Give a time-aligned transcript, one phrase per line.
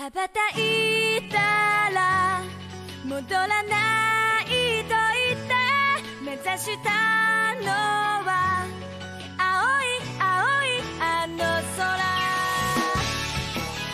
[0.00, 1.38] 羽ばたいた
[1.90, 2.42] ら
[3.02, 4.44] 戻らない
[4.84, 5.54] と言って
[6.22, 8.66] 目指したのは
[9.38, 9.86] 青い
[10.20, 11.38] 青いあの
[11.78, 11.96] 空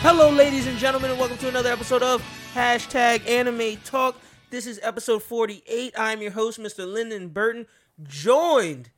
[0.01, 2.21] Hello, ladies and gentlemen, and welcome to another episode of
[2.53, 4.17] Hashtag Anime Talk.
[4.49, 5.93] This is episode 48.
[5.97, 6.85] I'm your host, Mr.
[6.85, 7.65] Lyndon Burton,
[8.03, 8.89] joined,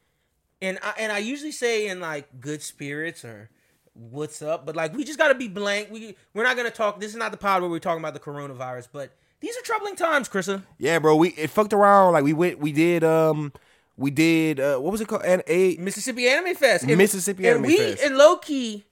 [0.59, 3.51] and I, and I usually say in like good spirits or
[3.94, 5.88] what's up, but like we just gotta be blank.
[5.90, 7.00] We we're not gonna talk.
[7.00, 9.96] This is not the pod where we're talking about the coronavirus, but these are troubling
[9.96, 10.62] times, Krista.
[10.78, 11.16] Yeah, bro.
[11.16, 12.12] We it fucked around.
[12.12, 13.52] Like we went, we did, um,
[13.96, 14.60] we did.
[14.60, 15.22] Uh, what was it called?
[15.24, 16.86] And a Mississippi Anime Fest.
[16.86, 18.02] Mississippi and Anime we, Fest.
[18.02, 18.84] And low key,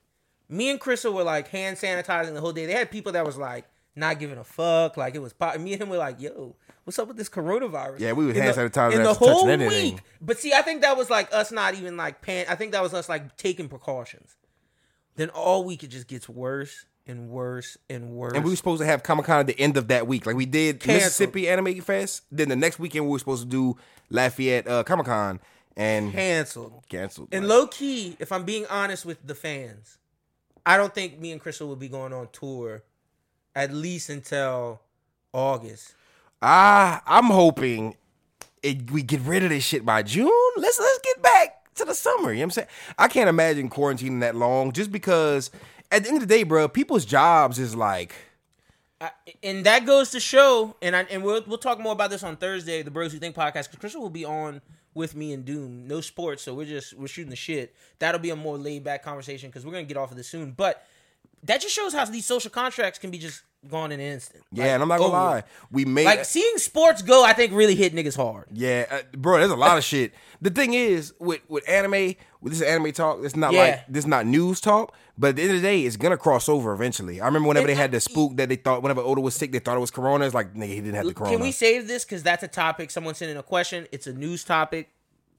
[0.49, 2.65] me and Krista were like hand sanitizing the whole day.
[2.65, 4.97] They had people that was like not giving a fuck.
[4.97, 5.59] Like it was pop.
[5.59, 7.99] Me and him were like, yo, what's up with this coronavirus?
[7.99, 9.99] Yeah, we In hand the- sanitizing in the whole week.
[10.19, 12.45] But see, I think that was like us not even like pan.
[12.49, 14.35] I think that was us like taking precautions.
[15.15, 18.33] Then all week it just gets worse and worse and worse.
[18.35, 20.25] and we were supposed to have Comic Con at the end of that week.
[20.25, 20.95] Like we did Canceled.
[21.03, 22.23] Mississippi Anime Fest.
[22.31, 23.77] Then the next weekend we were supposed to do
[24.09, 25.39] Lafayette uh, Comic Con
[25.75, 26.83] and canceled.
[26.89, 27.29] canceled.
[27.31, 29.97] And Like, low key, if I'm being honest with the fans,
[30.65, 32.83] I don't think me and Crystal will be going on tour
[33.55, 34.79] at least until
[35.33, 35.95] August.
[36.41, 37.95] ah, I'm hoping
[38.61, 40.31] it, we get rid of this shit by June.
[40.57, 42.31] Let's let's get back to the summer.
[42.31, 42.67] You know what I'm saying?
[42.97, 45.51] I can't imagine quarantining that long just because
[45.91, 48.15] at the end of the day, bro, people's jobs is like
[49.01, 49.11] I,
[49.43, 52.35] and that goes to show, and I, and we'll we'll talk more about this on
[52.35, 53.65] Thursday, the Bros Who Think podcast.
[53.65, 54.61] Because Crystal will be on
[54.93, 55.87] with me and Doom.
[55.87, 57.73] No sports, so we're just we're shooting the shit.
[57.99, 60.51] That'll be a more laid back conversation because we're gonna get off of this soon.
[60.51, 60.85] But
[61.43, 64.43] that just shows how these social contracts can be just gone in an instant.
[64.51, 65.43] yeah, Like, and I'm not gonna lie.
[65.71, 68.45] We made Like seeing sports go, I think really hit niggas hard.
[68.51, 70.13] Yeah, uh, bro, there's a lot of shit.
[70.41, 73.19] The thing is, with with anime, with this is anime talk.
[73.23, 73.59] It's not Yeah.
[73.61, 74.95] like this is not news talk.
[75.17, 77.19] But at the end of the day, it's gonna cross over eventually.
[77.19, 79.51] I remember whenever And they had the spook that they thought whenever Oda was sick,
[79.51, 80.25] they thought it was Corona.
[80.25, 81.35] It's like nigga, he didn't have the Corona.
[81.35, 82.89] Can we save this because that's a topic?
[82.91, 83.87] Someone sent in a question.
[83.91, 84.89] It's a news topic.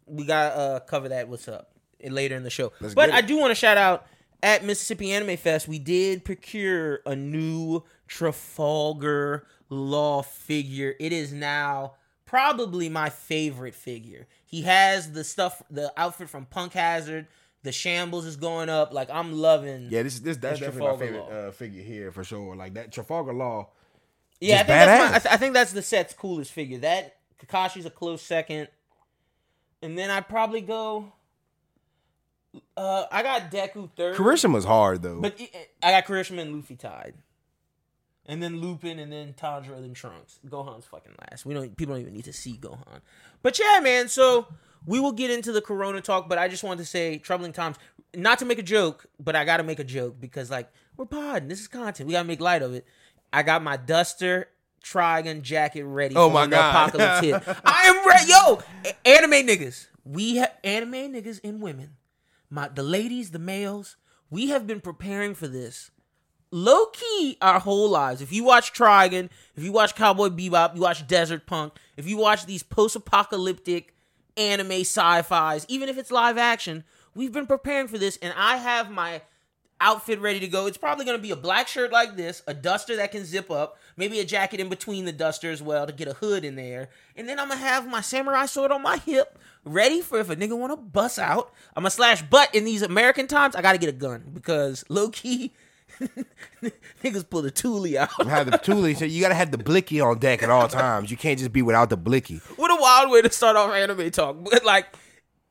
[0.07, 1.29] We gotta uh, cover that.
[1.29, 1.71] What's up
[2.05, 2.73] later in the show?
[2.81, 4.07] Let's but I do want to shout out
[4.43, 5.69] at Mississippi Anime Fest.
[5.69, 10.95] We did procure a new Trafalgar Law figure.
[10.99, 11.95] It is now
[12.27, 14.27] probably my favorite figure.
[14.45, 17.29] He has the stuff, the outfit from Punk Hazard.
[17.63, 18.93] The shambles is going up.
[18.93, 19.89] Like I'm loving.
[19.91, 22.57] yeah, this is this that's That's definitely my favorite uh, figure here for sure.
[22.57, 23.69] Like that Trafalgar Law.
[24.41, 26.79] Yeah, I think, that's my, I, th- I think that's the set's coolest figure.
[26.79, 28.69] That Kakashi's a close second,
[29.83, 31.13] and then I'd probably go.
[32.77, 35.21] Uh, I got Deku third, Kirishima's hard though.
[35.21, 37.15] but it- I got Kirishima and Luffy tied,
[38.31, 40.39] and then Lupin, and then Tanjiro, then Trunks.
[40.49, 41.45] Gohan's fucking last.
[41.45, 41.77] We don't.
[41.77, 43.01] People don't even need to see Gohan.
[43.43, 44.07] But yeah, man.
[44.07, 44.47] So
[44.87, 47.77] we will get into the Corona talk, but I just wanted to say troubling times.
[48.15, 51.07] Not to make a joke, but I got to make a joke because like we're
[51.07, 51.49] podding.
[51.49, 52.07] This is content.
[52.07, 52.87] We gotta make light of it.
[53.33, 54.49] I got my duster
[54.85, 56.15] Trigun jacket ready.
[56.17, 56.71] Oh my God.
[56.71, 57.59] Apocalypse hit.
[57.65, 58.31] I am ready.
[58.31, 58.61] Yo,
[59.05, 59.87] anime niggas.
[60.05, 61.97] We have anime niggas and women.
[62.49, 63.97] My the ladies, the males.
[64.31, 65.91] We have been preparing for this
[66.51, 68.21] low key our whole lives.
[68.21, 72.17] If you watch Trigun, if you watch Cowboy Bebop, you watch Desert Punk, if you
[72.17, 73.95] watch these post apocalyptic
[74.37, 76.85] anime sci fis, even if it's live action,
[77.15, 79.23] we've been preparing for this, and I have my
[79.81, 80.67] outfit ready to go.
[80.67, 83.51] It's probably going to be a black shirt like this, a duster that can zip
[83.51, 86.55] up, maybe a jacket in between the duster as well to get a hood in
[86.57, 86.91] there.
[87.17, 90.29] And then I'm going to have my samurai sword on my hip, ready for if
[90.29, 91.53] a nigga want to bust out.
[91.75, 94.31] I'm going to slash butt in these American times, I got to get a gun
[94.35, 95.53] because low key
[97.03, 98.11] niggas pull the toolie out.
[98.27, 101.11] have the Thule, so you gotta have the blicky on deck at all times.
[101.11, 102.39] You can't just be without the blicky.
[102.57, 104.37] what a wild way to start off anime talk.
[104.51, 104.87] But like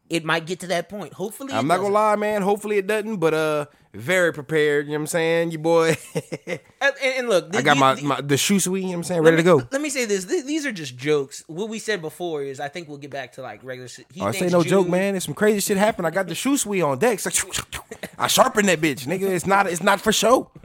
[0.10, 1.14] it might get to that point.
[1.14, 2.42] Hopefully I'm it not gonna lie, man.
[2.42, 4.86] Hopefully it doesn't, but uh, very prepared.
[4.86, 5.52] You know what I'm saying?
[5.52, 5.98] You boy,
[6.82, 8.78] And, and look, I got the- my, the- my the Shusui.
[8.80, 9.22] You know what I'm saying?
[9.24, 9.68] Ready me- to go.
[9.72, 11.44] Let me say this: Th- these are just jokes.
[11.48, 13.88] What we said before is, I think we'll get back to like regular.
[13.88, 14.06] shit.
[14.14, 15.14] He Oh, thinks ain't no joke, man.
[15.14, 16.08] There's some crazy shit happened.
[16.08, 17.20] I got the Shusui on deck.
[18.18, 19.24] I sharpened that bitch, nigga.
[19.30, 19.68] It's not.
[19.68, 20.52] It's not for show.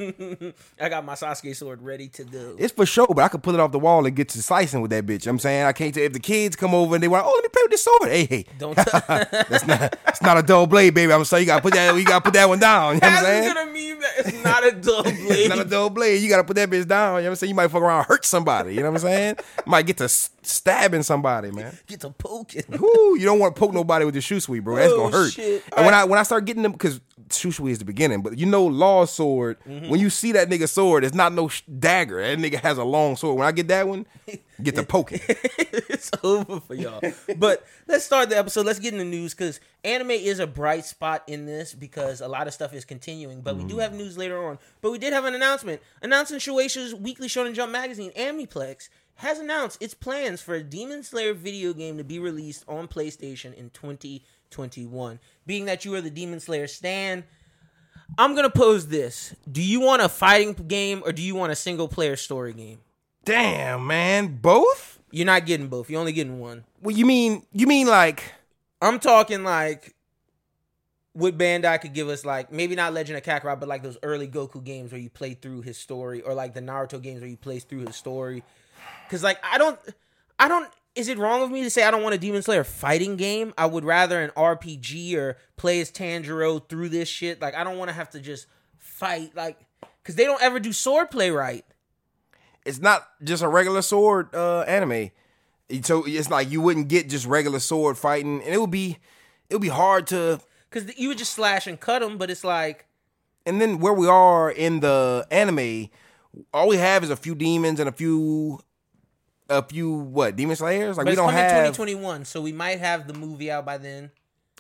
[0.80, 2.56] I got my Sasuke sword ready to go.
[2.58, 4.80] It's for show, but I could pull it off the wall and get to slicing
[4.80, 5.08] with that bitch.
[5.08, 5.94] You know what I'm saying I can't.
[5.94, 7.84] Tell, if the kids come over and they want, oh, let me play with this
[7.84, 8.10] sword.
[8.10, 8.76] Hey, hey, Don't.
[9.08, 9.96] that's not.
[10.08, 11.12] It's not a dull blade, baby.
[11.12, 11.42] I'm sorry.
[11.42, 11.94] You gotta put that.
[11.96, 12.94] You gotta put that one down.
[12.96, 13.44] You know I'm saying?
[13.50, 15.14] it gonna mean that it's not a dull blade?
[15.30, 16.22] It's not a dull blade.
[16.22, 17.16] You gotta put that bitch down.
[17.16, 17.48] You know what I'm saying?
[17.50, 18.74] You might fuck around and hurt somebody.
[18.74, 19.36] You know what I'm saying?
[19.66, 21.76] might get to stabbing somebody, man.
[21.86, 22.64] Get to poking.
[22.68, 24.76] Woo, you don't want to poke nobody with your Shusui, bro.
[24.76, 25.32] That's Oh, gonna hurt.
[25.32, 25.62] shit.
[25.76, 26.00] And when Alright.
[26.00, 29.12] I when I start getting them, because Shusui is the beginning, but you know Law's
[29.12, 29.58] sword.
[29.66, 29.88] Mm-hmm.
[29.88, 32.20] When you see that nigga sword, it's not no sh- dagger.
[32.20, 33.38] That nigga has a long sword.
[33.38, 34.06] When I get that one,
[34.62, 35.20] get the poking.
[35.28, 37.00] it's over for y'all.
[37.36, 38.66] But let's start the episode.
[38.66, 42.28] Let's get in the news because anime is a bright spot in this because a
[42.28, 43.40] lot of stuff is continuing.
[43.42, 44.58] But we do have news later on.
[44.80, 49.80] But we did have an announcement announcing Shueisha's weekly Shonen Jump magazine, Aniplex, has announced
[49.80, 55.20] its plans for a Demon Slayer video game to be released on PlayStation in 2021.
[55.46, 57.24] Being that you are the Demon Slayer stan,
[58.18, 61.56] I'm gonna pose this: Do you want a fighting game or do you want a
[61.56, 62.78] single player story game?
[63.24, 64.98] Damn, man, both.
[65.10, 65.88] You're not getting both.
[65.88, 66.64] You're only getting one.
[66.82, 68.34] Well, you mean you mean like
[68.82, 69.94] I'm talking like
[71.12, 74.28] what Bandai could give us, like maybe not Legend of Kakarot, but like those early
[74.28, 77.36] Goku games where you play through his story, or like the Naruto games where you
[77.36, 78.42] play through his story.
[79.06, 79.78] Because like I don't,
[80.38, 80.68] I don't.
[80.94, 83.52] Is it wrong of me to say I don't want a Demon Slayer fighting game?
[83.58, 87.40] I would rather an RPG or play as Tanjiro through this shit.
[87.40, 88.46] Like I don't want to have to just
[88.78, 89.58] fight, like
[90.02, 91.64] because they don't ever do swordplay right.
[92.64, 95.10] it's not just a regular sword uh anime.
[95.82, 98.98] So it's like you wouldn't get just regular sword fighting, and it would be
[99.48, 100.40] it would be hard to.
[100.70, 102.86] Because you would just slash and cut them, but it's like
[103.46, 105.88] And then where we are in the anime,
[106.52, 108.60] all we have is a few demons and a few,
[109.48, 110.96] a few what demon slayers.
[110.96, 111.50] Like but we don't have.
[111.74, 114.10] 2021, so we might have the movie out by then.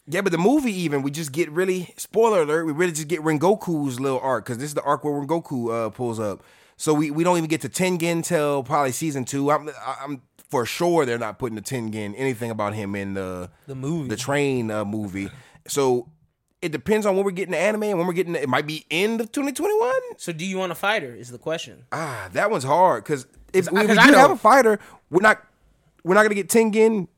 [0.06, 2.66] Yeah, but the movie even we just get really spoiler alert.
[2.66, 5.90] We really just get Rengoku's little arc because this is the arc where Rengoku uh,
[5.90, 6.42] pulls up.
[6.76, 9.50] So we, we don't even get to Tengen till probably season two.
[9.50, 9.70] I'm
[10.00, 14.08] I'm for sure they're not putting the Tengen anything about him in the The movie.
[14.08, 15.30] the train uh, movie.
[15.66, 16.10] So
[16.60, 18.34] it depends on when we're getting the anime and when we're getting.
[18.34, 19.92] The, it might be end of 2021.
[20.18, 21.14] So do you want a fighter?
[21.14, 21.84] Is the question.
[21.92, 24.78] Ah, that one's hard because if we, we do have a fighter,
[25.10, 25.42] we're not
[26.04, 27.08] we're not gonna get Tengen,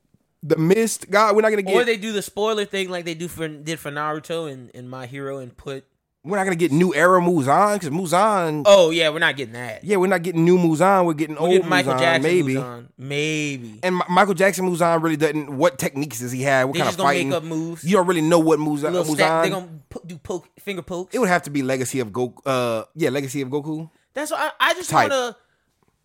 [0.43, 1.35] the Mist God.
[1.35, 1.75] We're not gonna get.
[1.75, 4.89] Or they do the spoiler thing like they do for did for Naruto and, and
[4.89, 5.85] My Hero and put.
[6.23, 8.63] we're not gonna get new era Muzan because Muzan.
[8.65, 9.83] Oh yeah, we're not getting that.
[9.83, 11.05] Yeah, we're not getting new Muzan.
[11.05, 12.53] We're getting We're old getting Michael Muzan, Jackson maybe.
[12.55, 12.87] Muzan.
[12.97, 13.79] Maybe.
[13.83, 15.49] And Mi- Michael Jackson Muzan really doesn't.
[15.55, 16.67] What techniques does he have?
[16.67, 17.29] What They kind just of fighting?
[17.29, 17.83] make up moves.
[17.83, 18.91] You don't really know what Muzan.
[18.93, 21.13] Little Muzan step, they gonna po- do poke finger pokes.
[21.15, 22.37] it would have to be Legacy of Goku.
[22.45, 23.89] Uh, yeah, Legacy of Goku.
[24.13, 25.35] That's what I, I just want a,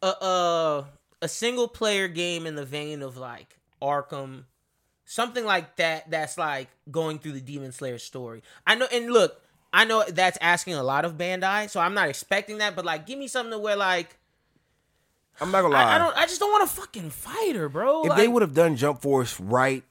[0.03, 0.85] a a
[1.23, 4.45] a single player game in the vein of like Arkham,
[5.05, 6.11] something like that.
[6.11, 8.43] That's like going through the Demon Slayer story.
[8.67, 9.41] I know, and look,
[9.73, 12.77] I know that's asking a lot of Bandai, so I'm not expecting that.
[12.77, 14.19] But like, give me something where like
[15.41, 15.85] I'm not gonna lie.
[15.85, 18.03] I, I don't, I just don't want a fucking fighter, bro.
[18.03, 19.83] if like, they would have done Jump Force right,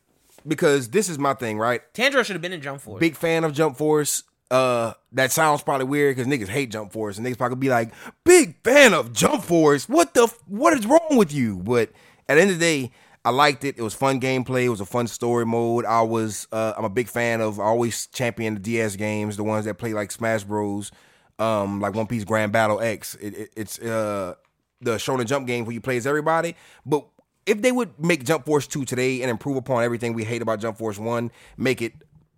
[0.48, 1.82] because this is my thing, right?
[1.94, 3.00] Tanjiro should have been in Jump Force.
[3.00, 4.24] Big fan of Jump Force.
[4.52, 7.94] Uh, that sounds probably weird because niggas hate Jump Force, and niggas probably be like,
[8.26, 9.88] "Big fan of Jump Force.
[9.88, 10.28] What the?
[10.46, 11.90] What is wrong with you?" But
[12.28, 12.92] at the end of the day,
[13.24, 13.78] I liked it.
[13.78, 14.66] It was fun gameplay.
[14.66, 15.86] It was a fun story mode.
[15.86, 16.50] I was.
[16.52, 17.62] Uh, I'm a big fan of.
[17.62, 20.92] I always champion the DS games, the ones that play like Smash Bros.
[21.40, 23.16] Um, like One Piece Grand Battle X.
[23.16, 24.36] It, it, it's uh
[24.82, 26.56] the Shonen Jump game where you play as everybody,
[26.86, 27.06] but
[27.46, 30.60] if they would make Jump Force 2 today and improve upon everything we hate about
[30.60, 31.94] Jump Force 1, make it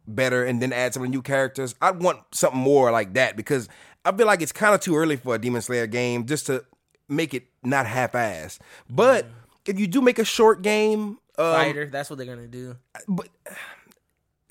[0.07, 3.35] better and then add some of the new characters, I'd want something more like that
[3.37, 3.69] because
[4.05, 6.63] I feel like it's kind of too early for a Demon Slayer game just to
[7.09, 8.59] make it not half ass.
[8.89, 9.25] But
[9.65, 11.85] if you do make a short game, um, fighter.
[11.87, 12.75] That's what they're gonna do.
[13.07, 13.27] but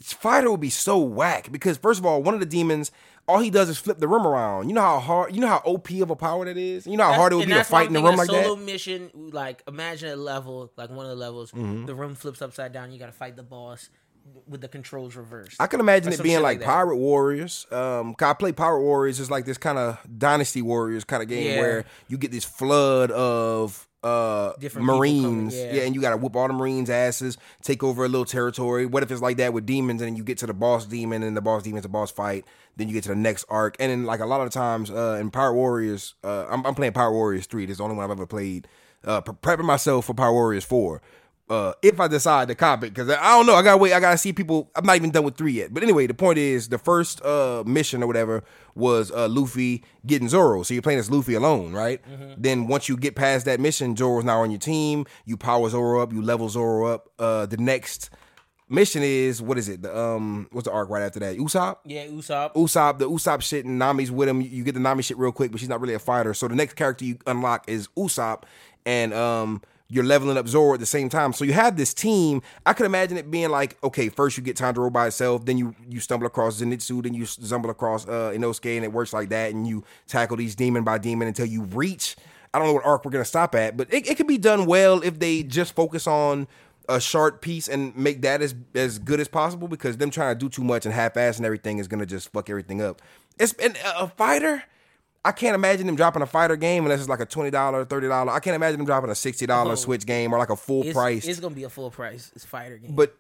[0.00, 2.90] Fighter would be so whack because first of all, one of the demons,
[3.28, 4.68] all he does is flip the room around.
[4.68, 6.88] You know how hard, you know how OP of a power that is.
[6.88, 8.44] You know how hard it would be to fight in the room like a that.
[8.46, 11.86] solo mission, like imagine a level, like one of the levels, Mm-hmm.
[11.86, 12.90] the room flips upside down.
[12.90, 13.90] You got to fight the boss
[14.46, 15.56] with the controls reversed.
[15.60, 16.60] I can imagine it being like.
[16.62, 17.66] Pirate Warriors.
[17.70, 19.18] Um, I play Pirate Warriors.
[19.20, 21.60] It's like this kind of Dynasty Warriors kind of game Yeah.
[21.60, 25.54] where you get this flood of uh Different Marines.
[25.54, 25.82] coming, yeah.
[25.82, 28.84] and you got to whoop all the Marines' asses, take over a little territory.
[28.84, 31.22] What if it's like that with demons, and then you get to the boss demon,
[31.22, 32.44] and the boss demon's a boss fight.
[32.76, 35.18] Then you get to the next arc, and then like a lot of times uh,
[35.20, 37.64] in Pirate Warriors, uh, I'm, I'm playing Pirate Warriors three.
[37.64, 38.66] This is the only one I've ever played.
[39.04, 41.00] Uh, pre- prepping myself for Pirate Warriors four.
[41.52, 43.92] Uh, if I decide to cop it, because I don't know, I gotta wait.
[43.92, 44.70] I gotta see people.
[44.74, 45.74] I'm not even done with three yet.
[45.74, 48.42] But anyway, the point is, the first uh mission or whatever
[48.74, 50.62] was uh Luffy getting Zoro.
[50.62, 52.00] So you're playing as Luffy alone, right?
[52.38, 55.04] Then once you get past that mission, Zoro's now on your team.
[55.26, 56.10] You power Zoro up.
[56.12, 57.10] You level Zoro up.
[57.18, 58.08] Uh, the next
[58.70, 59.82] mission is what is it?
[59.82, 61.36] The um, what's the arc right after that?
[61.36, 61.76] Usopp.
[61.84, 62.54] yeah, Usopp.
[62.54, 64.40] Usopp, the Usopp shit, and Nami's with him.
[64.40, 66.32] You get the Nami shit real quick, but she's not really a fighter.
[66.32, 68.44] So the next character you unlock is Usopp,
[68.86, 69.60] and um,
[69.92, 71.34] you're leveling up Zoro at the same time.
[71.34, 72.40] So you have this team.
[72.64, 75.74] I could imagine it being like, okay, first you get Tanjiro by itself, then you
[75.86, 79.52] you stumble across Zenitsu, then you stumble across uh, Inosuke, and it works like that,
[79.52, 82.16] and you tackle these demon by demon until you reach.
[82.54, 84.64] I don't know what arc we're gonna stop at, but it, it could be done
[84.64, 86.48] well if they just focus on
[86.88, 90.38] a short piece and make that as as good as possible because them trying to
[90.38, 93.02] do too much and half ass and everything is gonna just fuck everything up.
[93.38, 94.64] It's and a fighter.
[95.24, 98.08] I can't imagine them dropping a fighter game unless it's like a twenty dollar, thirty
[98.08, 98.32] dollar.
[98.32, 99.76] I can't imagine them dropping a sixty dollar Oh.
[99.76, 101.26] Switch game or like a full It's, price.
[101.26, 102.32] it's gonna be a full price.
[102.34, 102.94] It's fighter game.
[102.96, 103.14] but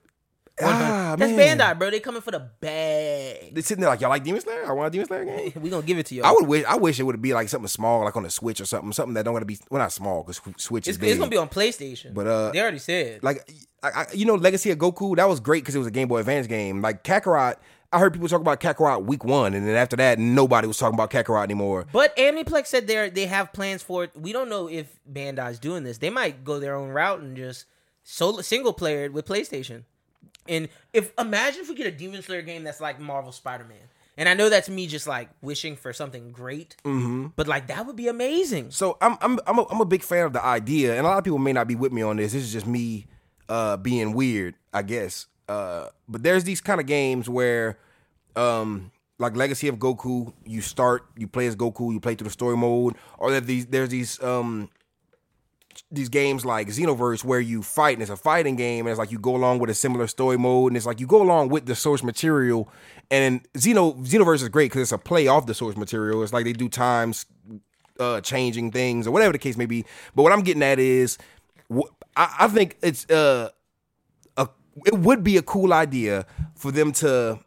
[0.60, 1.58] ah, that's man.
[1.58, 1.90] Bandai, bro.
[1.90, 3.54] They coming for the bag.
[3.54, 4.68] They're sitting there like y'all like Demon Slayer.
[4.68, 5.52] I want a Demon Slayer game.
[5.62, 6.22] We gonna give it to you.
[6.22, 6.64] I would wish.
[6.66, 8.92] I wish it would be like something small, like on the Switch or something.
[8.92, 9.58] Something that don't gotta be.
[9.70, 11.10] Well, not small because Switch is It's, big.
[11.10, 12.14] it's gonna be on PlayStation.
[12.14, 13.22] But, uh, they already said.
[13.22, 13.48] like
[13.82, 16.08] I, I, you know Legacy of Goku that was great because it was a Game
[16.08, 16.82] Boy Advance game.
[16.82, 17.56] Like Kakarot,
[17.92, 20.94] I heard people talk about Kakarot week one, and then after that, nobody was talking
[20.94, 21.86] about Kakarot anymore.
[21.92, 24.12] But Aniplex said they they have plans for it.
[24.16, 25.98] We don't know if Bandai's doing this.
[25.98, 27.66] They might go their own route and just
[28.02, 29.84] solo single player it with PlayStation.
[30.48, 33.78] And if imagine if we get a Demon Slayer game that's like Marvel Spider Man.
[34.16, 37.28] And I know that's me just like wishing for something great, mm-hmm.
[37.34, 38.70] but like that would be amazing.
[38.70, 41.18] So I'm I'm I'm a, I'm a big fan of the idea, and a lot
[41.18, 42.32] of people may not be with me on this.
[42.32, 43.06] This is just me
[43.48, 45.26] uh, being weird, I guess.
[45.52, 47.78] Uh, but there's these kind of games where,
[48.36, 52.30] um, like Legacy of Goku, you start, you play as Goku, you play through the
[52.32, 54.70] story mode, or there these there's these um
[55.90, 59.10] these games like Xenoverse where you fight and it's a fighting game and it's like
[59.10, 61.66] you go along with a similar story mode and it's like you go along with
[61.66, 62.68] the source material
[63.10, 66.22] and Xeno Xenoverse is great because it's a play off the source material.
[66.22, 67.26] It's like they do times
[68.00, 69.84] uh changing things or whatever the case may be.
[70.14, 71.18] But what I'm getting at is
[71.74, 73.50] wh- I, I think it's uh
[74.86, 77.40] it would be a cool idea for them to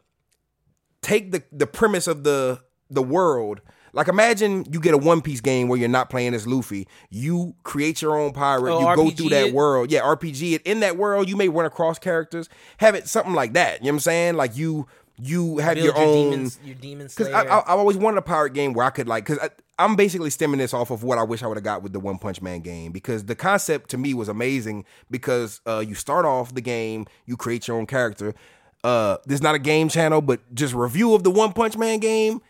[1.02, 3.60] take the the premise of the the world.
[3.92, 6.86] Like imagine you get a One Piece game where you're not playing as Luffy.
[7.08, 8.70] You create your own pirate.
[8.70, 9.54] Oh, you go through that it?
[9.54, 9.90] world.
[9.90, 10.62] Yeah, RPG it.
[10.62, 12.48] In that world, you may run across characters.
[12.76, 13.80] Have it something like that.
[13.80, 14.34] You know what I'm saying?
[14.34, 14.86] Like you
[15.18, 17.28] you have Build your, your, own demons, your demon because.
[17.28, 20.30] I, I, I've always wanted a pirate game where I could like because I'm basically
[20.30, 22.42] stemming this off of what I wish I would have got with the One Punch
[22.42, 26.60] Man game because the concept to me was amazing because uh, you start off the
[26.60, 28.34] game, you create your own character.
[28.84, 31.98] Uh, this is not a game channel, but just review of the One Punch Man
[31.98, 32.40] game.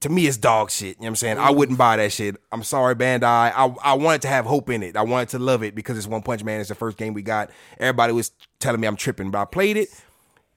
[0.00, 0.88] To me, it's dog shit.
[0.88, 1.38] You know what I'm saying?
[1.38, 2.36] I wouldn't buy that shit.
[2.52, 3.24] I'm sorry, Bandai.
[3.24, 4.96] I, I wanted to have hope in it.
[4.96, 6.60] I wanted to love it because it's One Punch Man.
[6.60, 7.50] It's the first game we got.
[7.78, 8.30] Everybody was
[8.60, 9.88] telling me I'm tripping, but I played it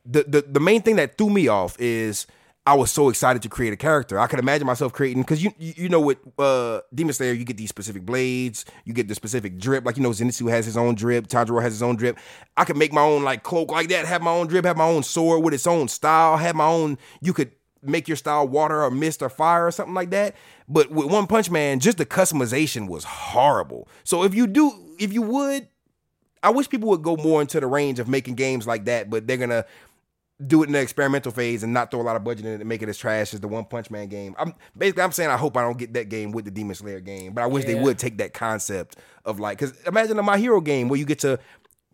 [0.07, 2.25] the, the the main thing that threw me off is
[2.65, 4.19] I was so excited to create a character.
[4.19, 7.57] I could imagine myself creating because you you know with uh Demon Slayer you get
[7.57, 9.85] these specific blades, you get the specific drip.
[9.85, 12.17] Like you know Zenitsu has his own drip, Tanjiro has his own drip.
[12.55, 14.85] I could make my own like cloak like that, have my own drip, have my
[14.87, 16.97] own sword with its own style, have my own.
[17.21, 17.51] You could
[17.83, 20.35] make your style water or mist or fire or something like that.
[20.67, 23.87] But with One Punch Man, just the customization was horrible.
[24.03, 25.67] So if you do, if you would
[26.43, 29.27] I wish people would go more into the range of making games like that, but
[29.27, 29.65] they're gonna
[30.45, 32.59] do it in the experimental phase and not throw a lot of budget in it
[32.59, 34.35] and make it as trash as the One Punch Man game.
[34.37, 36.99] I'm basically I'm saying I hope I don't get that game with the Demon Slayer
[36.99, 40.37] game, but I wish they would take that concept of like because imagine a My
[40.37, 41.39] Hero game where you get to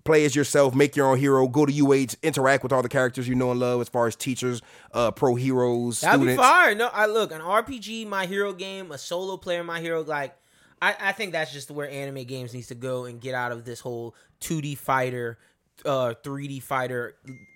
[0.03, 3.27] play as yourself, make your own hero, go to UH, interact with all the characters
[3.27, 6.41] you know and love as far as teachers, uh, pro heroes, That'd students.
[6.41, 6.75] be fire.
[6.75, 10.03] No, I look an RPG, my hero game, a solo player, my hero.
[10.03, 10.35] Like,
[10.81, 13.63] I, I think that's just where anime games needs to go and get out of
[13.63, 15.37] this whole 2D fighter,
[15.85, 17.15] uh, 3D fighter,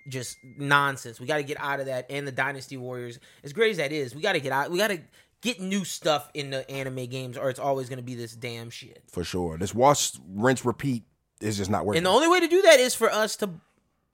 [0.09, 1.19] just nonsense.
[1.19, 2.07] We got to get out of that.
[2.09, 4.71] And the Dynasty Warriors, as great as that is, we got to get out.
[4.71, 4.99] We got to
[5.41, 8.69] get new stuff in the anime games, or it's always going to be this damn
[8.69, 9.03] shit.
[9.11, 9.57] for sure.
[9.57, 11.03] This wash, rinse, repeat
[11.41, 11.99] is just not working.
[11.99, 13.49] And the only way to do that is for us to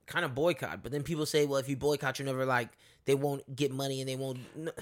[0.05, 0.83] kind of boycott.
[0.83, 2.69] But then people say, well, if you boycott, you're never like
[3.05, 4.39] they won't get money and they won't.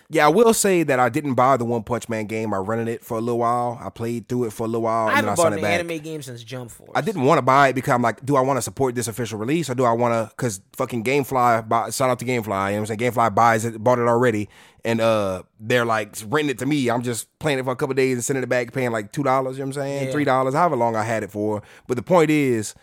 [0.09, 2.53] Yeah, I will say that I didn't buy the One Punch Man game.
[2.53, 3.79] I rented it for a little while.
[3.83, 5.59] I played through it for a little while, I and then I haven't bought an
[5.59, 5.79] it back.
[5.79, 6.91] anime game since Jump Force.
[6.93, 9.07] I didn't want to buy it because I'm like, do I want to support this
[9.07, 10.35] official release or do I want to?
[10.35, 12.35] Because fucking GameFly, buy, shout out to GameFly.
[12.35, 12.99] You know what I'm saying?
[12.99, 14.49] GameFly buys it, bought it already,
[14.85, 16.89] and uh, they're like renting it to me.
[16.89, 19.23] I'm just playing it for a couple days and sending it back, paying like two
[19.23, 19.57] dollars.
[19.57, 20.05] You know what I'm saying?
[20.05, 20.11] Yeah.
[20.11, 21.63] Three dollars, however long I had it for.
[21.87, 22.75] But the point is,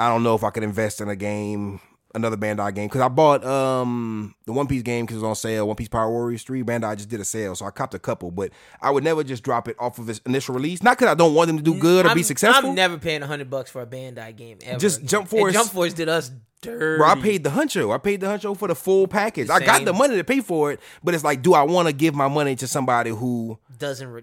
[0.00, 1.80] I don't know if I could invest in a game,
[2.14, 5.34] another Bandai game, because I bought um the One Piece game because it was on
[5.36, 5.66] sale.
[5.66, 6.62] One Piece Pirate Warriors Three.
[6.62, 8.30] Bandai just did a sale, so I copped a couple.
[8.30, 10.82] But I would never just drop it off of its initial release.
[10.82, 12.70] Not because I don't want them to do good or I'm, be successful.
[12.70, 14.78] I'm never paying hundred bucks for a Bandai game ever.
[14.78, 15.04] Just.
[15.04, 16.30] Jump And Force- Jump Force did us
[16.62, 16.98] dirty.
[16.98, 17.94] Bro, I paid the huncho.
[17.94, 19.48] I paid the huncho for the full package.
[19.50, 21.92] I got the money to pay for it, but it's like, do I want to
[21.94, 24.22] give my money to somebody who doesn't re-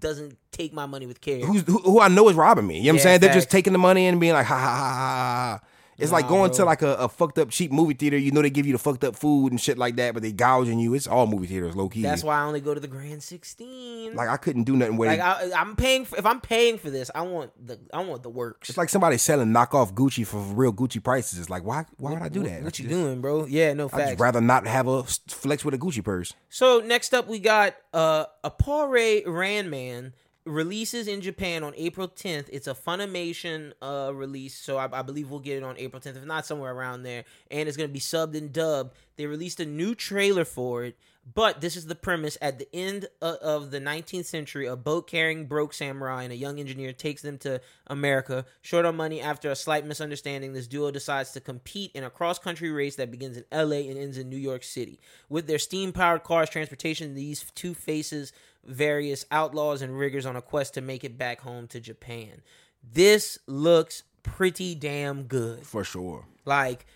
[0.00, 1.40] doesn't take my money with care.
[1.40, 2.78] who's, who, who I know is robbing me?
[2.78, 3.20] You know what I'm Yeah, saying?
[3.20, 5.60] They're just taking the money and being like, ha ha ha ha.
[5.98, 6.56] It's like going bro.
[6.58, 8.16] to like a, a fucked up cheap movie theater.
[8.16, 10.30] You know they give you the fucked up food and shit like that, but they
[10.32, 10.94] gouging you.
[10.94, 12.02] It's all movie theaters, low key.
[12.02, 14.14] That's why I only go to the Grand Sixteen.
[14.14, 15.22] like I couldn't do nothing with Like it.
[15.54, 18.30] I, I'm paying for if I'm paying for this, I want the I want the
[18.30, 18.68] works.
[18.68, 21.38] it's like somebody selling knockoff Gucci for real Gucci prices.
[21.38, 22.62] It's like why why would I do that?
[22.62, 23.46] What I you just- doing, bro?
[23.46, 26.32] Yeah, no I'd just rather not have a flex with a Gucci purse.
[26.48, 30.12] So next up, we got uh, Appare-Ranman
[30.48, 32.48] releases in Japan on April 10th.
[32.50, 36.16] It's a Funimation uh, release, so I, I believe we'll get it on April 10th,
[36.16, 37.24] if not somewhere around there.
[37.50, 38.96] And it's going to be subbed and dubbed.
[39.16, 40.96] They released a new trailer for it,
[41.34, 42.38] but this is the premise.
[42.40, 46.36] At the end of, of the 19th century, a boat carrying broke samurai and a
[46.36, 48.44] young engineer takes them to America.
[48.62, 52.38] Short on money, after a slight misunderstanding, this duo decides to compete in a cross
[52.38, 55.00] country race that begins in LA and ends in New York City.
[55.28, 58.32] With their steam powered cars, transportation, these two faces
[58.68, 62.42] various outlaws and riggers on a quest to make it back home to Japan.
[62.82, 65.66] This looks pretty damn good.
[65.66, 66.26] For sure.
[66.44, 66.86] Like,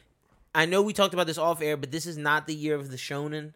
[0.54, 2.90] I know we talked about this off air, but this is not the year of
[2.90, 3.54] the shonen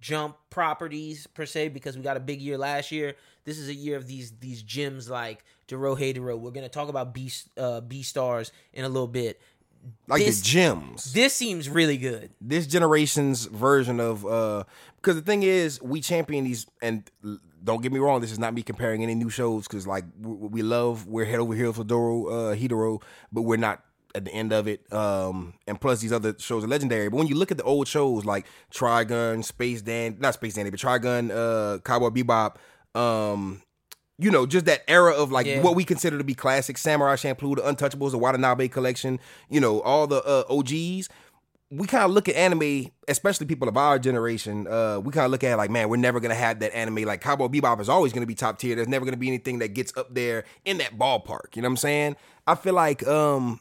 [0.00, 3.14] jump properties per se because we got a big year last year.
[3.44, 6.38] This is a year of these these gems like Dorohedoro.
[6.38, 9.40] We're gonna talk about B uh, Beastars in a little bit.
[10.06, 11.12] Like This- the gems.
[11.12, 12.30] This seems really good.
[12.40, 14.64] this generation's version of uh
[14.96, 17.08] because the thing is we champion these and
[17.62, 20.34] don't get me wrong this is not me comparing any new shows because like we,
[20.48, 23.82] we love we're head over heels for Doro uh Hidoro but we're not
[24.14, 27.26] at the end of it um and plus these other shows are legendary but when
[27.26, 31.30] you look at the old shows like Trigun Space Dan not Space Dandy but Trigun
[31.30, 32.56] uh Cowboy Bebop
[32.98, 33.60] um
[34.18, 35.62] you know, just that era of like Yeah.
[35.62, 39.80] what we consider to be classic Samurai Champloo, the Untouchables, the Watanabe collection, you know,
[39.82, 41.08] all the uh, OGs.
[41.70, 44.66] We kind of look at anime, especially people of our generation.
[44.66, 47.04] Uh, we kind of look at it like, man, we're never gonna have that anime.
[47.04, 48.74] Like Cowboy Bebop is always gonna be top tier.
[48.74, 51.54] There's never gonna be anything that gets up there in that ballpark.
[51.54, 52.16] You know what I'm saying?
[52.46, 53.60] I feel like um,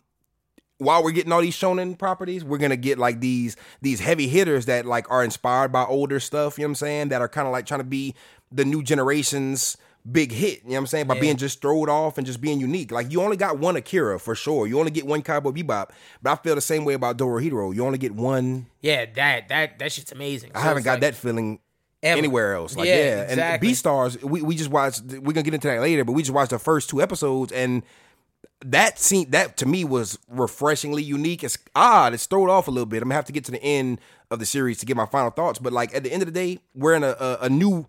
[0.77, 4.65] while we're getting all these shonen properties, we're gonna get like these these heavy hitters
[4.67, 6.57] that like are inspired by older stuff.
[6.57, 7.09] You know what I'm saying?
[7.09, 8.15] That are kind of like trying to be
[8.51, 9.75] the new generation's
[10.11, 10.59] big hit.
[10.63, 11.07] You know what I'm saying?
[11.07, 11.21] By Yeah.
[11.21, 12.91] being just throwed off and just being unique.
[12.91, 14.65] Like you only got one Akira for sure.
[14.67, 15.89] You only get one Cowboy Bebop.
[16.21, 17.75] But I feel the same way about Dorohedoro.
[17.75, 18.67] You only get one.
[18.81, 20.51] Yeah, that that that shit's amazing.
[20.55, 21.59] I So haven't got like- that feeling.
[22.03, 22.19] Ever.
[22.19, 23.69] Anywhere else, like Yeah, yeah, and exactly.
[23.69, 25.01] Beastars, we, we just watched.
[25.03, 27.81] We're gonna get into that later, but we just watched the first two episodes, and
[28.65, 31.43] that scene that to me was refreshingly unique.
[31.43, 32.13] It's odd.
[32.13, 32.97] It's thrown off a little bit.
[33.01, 33.99] I'm gonna have to get to the end
[34.29, 35.57] of the series to get my final thoughts.
[35.59, 37.87] But like at the end of the day, we're in a a, a new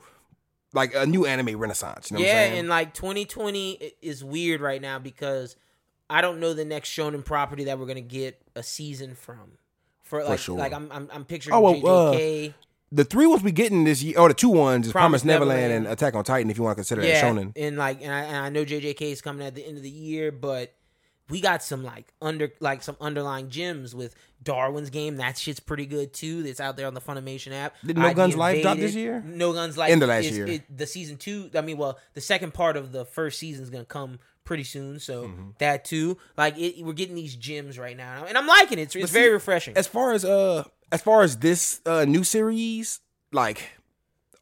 [0.73, 2.11] like a new anime renaissance.
[2.11, 2.59] You know what I'm yeah, saying?
[2.61, 5.57] and like 2020 is weird right now because
[6.11, 9.53] I don't know the next shonen property that we're gonna get a season from.
[10.03, 10.57] For like, sure.
[10.57, 12.55] like I'm, I'm, I'm picturing Oh, well, uh, JJK.
[12.91, 15.61] the three ones we getting this year, or the two ones is Promise, Promised Neverland,
[15.61, 15.87] Neverland.
[15.87, 16.51] and Attack on Titan.
[16.51, 17.53] If you want to consider yeah, that shonen.
[17.57, 19.91] and like, and I, and I know JJK is coming at the end of the
[19.91, 20.73] year, but
[21.31, 25.17] we got some like under, like some underlying gems with Darwin's game.
[25.17, 26.43] That shit's pretty good too.
[26.43, 27.75] That's out there on the Funimation app.
[27.85, 29.23] Did No ID Guns Life drop this year?
[29.27, 30.47] No Guns Life in the last is- year.
[30.47, 31.51] it- the season two.
[31.55, 34.99] I mean, well, the second part of the first season is gonna come pretty soon.
[35.01, 35.51] So Mm-hmm.
[35.59, 38.83] that too, like, it, we're getting these gems right now, and I'm liking it.
[38.83, 39.77] It's, it's see, very refreshing.
[39.77, 43.01] As far as uh, as far as this uh new series,
[43.33, 43.61] like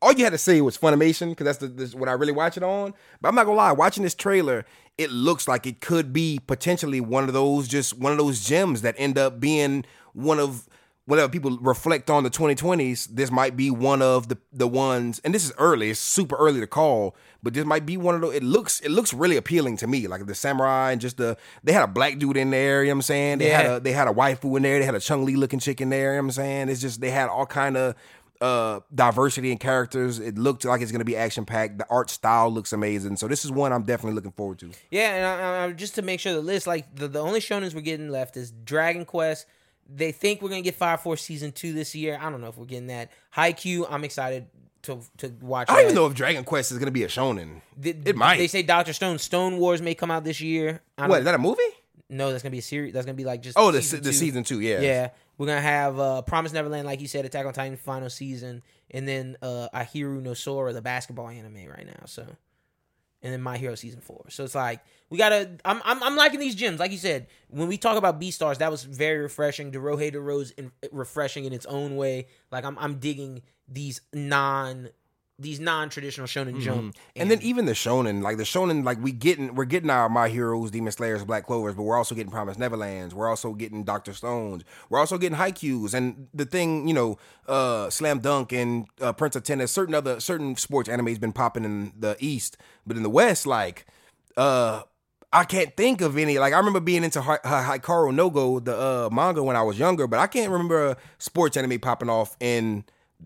[0.03, 2.57] all you had to say was Funimation because that's the this, what I really watch
[2.57, 2.93] it on.
[3.21, 4.65] But I'm not gonna lie, watching this trailer,
[4.99, 8.83] it looks like it could be potentially one of those just one of those gems
[8.83, 10.69] that end up being one of
[11.07, 15.21] whatever people reflect on the 2020s, this might be one of the the ones.
[15.25, 18.21] And this is early; it's super early to call, but this might be one of
[18.21, 18.35] those.
[18.35, 21.73] It looks it looks really appealing to me, like the samurai and just the they
[21.73, 22.83] had a black dude in there.
[22.83, 23.39] You know what I'm saying?
[23.39, 24.79] They had a they had a waifu in there.
[24.79, 26.15] They had a Chun Li looking chick in there.
[26.15, 26.69] You know what I'm saying?
[26.69, 27.95] It's just they had all kind of
[28.41, 30.19] uh diversity in characters.
[30.19, 31.79] It looked like it's gonna be action packed.
[31.79, 33.17] The art style looks amazing.
[33.17, 34.71] So this is one I'm definitely looking forward to.
[34.91, 37.75] Yeah, and I, I, just to make sure the list, like the, the only shonens
[37.75, 39.47] we're getting left is Dragon Quest.
[39.89, 42.19] They think we're gonna get Fire Force season two this year.
[42.21, 43.11] I don't know if we're getting that.
[43.37, 44.47] Haikyuu, I'm excited
[44.83, 45.69] to to watch.
[45.71, 45.85] I don't that.
[45.85, 47.61] even know if Dragon Quest is gonna be a shonen.
[47.81, 48.39] Th- it might.
[48.39, 50.81] They say Doctor Stone Stone Wars may come out this year.
[50.99, 51.63] I don't What is that a movie?
[52.09, 52.93] No, that's gonna be a series.
[52.93, 54.17] That's gonna be like just Oh, the season the two.
[54.17, 54.61] season two.
[54.61, 54.81] Yeah.
[54.81, 58.63] Yeah, we're gonna have uh, Promise Neverland, like you said, Attack on Titan final season,
[58.91, 62.07] and then uh, Ahiru no Sora, the basketball anime right now.
[62.07, 62.27] So,
[63.23, 64.25] and then My Hero season four.
[64.31, 65.51] So it's like we gotta.
[65.65, 66.81] I'm I'm, I'm liking these gems.
[66.81, 69.73] Like you said, when we talk about Beastars, that was very refreshing.
[69.73, 72.29] Dorohei Rose in, refreshing in its own way.
[72.51, 74.89] Like I'm I'm digging these non
[75.39, 76.79] these non traditional shonen jump.
[76.79, 77.21] Mm-hmm.
[77.21, 80.29] And then even the shonen, like the shonen, like we getting we're getting our My
[80.29, 83.13] Heroes, Demon Slayers, Black Clovers, but we're also getting Promised Neverlands.
[83.13, 84.65] We're also getting Doctor Stones.
[84.89, 89.37] We're also getting Haikyuus And the thing, you know, uh Slam Dunk and uh, Prince
[89.37, 93.11] of Tennis, certain other certain sports anime's been popping in the East, but in the
[93.11, 93.87] West, like
[94.37, 94.83] uh
[95.33, 96.39] I can't think of any.
[96.39, 99.63] Like I remember being into Hi- Hi- Hikaru no Go, the uh, manga when I
[99.63, 102.85] was younger, but I can't remember a sports anime popping off in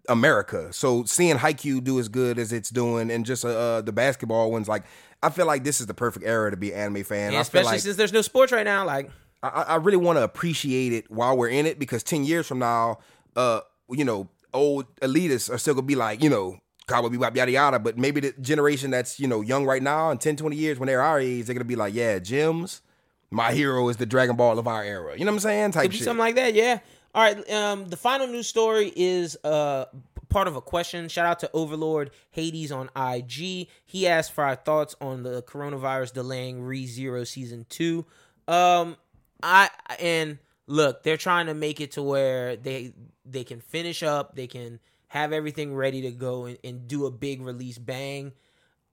[0.09, 0.73] America.
[0.73, 4.51] So seeing Haikyuu do as good as it's doing, and just uh, uh, the basketball
[4.51, 4.85] ones, like
[5.23, 7.33] I feel like this is the perfect era to be an anime fan.
[7.33, 9.11] Feel especially like since there's no sports right now, like
[9.43, 12.59] I, I really want to appreciate it while we're in it because ten years from
[12.59, 12.99] now,
[13.37, 17.51] uh, you know, old elitists are still gonna be like, you know, Cowboy Bebop, yada
[17.51, 17.79] yada.
[17.79, 20.87] But maybe the generation that's you know young right now, in 10, 20 years when
[20.87, 22.83] they're our age, they're gonna be like, yeah, Gems,
[23.31, 25.15] my hero is the Dragon Ball of our era.
[25.19, 25.73] You know what I'm saying?
[25.73, 26.05] Type Could shit.
[26.05, 26.55] something like that.
[26.55, 26.81] Yeah.
[27.15, 27.51] All right.
[27.51, 29.87] Um, the final news story is uh
[30.31, 31.09] part of a question.
[31.09, 33.69] Shout out to Overlord Hades on IG.
[33.85, 38.07] He asked for our thoughts on the coronavirus delaying Re Zero season two.
[38.49, 38.97] Um,
[39.43, 39.69] I
[39.99, 42.95] and look, they're trying to make it to where they
[43.27, 47.11] they can finish up, they can have everything ready to go and, and do a
[47.11, 48.33] big release bang.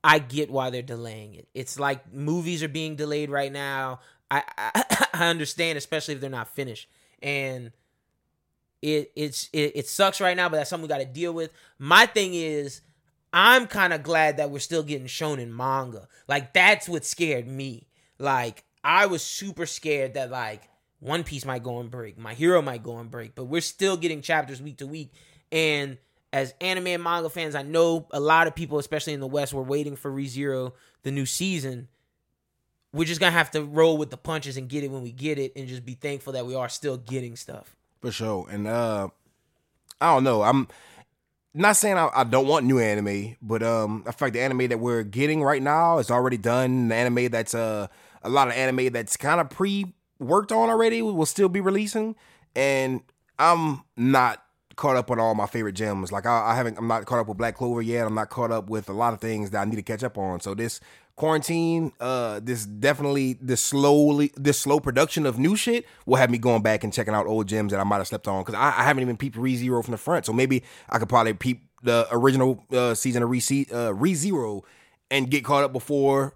[0.03, 1.47] I get why they're delaying it.
[1.53, 3.99] It's like movies are being delayed right now.
[4.29, 6.89] I I, I understand, especially if they're not finished.
[7.21, 7.71] And
[8.81, 11.51] it it's it, it sucks right now, but that's something we got to deal with.
[11.79, 12.81] My thing is,
[13.33, 16.07] I'm kind of glad that we're still getting shown in manga.
[16.27, 17.87] Like that's what scared me.
[18.19, 22.61] Like I was super scared that like One Piece might go on break, my hero
[22.61, 25.11] might go on break, but we're still getting chapters week to week.
[25.51, 25.97] And
[26.33, 29.53] as anime and manga fans, I know a lot of people, especially in the West,
[29.53, 31.87] were waiting for ReZero, the new season.
[32.93, 35.39] We're just gonna have to roll with the punches and get it when we get
[35.39, 37.76] it, and just be thankful that we are still getting stuff.
[38.01, 38.47] For sure.
[38.49, 39.09] And uh
[39.99, 40.43] I don't know.
[40.43, 40.67] I'm
[41.53, 44.67] not saying I, I don't want new anime, but um I feel like the anime
[44.69, 46.89] that we're getting right now is already done.
[46.89, 47.87] The anime that's uh
[48.23, 52.15] a lot of anime that's kind of pre worked on already will still be releasing.
[52.55, 53.01] And
[53.39, 54.43] I'm not
[54.75, 56.11] caught up on all my favorite gems.
[56.11, 58.05] Like I, I haven't I'm not caught up with Black Clover yet.
[58.05, 60.17] I'm not caught up with a lot of things that I need to catch up
[60.17, 60.39] on.
[60.39, 60.79] So this
[61.17, 66.37] quarantine, uh, this definitely this slowly this slow production of new shit will have me
[66.37, 68.67] going back and checking out old gems that I might have slept on because I,
[68.67, 70.25] I haven't even peeped Re Zero from the front.
[70.25, 73.41] So maybe I could probably peep the original uh, season of Re
[73.73, 74.63] uh, Re Zero
[75.11, 76.35] and get caught up before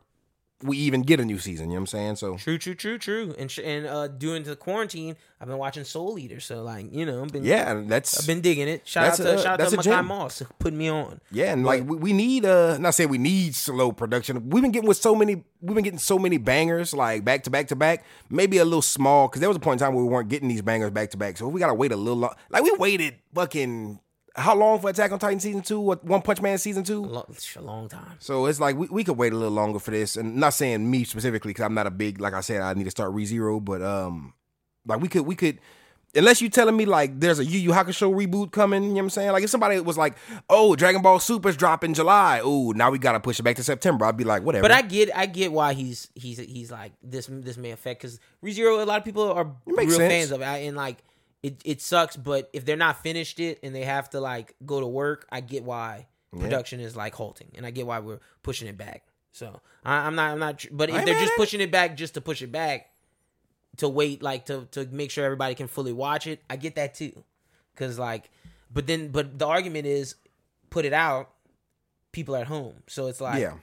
[0.64, 1.68] we even get a new season.
[1.68, 2.16] You know what I'm saying?
[2.18, 3.36] So True, true, true, true.
[3.38, 7.06] And sh- and uh, during the quarantine, I've been watching Soul Eater, so like you
[7.06, 8.88] know, I've been yeah, that's I've been digging it.
[8.88, 10.06] Shout out to a- shout out to my gem.
[10.08, 11.20] Moss putting me on.
[11.32, 14.50] Yeah, and like we, we need uh not saying we need slow production.
[14.50, 17.50] We've been getting with so many we've been getting so many bangers like back to
[17.50, 18.04] back to back.
[18.30, 20.48] Maybe a little small because there was a point in time where we weren't getting
[20.50, 21.38] these bangers back to back.
[21.38, 22.36] So we gotta wait a little long.
[22.50, 24.00] Like we waited fucking
[24.36, 25.80] how long for Attack on Titan season two?
[25.80, 27.04] What One Punch Man season two?
[27.04, 28.16] A, lo- a long time.
[28.20, 30.90] So it's like we, we could wait a little longer for this, and not saying
[30.90, 33.64] me specifically because I'm not a big like I said I need to start ReZero,
[33.64, 34.34] but um
[34.86, 35.60] like we could we could
[36.16, 39.02] unless you telling me like there's a Yu Yu Hakusho reboot coming, you know what
[39.04, 39.32] I'm saying?
[39.32, 40.16] Like if somebody was like,
[40.50, 44.06] oh Dragon Ball Super's dropping July, oh now we gotta push it back to September,
[44.06, 44.64] I'd be like whatever.
[44.64, 48.20] But I get I get why he's he's he's like this this may affect because
[48.44, 50.12] ReZero a lot of people are real sense.
[50.12, 50.98] fans of it and like
[51.44, 54.80] it it sucks but if they're not finished it and they have to like go
[54.80, 56.08] to work I get why
[56.40, 60.16] production is like halting and I get why we're pushing it back so I, I'm
[60.16, 61.38] not I'm not but if ain't they're just it.
[61.38, 62.90] pushing it back just to push it back
[63.78, 66.94] to wait like to to make sure everybody can fully watch it I get that
[66.94, 67.24] too
[67.74, 68.30] because like
[68.74, 70.16] but then but the argument is
[70.70, 71.32] put it out
[72.12, 73.56] people are at home so it's like Yeah.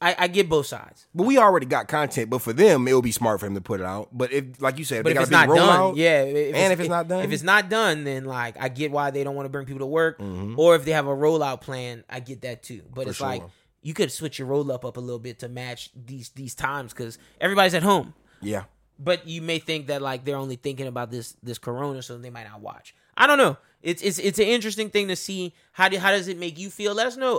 [0.00, 3.04] I, I get both sides But we already got content, but for them it would
[3.04, 4.08] be smart for them to put it out.
[4.12, 6.22] But if like you said, But they if got it's not done, yeah.
[6.22, 7.24] If and if it's not done?
[7.24, 9.80] if it's not done, then like I get why they don't want to bring people
[9.80, 10.58] to work, Mm-hmm.
[10.58, 12.82] or if they have a rollout plan, I get that too.
[12.94, 13.42] But it's like
[13.82, 16.92] you could switch your roll up up a little bit to match these these times
[16.92, 18.14] because everybody's at home.
[18.42, 18.64] yeah.
[19.02, 22.28] But you may think that like they're only thinking about this this corona, so they
[22.28, 22.94] might not watch.
[23.16, 23.56] I don't know.
[23.82, 25.54] It's it's it's an interesting thing to see.
[25.72, 26.94] How do how does it make you feel?
[26.94, 27.38] Let us know.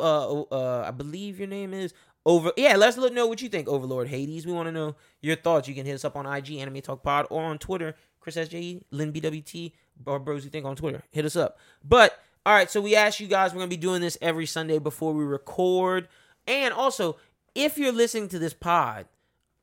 [0.51, 1.93] Uh, uh, I believe your name is
[2.25, 2.51] over.
[2.57, 4.45] Yeah, let us know what you think, Overlord Hades.
[4.45, 5.67] We want to know your thoughts.
[5.67, 8.83] You can hit us up on IG, Anime Talk Pod, or on Twitter, Chris SJE,
[8.91, 9.73] Lynn BWT,
[10.05, 11.03] or Bros Who Think on Twitter.
[11.11, 11.57] Hit us up.
[11.83, 13.53] But all right, so we asked you guys.
[13.53, 16.07] We're gonna be doing this every Sunday before we record,
[16.47, 17.17] and also
[17.53, 19.05] if you're listening to this pod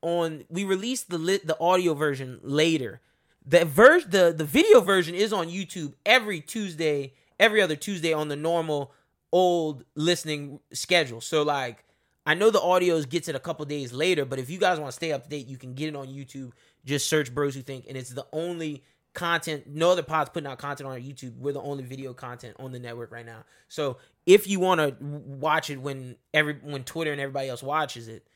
[0.01, 3.01] on we released the lit the audio version later.
[3.45, 8.27] The ver- the the video version is on YouTube every Tuesday, every other Tuesday on
[8.27, 8.93] the normal
[9.31, 11.21] old listening schedule.
[11.21, 11.83] So like
[12.29, 14.91] I know the audios gets it a couple days later, but if you guys want
[14.91, 16.51] to stay up to date, you can get it on YouTube.
[16.85, 18.83] Just search Bros Who Think, and it's the only
[19.15, 19.65] content.
[19.65, 21.35] No other pods putting out content on our YouTube.
[21.37, 23.45] We're the only video content on the network right now.
[23.67, 28.07] So if you want to watch it when every when Twitter and everybody else watches
[28.07, 28.27] it,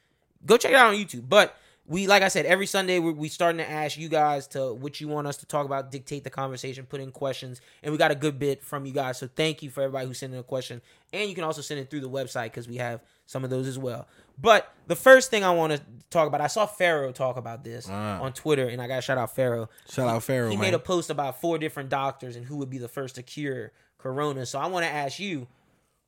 [0.44, 1.30] go check it out on YouTube.
[1.30, 4.74] But we, like I said, every Sunday we we starting to ask you guys to
[4.74, 8.00] what you want us to talk about, dictate the conversation, put in questions, and we
[8.00, 9.20] got a good bit from you guys.
[9.20, 11.80] So thank you for everybody who sent in a question, and you can also send
[11.80, 14.08] it through the website because we have some of those as well.
[14.42, 17.88] But the first thing I want to talk about, I saw Pharaoh talk about this
[17.90, 19.70] on Twitter, and I got to shout out Pharaoh.
[19.90, 20.62] Shout out Pharaoh, He man.
[20.62, 23.72] made a post about four different doctors and who would be the first to cure
[24.00, 24.46] Corona.
[24.46, 25.48] So I want to ask you,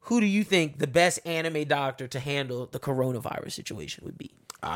[0.02, 4.32] who do you think the best anime doctor to handle the coronavirus situation would be?
[4.64, 4.68] Uh,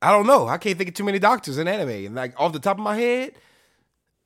[0.00, 0.46] I don't know.
[0.48, 1.88] I can't think of too many doctors in anime.
[2.06, 3.32] And like off the top of my head,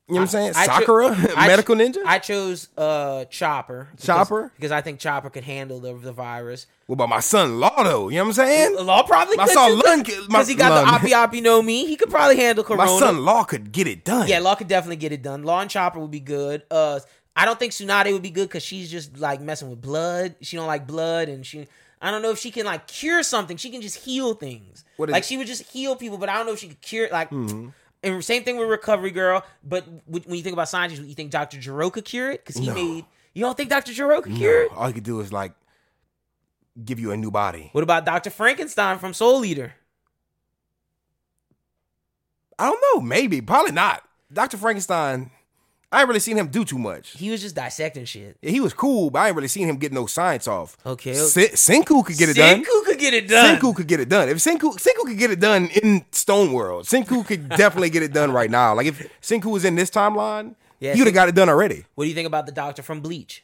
[0.09, 0.53] You know what I'm saying?
[0.57, 1.99] I Sakura, I medical ninja.
[2.05, 3.87] I chose uh Chopper.
[3.91, 4.51] because- Chopper?
[4.55, 6.67] because I think Chopper could handle the, the virus.
[6.87, 8.09] what about my son Law though?
[8.09, 8.85] You know what I'm saying?
[8.85, 11.01] Law probably My could son Lun because he got Lun.
[11.01, 11.85] the Ope Ope no Mi.
[11.87, 12.83] He could probably handle Corona.
[12.91, 14.27] My son Law could get it done.
[14.27, 15.43] Yeah, Law could definitely get it done.
[15.43, 16.63] Law and Chopper would be good.
[16.69, 16.99] Uh,
[17.35, 20.35] I don't think Tsunade would be good because she's just like messing with blood.
[20.41, 21.65] She don't like blood, and she.
[22.01, 23.55] I don't know if she can like cure something.
[23.55, 24.83] She can just heal things.
[24.97, 26.81] What is- like she would just heal people, but I don't know if she could
[26.81, 27.29] cure like.
[28.03, 29.43] And same thing with Recovery Girl.
[29.63, 31.57] But when you think about scientists, you think Dr.
[31.59, 32.73] Gero could cure it because he No.
[32.73, 33.05] made.
[33.33, 33.93] You don't think Dr.
[34.21, 34.71] Could cure it?
[34.73, 35.53] All he could do is like
[36.83, 37.69] give you a new body.
[37.71, 38.29] What about Dr.
[38.29, 39.73] Frankenstein from Soul Eater?
[42.59, 43.01] I don't know.
[43.01, 44.03] Maybe, probably not.
[44.31, 45.31] Doctor Frankenstein.
[45.93, 47.11] I ain't really seen him do too much.
[47.11, 48.35] He was just dissecting shit.
[48.41, 50.75] Yeah, he was cool, but I ain't really seen him get no science off.
[50.85, 51.13] Okay.
[51.13, 51.49] Sen-
[51.83, 52.63] Senku could get it done.
[52.63, 53.57] Senku could get it done.
[53.57, 54.27] Senku could get it done.
[54.27, 58.11] If Senku Senku could get it done in Stone World, Senku could definitely get it
[58.11, 58.73] done right now.
[58.73, 61.85] Like if Senku was in this timeline, Yeah, he would have got it done already.
[61.95, 63.43] What do you think about the doctor from Bleach?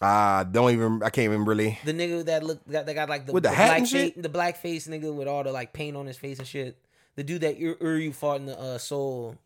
[0.00, 1.02] I don't even.
[1.02, 1.78] I can't even really.
[1.84, 3.88] The nigga that look that, that got like the, With the the hat black and
[3.88, 4.14] shit?
[4.14, 6.76] face, the black face nigga with all the like paint on his face and shit.
[7.16, 9.36] The dude that Ur- Uryu fought in the uh, Soul.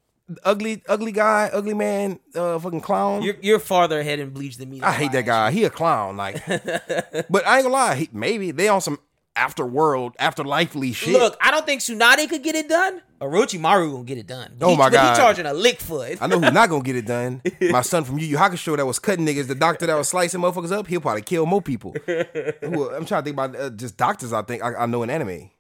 [0.45, 3.23] Ugly, ugly guy, ugly man, uh, fucking clown.
[3.23, 4.81] You're you're farther ahead in Bleach than me.
[4.83, 5.51] I hate that guy.
[5.51, 6.17] He a clown.
[6.19, 7.95] Like, but I ain't gonna lie.
[7.95, 8.99] He, maybe they on some
[9.35, 11.15] afterworld, afterlifely shit.
[11.15, 13.01] Look, I don't think Tsunade could get it done.
[13.23, 14.53] Orochimaru gonna get it done.
[14.61, 15.17] Oh He- my but God.
[15.17, 16.21] he charging a lick for it.
[16.21, 17.41] I know who's not gonna get it done.
[17.71, 20.41] My son from Yu Yu Hakusho that was cutting niggas, the doctor that was slicing
[20.41, 21.93] motherfuckers up, he'll probably kill more people.
[22.07, 24.33] Who- I'm trying to think about uh, just doctors.
[24.33, 25.51] I think I, I know in anime.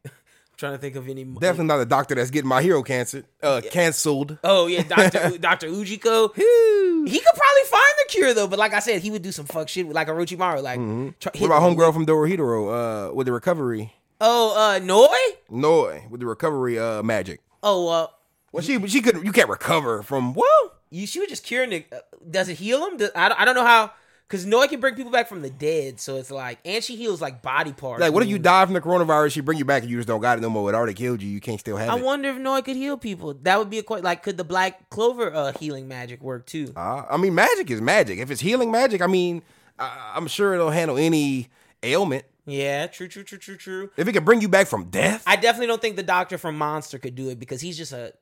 [0.59, 1.25] Trying to think of any.
[1.25, 1.41] more.
[1.41, 4.37] Definitely not a doctor that's getting my hero cancer uh, canceled.
[4.45, 6.35] Oh yeah, Doctor Doctor Ujiko.
[6.37, 9.47] He could probably find the cure though, but like I said, he would do some
[9.47, 10.63] fuck shit with like Orochimaru.
[10.63, 10.79] Like,
[11.21, 11.41] try- Mm-hmm.
[11.41, 13.95] What about homegirl from Dorohedoro uh, with the recovery?
[14.21, 15.17] Oh, uh, Noi.
[15.49, 17.41] No, with the recovery uh, magic.
[17.63, 18.07] Oh, uh,
[18.53, 20.73] Well, she she could you can't recover from well.
[20.91, 21.93] you she was just curing Nick.
[21.93, 22.97] Uh, does it heal him?
[22.97, 23.93] Does, I don't, I don't know how.
[24.29, 27.23] Because Noi can bring people back from the dead, so it's like, and she heals
[27.23, 28.03] like body parts.
[28.03, 29.33] Like, what if you die from the coronavirus?
[29.33, 30.69] She bring you back and you just don't got it no more.
[30.71, 31.31] It already killed you.
[31.31, 31.93] You can't still have it.
[31.93, 32.05] I it.
[32.05, 33.33] wonder if Noi could heal people.
[33.33, 36.75] That would be a quite like, could the Black Clover uh, healing magic work too?
[36.77, 38.19] Uh, I mean, magic is magic.
[38.19, 39.43] If it's healing magic, I mean,
[39.79, 41.49] I, I'm sure it'll handle any
[41.83, 42.27] ailment.
[42.45, 43.91] Yeah, true, true, true, true, true.
[43.97, 46.59] If it could bring you back from death, I definitely don't think the Doctor from
[46.59, 48.13] Monster could do it because he's just a.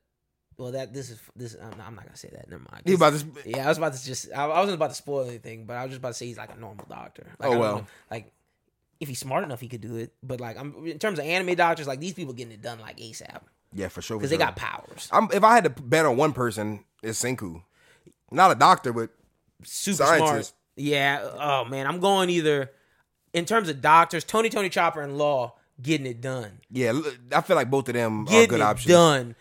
[0.58, 1.54] Well, that this is this.
[1.60, 2.48] I'm not, I'm not gonna say that.
[2.48, 2.88] Never mind.
[2.88, 3.26] about to.
[3.44, 4.28] Yeah, I was about to just.
[4.34, 6.38] I, I wasn't about to spoil anything, but I was just about to say he's
[6.38, 7.26] like a normal doctor.
[7.38, 7.76] Like, Oh, well.
[7.76, 8.32] know, like
[9.00, 10.12] if he's smart enough, he could do it.
[10.22, 12.96] But like, I'm in terms of anime doctors, like these people getting it done like
[12.96, 13.40] ASAP
[13.74, 14.16] Yeah, for sure.
[14.16, 15.10] because they got powers.
[15.12, 17.62] I'm, if I had to bet on one person, it's Senku.
[18.30, 19.10] Not a doctor, but
[19.62, 20.52] Super smart.
[20.76, 21.20] Yeah.
[21.38, 22.70] Oh man, I'm going either
[23.34, 26.60] in terms of doctors, Tony, Tony Chopper, and Law getting it done.
[26.70, 26.98] yeah,
[27.32, 28.88] I feel like both of them are good it options.
[28.90, 29.36] done.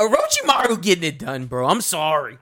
[0.00, 1.66] Orochimaru getting it done, bro.
[1.66, 2.38] I'm sorry.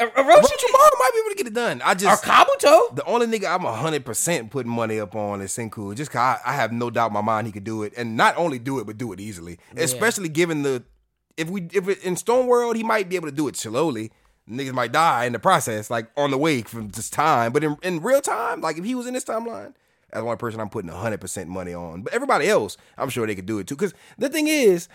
[0.00, 1.82] Orochimaru might be able to get it done.
[1.82, 2.94] I or just Kabuto.
[2.94, 5.94] the only nigga I'm hundred percent putting money up on is Senku.
[5.96, 8.16] Just cause I, I have no doubt in my mind he could do it, and
[8.16, 9.58] not only do it, but do it easily.
[9.76, 10.82] Especially given the
[11.36, 14.12] if we if it, in Stone World he might be able to do it slowly.
[14.48, 17.52] Niggas might die in the process, like on the way from this time.
[17.52, 19.74] But in, in real time, like if he was in this timeline,
[20.10, 22.02] that's one person I'm putting hundred percent money on.
[22.02, 23.76] But everybody else, I'm sure they could do it too.
[23.76, 24.88] Because the thing is,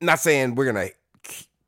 [0.00, 0.88] not saying we're gonna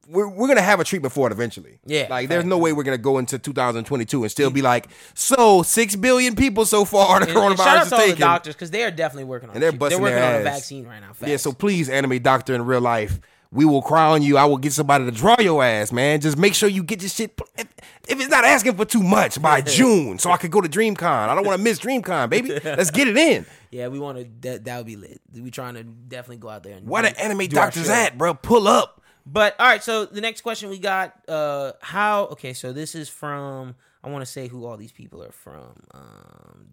[0.08, 1.78] we're, we're gonna have a treatment for it eventually.
[1.84, 5.62] Yeah, like there's no way we're gonna go into 2022 and still be like, so
[5.62, 8.14] six billion people so far the And- and shout coronavirus out is to all the
[8.16, 9.54] doctors because they are definitely working on.
[9.56, 11.12] And they're busting working their on a vaccine right now.
[11.24, 13.20] Yeah, so please, anime doctor in real life,
[13.52, 14.36] we will crown you.
[14.36, 16.20] I will get somebody to draw your ass, man.
[16.20, 17.38] Just make sure you get this shit.
[17.58, 17.66] If,
[18.08, 21.02] if it's not asking for too much by June, so I could go to DreamCon.
[21.28, 22.50] I don't want to miss DreamCon, baby.
[22.64, 23.46] Let's get it in.
[23.70, 24.28] yeah, we want to.
[24.48, 25.20] That, that would be lit.
[25.34, 28.16] We trying to definitely go out there and Where do- the anime do doctors at,
[28.16, 28.34] bro?
[28.34, 29.02] Pull up.
[29.26, 32.24] But all right, so the next question we got, uh, how?
[32.26, 33.74] Okay, so this is from.
[34.02, 35.74] I want to say who all these people are from.
[35.92, 36.68] Um,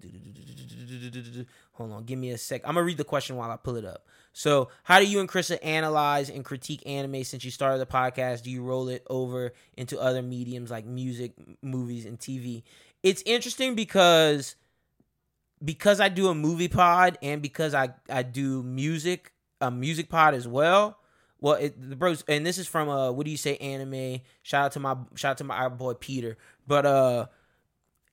[1.73, 2.61] hold on, give me a sec.
[2.63, 4.05] I'm gonna read the question while I pull it up.
[4.31, 8.43] So, how do you and Krista analyze and critique anime since you started the podcast?
[8.43, 12.63] Do you roll it over into other mediums like music, movies, and TV?
[13.03, 14.55] It's interesting because
[15.63, 20.33] because I do a movie pod and because I I do music a music pod
[20.33, 20.99] as well.
[21.39, 24.21] Well, it, the bros and this is from uh what do you say anime?
[24.43, 26.37] Shout out to my shout out to my boy Peter.
[26.67, 27.25] But uh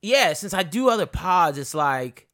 [0.02, 2.28] yeah, since I do other pods, it's like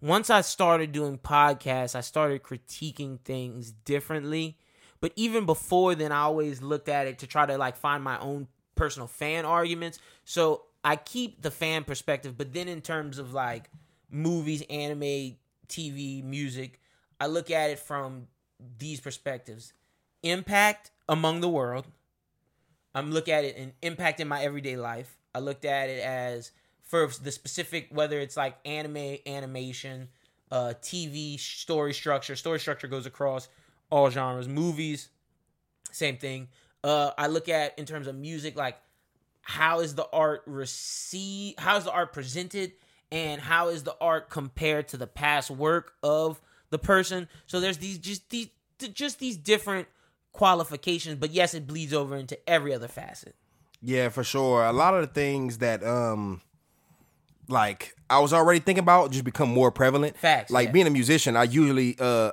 [0.00, 4.58] once I started doing podcasts, I started critiquing things differently.
[5.00, 8.18] But even before then, I always looked at it to try to like find my
[8.18, 9.98] own personal fan arguments.
[10.24, 13.70] So I keep the fan perspective, but then in terms of like
[14.10, 15.36] movies, anime,
[15.68, 16.80] TV, music,
[17.20, 18.28] I look at it from
[18.78, 19.72] these perspectives
[20.22, 21.86] impact among the world,
[22.94, 25.18] I'm look at it and impact in my everyday life.
[25.34, 30.08] I looked at it as for the specific whether it's like anime, animation,
[30.50, 32.36] uh, TV story structure.
[32.36, 33.48] Story structure goes across
[33.90, 34.48] all genres.
[34.48, 35.08] Movies,
[35.90, 36.48] same thing.
[36.84, 38.76] Uh, I look at in terms of music, like
[39.42, 41.58] how is the art received?
[41.60, 42.72] How is the art presented?
[43.10, 46.40] And how is the art compared to the past work of
[46.70, 47.28] the person?
[47.46, 49.88] So there's these just these just these different
[50.32, 53.34] qualifications, but yes, it bleeds over into every other facet.
[53.82, 54.64] Yeah, for sure.
[54.64, 56.40] A lot of the things that um
[57.48, 60.16] like I was already thinking about just become more prevalent.
[60.16, 60.72] Facts, Like yeah.
[60.72, 62.30] being a musician, I usually uh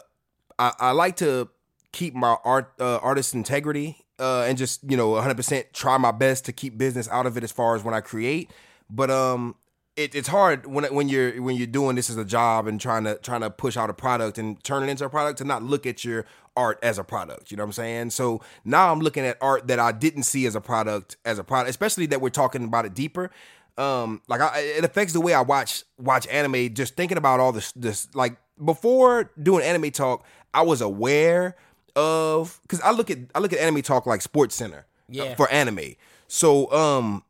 [0.57, 1.49] I, I like to
[1.91, 6.45] keep my art uh, artist integrity uh and just, you know, 100% try my best
[6.45, 8.51] to keep business out of it as far as when I create.
[8.89, 9.55] But um
[9.99, 13.03] it, it's hard when when you're when you're doing this as a job and trying
[13.03, 15.62] to trying to push out a product and turn it into a product to not
[15.63, 17.51] look at your art as a product.
[17.51, 18.09] You know what I'm saying?
[18.12, 21.43] So now I'm looking at art that I didn't see as a product as a
[21.43, 23.29] product, especially that we're talking about it deeper.
[23.77, 26.73] Um, like I, it affects the way I watch watch anime.
[26.73, 31.55] Just thinking about all this this like before doing anime talk, I was aware
[31.95, 35.35] of because I look at I look at anime talk like Sports Center Yeah.
[35.35, 35.95] for anime.
[36.27, 37.23] So um,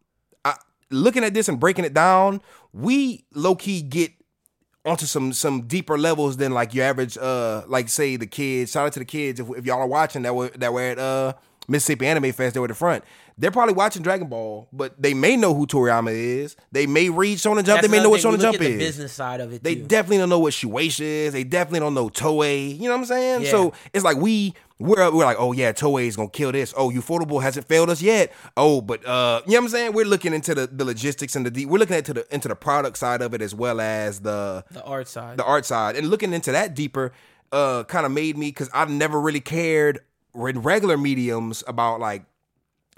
[0.92, 2.42] looking at this and breaking it down,
[2.74, 4.12] we low key get
[4.86, 8.72] onto some some deeper levels than like your average uh like say the kids.
[8.72, 11.00] Shout out to the kids if, if y'all are watching that were that were at
[11.00, 11.34] uh
[11.68, 12.54] Mississippi Anime Fest.
[12.54, 13.04] They were at the front.
[13.38, 16.58] They're probably watching Dragon Ball, but they may know who Toriyama is.
[16.74, 17.66] They may read Shonen Jump.
[17.66, 18.78] That's they may know what Shonen Jump is.
[18.78, 19.64] business side of it.
[19.64, 19.86] They too.
[19.86, 21.34] definitely don't know what Shueisha is.
[21.34, 22.78] They definitely don't know Toei.
[22.78, 23.44] You know what I'm saying?
[23.44, 23.52] Yeah.
[23.52, 26.74] So it's like we we're we're like, oh yeah, Toei is gonna kill this.
[26.76, 28.32] Oh, Ufotable hasn't failed us yet.
[28.56, 29.94] Oh, but uh, you know what I'm saying?
[29.94, 31.68] We're looking into the, the logistics and the deep.
[31.70, 34.84] We're looking into the into the product side of it as well as the the
[34.84, 35.38] art side.
[35.38, 37.12] the art side and looking into that deeper.
[37.52, 40.02] Uh, kind of made me because I've never really cared
[40.36, 42.24] in regular mediums about like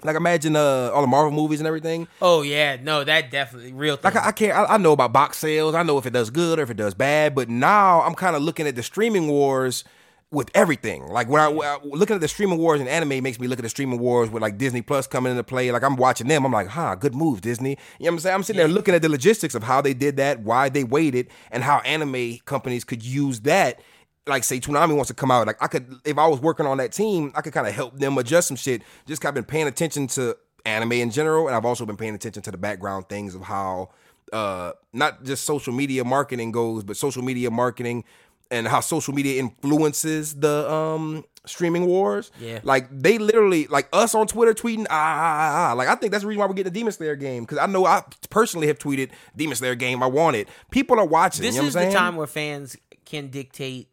[0.04, 2.06] like imagine uh all the Marvel movies and everything.
[2.20, 4.12] oh yeah, no, that definitely real thing.
[4.12, 4.52] Like I, I can't.
[4.56, 5.74] I, I know about box sales.
[5.74, 7.34] I know if it does good or if it does bad.
[7.34, 9.84] But now I'm kind of looking at the streaming wars
[10.32, 11.06] with everything.
[11.08, 13.58] Like when I, when I- looking at the streaming wars and anime makes me look
[13.58, 15.70] at the streaming wars with like Disney Plus coming into play.
[15.70, 16.44] Like I'm watching them.
[16.44, 17.70] I'm like, huh, good move, Disney.
[17.70, 18.34] You know what I'm saying?
[18.34, 21.28] I'm sitting there looking at the logistics of how they did that, why they waited,
[21.50, 23.80] and how anime companies could use that.
[24.26, 26.78] Like say Toonami wants to come out, like I could, if I was working on
[26.78, 28.82] that team, I could kind of help them adjust some shit.
[29.06, 32.14] Just kind of been paying attention to anime in general, and I've also been paying
[32.14, 33.90] attention to the background things of how
[34.32, 38.04] uh not just social media marketing goes, but social media marketing
[38.52, 42.30] and how social media influences the um streaming wars.
[42.38, 42.60] Yeah.
[42.62, 45.70] Like they literally like us on Twitter tweeting ah ah ah.
[45.70, 45.72] ah.
[45.72, 47.46] Like I think that's the reason why we're getting the Demon Slayer game.
[47.46, 50.02] Cause I know I personally have tweeted Demon Slayer game.
[50.02, 50.48] I want it.
[50.70, 51.42] People are watching.
[51.42, 53.88] this you know is the time where fans can dictate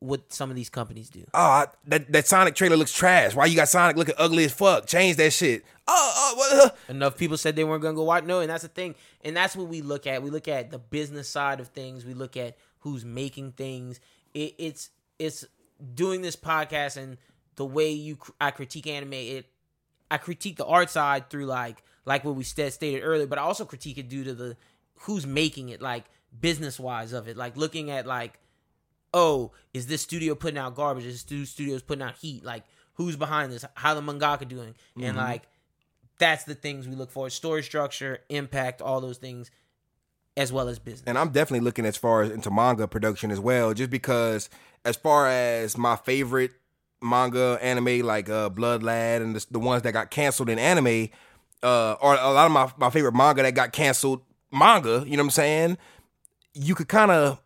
[0.00, 1.24] what some of these companies do.
[1.34, 3.34] Oh, I- that that Sonic trailer looks trash.
[3.34, 4.86] Why you got Sonic looking ugly as fuck?
[4.86, 5.64] Change that shit.
[5.86, 6.92] Oh, oh uh.
[6.92, 8.24] Enough people said they weren't going to go watch.
[8.24, 8.94] No, and that's the thing.
[9.22, 10.22] And that's what we look at.
[10.22, 12.04] We look at the business side of things.
[12.04, 12.56] We look at
[12.88, 14.00] who's making things.
[14.34, 15.44] It, it's it's
[15.94, 17.18] doing this podcast and
[17.56, 19.12] the way you I critique anime.
[19.14, 19.46] It
[20.10, 23.42] I critique the art side through like like what we st- stated earlier, but I
[23.42, 24.56] also critique it due to the
[25.00, 26.04] who's making it, like
[26.40, 28.38] business wise of it, like looking at like
[29.14, 31.04] oh, is this studio putting out garbage?
[31.04, 32.44] Is this stu- studio's putting out heat?
[32.44, 33.64] Like, who's behind this?
[33.74, 34.74] How the mangaka doing?
[34.96, 35.16] And mm-hmm.
[35.16, 35.48] like,
[36.18, 39.50] that's the things we look for: story structure, impact, all those things,
[40.38, 41.02] as well as business.
[41.06, 44.48] and I'm definitely looking as far as into manga production as well, just because
[44.84, 46.52] as far as my favorite
[47.02, 51.08] manga anime like uh Blood Lad and the, the ones that got canceled in anime,
[51.62, 54.22] uh, or a lot of my, my favorite manga that got canceled
[54.52, 55.78] manga, you know what I'm saying?
[56.54, 57.40] You could kind of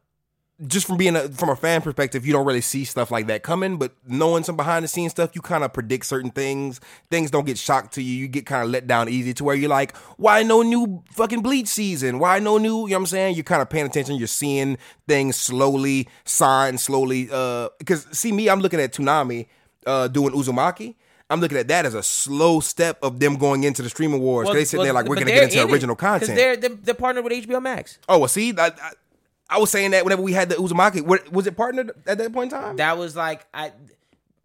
[0.66, 3.42] just from being a, from a fan perspective, you don't really see stuff like that
[3.42, 3.76] coming.
[3.78, 6.80] But knowing some behind the scenes stuff, you kind of predict certain things.
[7.10, 8.14] Things don't get shocked to you.
[8.14, 11.42] You get kind of let down easy to where you're like, why no new fucking
[11.42, 12.18] Bleach season?
[12.18, 12.82] Why no new?
[12.86, 13.34] You know what I'm saying?
[13.34, 14.16] You're kind of paying attention.
[14.16, 17.28] You're seeing things slowly, signs slowly.
[17.30, 19.46] Uh, because see me, I'm looking at Toonami,
[19.86, 20.94] uh, doing Uzumaki.
[21.30, 24.46] I'm looking at that as a slow step of them going into the streaming wars.
[24.46, 26.36] 'Cause they sitting there like we're gonna get into in it, content.
[26.36, 27.98] They're, they're they're partnered with HBO Max.
[28.06, 28.90] Oh, well, see, I, I,
[29.52, 32.52] I was saying that whenever we had the Uzumaki, was it partnered at that point
[32.52, 32.76] in time?
[32.76, 33.72] That was like I.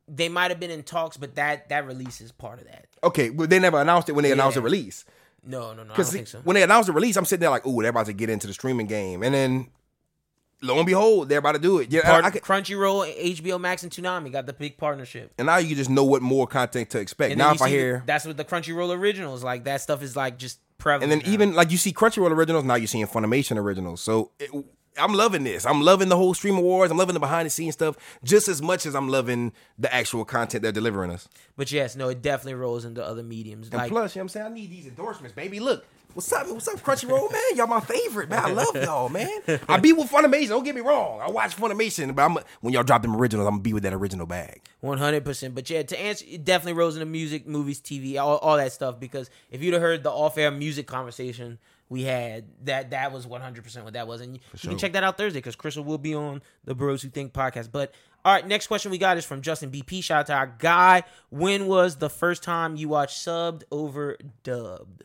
[0.10, 2.88] They might have been in talks, but that that release is part of that.
[3.04, 5.04] okay, but they never announced it when they announced the release.
[5.44, 5.94] No, no, no.
[5.94, 6.40] Because so.
[6.44, 8.48] when they announced the release, I'm sitting there like, ooh, they're about to get into
[8.48, 9.68] the streaming game, and then
[10.62, 11.92] lo and behold, they're about to do it.
[11.92, 15.34] Yeah, Part, I, I could, Crunchyroll, HBO Max, and Toonami got the big partnership.
[15.38, 17.32] and now you just know what more content to expect.
[17.32, 19.66] And now if I hear, that's what the Crunchyroll originals like.
[19.66, 21.12] That stuff is like just prevalent.
[21.12, 21.34] and then now.
[21.34, 24.02] even like you see Crunchyroll originals, now you're seeing Funimation originals.
[24.02, 24.52] So it,
[24.98, 25.66] I'm loving this.
[25.66, 26.92] I'm loving the whole stream awards.
[26.92, 30.26] I'm loving the behind the scenes stuff just as much as I'm loving the actual
[30.26, 31.28] content they're delivering us.
[31.56, 33.68] But yes, no, it definitely rolls into other mediums.
[33.68, 34.46] And Like plus, you know what I'm saying?
[34.48, 35.60] I need these endorsements, baby.
[35.60, 36.48] Look, what's up?
[36.50, 37.42] What's up, Crunchyroll, man?
[37.56, 38.44] Y'all my favorite, man.
[38.44, 39.42] I love y'all, man.
[39.70, 40.50] I be with Funimation.
[40.50, 41.22] Don't get me wrong.
[41.22, 43.94] I watch Funimation, but I'm when y'all drop them originals, I'm gonna be with that
[43.94, 44.62] original bag.
[44.80, 45.56] One hundred percent.
[45.56, 49.00] But yeah, to answer, it definitely rose into music, movies, TV, all, all that stuff.
[49.00, 51.60] Because if you'd have heard the off-air music conversation
[51.90, 54.78] we had, that that was one hundred percent what that was, and you, you can
[54.78, 57.72] check that out Thursday because Crystal will be on the Bros Who Think podcast.
[57.72, 57.94] But
[58.26, 60.04] all right, next question we got is from Justin BP.
[60.04, 61.04] Shout out to our guy.
[61.30, 65.04] When was the first time you watched subbed over dubbed?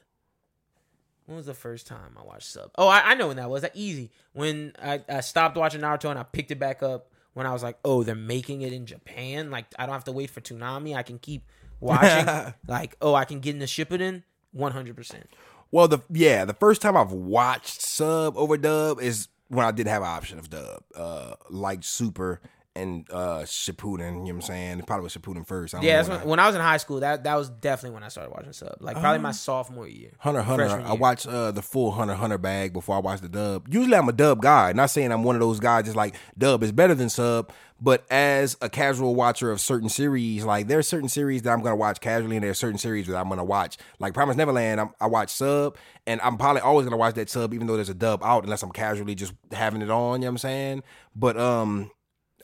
[1.27, 2.71] When was the first time I watched sub?
[2.77, 3.63] Oh, I, I know when that was.
[3.63, 4.11] That easy.
[4.33, 7.63] When I, I stopped watching Naruto and I picked it back up when I was
[7.63, 9.51] like, oh, they're making it in Japan.
[9.51, 10.97] Like I don't have to wait for Toonami.
[10.97, 11.45] I can keep
[11.81, 12.27] watching.
[12.67, 14.25] like oh, I can get in the Shippuden.
[14.53, 15.31] One hundred percent.
[15.73, 19.87] Well, the yeah, the first time I've watched sub over dub is when I did
[19.87, 22.41] have an option of dub, uh, like Super
[22.75, 23.99] and uh Shippuden.
[24.01, 24.83] You know what I'm saying?
[24.87, 25.75] Probably was Shippuden first.
[25.83, 27.01] Yeah, that's when I- when I was in high school.
[27.01, 28.77] That that was definitely when I started watching sub.
[28.81, 30.13] Like probably my sophomore year.
[30.19, 30.69] Hunter Hunter.
[30.69, 33.67] freshman I watched uh, the full Hunter Hunter bag before I watched the dub.
[33.73, 34.73] Usually I'm a dub guy.
[34.73, 38.05] Not saying I'm one of those guys just like dub is better than sub, but
[38.11, 42.01] as a casual watcher of certain series, like there's certain series that I'm gonna watch
[42.01, 43.77] casually, and there's certain series that I'm gonna watch.
[43.99, 47.53] Like Promise Neverland, I'm, I watch sub, and I'm probably always gonna watch that sub,
[47.53, 50.21] even though there's a dub out, unless I'm casually just having it on.
[50.23, 50.83] You know what I'm saying?
[51.15, 51.91] But um.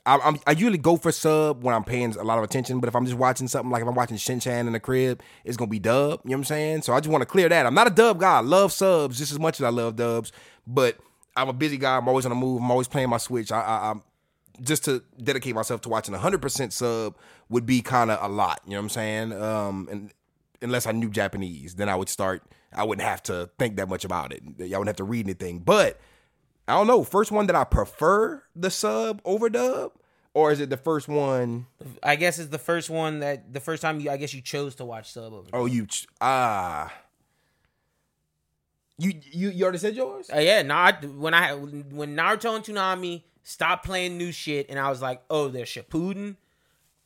[0.09, 2.87] I, I'm, I usually go for sub when I'm paying a lot of attention, but
[2.87, 5.55] if I'm just watching something like if I'm watching Shin Chan in the crib, it's
[5.55, 6.21] gonna be dub.
[6.23, 6.81] You know what I'm saying?
[6.81, 7.67] So I just want to clear that.
[7.67, 8.37] I'm not a dub guy.
[8.37, 10.31] I love subs just as much as I love dubs,
[10.65, 10.97] but
[11.35, 11.97] I'm a busy guy.
[11.97, 12.59] I'm always on the move.
[12.59, 13.51] I'm always playing my Switch.
[13.51, 14.01] I, I, I'm
[14.61, 17.15] just to dedicate myself to watching 100% sub
[17.49, 18.61] would be kind of a lot.
[18.65, 19.33] You know what I'm saying?
[19.33, 20.11] Um, and
[20.63, 22.41] unless I knew Japanese, then I would start.
[22.73, 24.41] I wouldn't have to think that much about it.
[24.59, 25.59] I wouldn't have to read anything.
[25.59, 25.99] But
[26.67, 27.03] I don't know.
[27.03, 29.91] First one that I prefer the sub over dub,
[30.33, 31.65] or is it the first one?
[32.03, 34.75] I guess it's the first one that the first time you I guess you chose
[34.75, 35.49] to watch sub over.
[35.53, 36.93] Oh, you ch- ah.
[38.97, 40.29] You you you already said yours.
[40.33, 44.89] Uh, yeah, Naruto, when I when Naruto and Toonami stopped playing new shit, and I
[44.89, 46.35] was like, oh, they're Shippuden.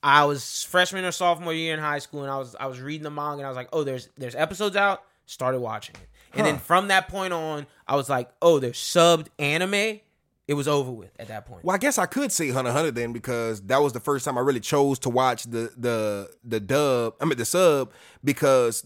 [0.02, 3.04] I was freshman or sophomore year in high school, and I was I was reading
[3.04, 5.04] the manga, and I was like, oh, there's there's episodes out.
[5.26, 6.08] Started watching it,
[6.38, 10.02] and then from that point on, I was like, oh, there's subbed anime.
[10.48, 11.64] It was over with at that point.
[11.64, 14.38] Well, I guess I could say Hunter Hunter then because that was the first time
[14.38, 17.16] I really chose to watch the the the dub.
[17.22, 18.86] I mean the sub because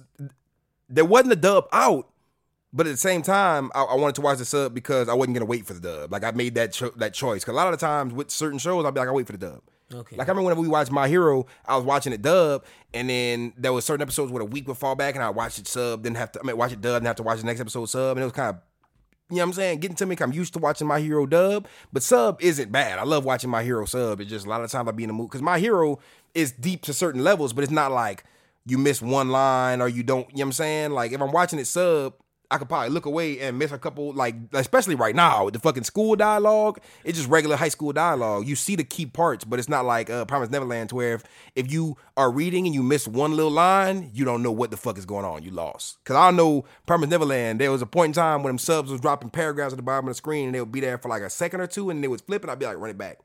[0.87, 2.09] there wasn't a dub out,
[2.71, 5.35] but at the same time I, I wanted to watch the sub because I wasn't
[5.35, 6.11] gonna wait for the dub.
[6.11, 8.59] Like I made that cho- that choice because a lot of the times with certain
[8.59, 9.61] shows I'll be like I wait for the dub.
[9.93, 10.15] Okay.
[10.17, 13.53] Like I remember whenever we watched My Hero, I was watching it dub, and then
[13.57, 16.03] there was certain episodes where a week would fall back, and I watch it sub,
[16.03, 17.85] then have to I mean watch it dub, and have to watch the next episode
[17.85, 18.61] sub, and it was kind of
[19.29, 19.79] you know what I'm saying?
[19.79, 22.97] Getting to me, I'm used to watching My Hero dub, but sub isn't bad.
[22.97, 24.21] I love watching My Hero sub.
[24.21, 25.99] It's just a lot of times I be in the mood because My Hero
[26.33, 28.23] is deep to certain levels, but it's not like
[28.65, 30.29] you miss one line or you don't.
[30.29, 30.91] You know what I'm saying?
[30.91, 32.13] Like if I'm watching it sub,
[32.49, 34.13] I could probably look away and miss a couple.
[34.13, 38.47] Like especially right now with the fucking school dialogue, it's just regular high school dialogue.
[38.47, 41.23] You see the key parts, but it's not like uh, Promise Neverland, where if,
[41.55, 44.77] if you are reading and you miss one little line, you don't know what the
[44.77, 45.43] fuck is going on.
[45.43, 46.03] You lost.
[46.05, 47.59] Cause I know Promise Neverland.
[47.59, 50.07] There was a point in time when them subs was dropping paragraphs at the bottom
[50.07, 52.03] of the screen, and they would be there for like a second or two, and
[52.03, 53.19] they would flip, and I'd be like, run it back.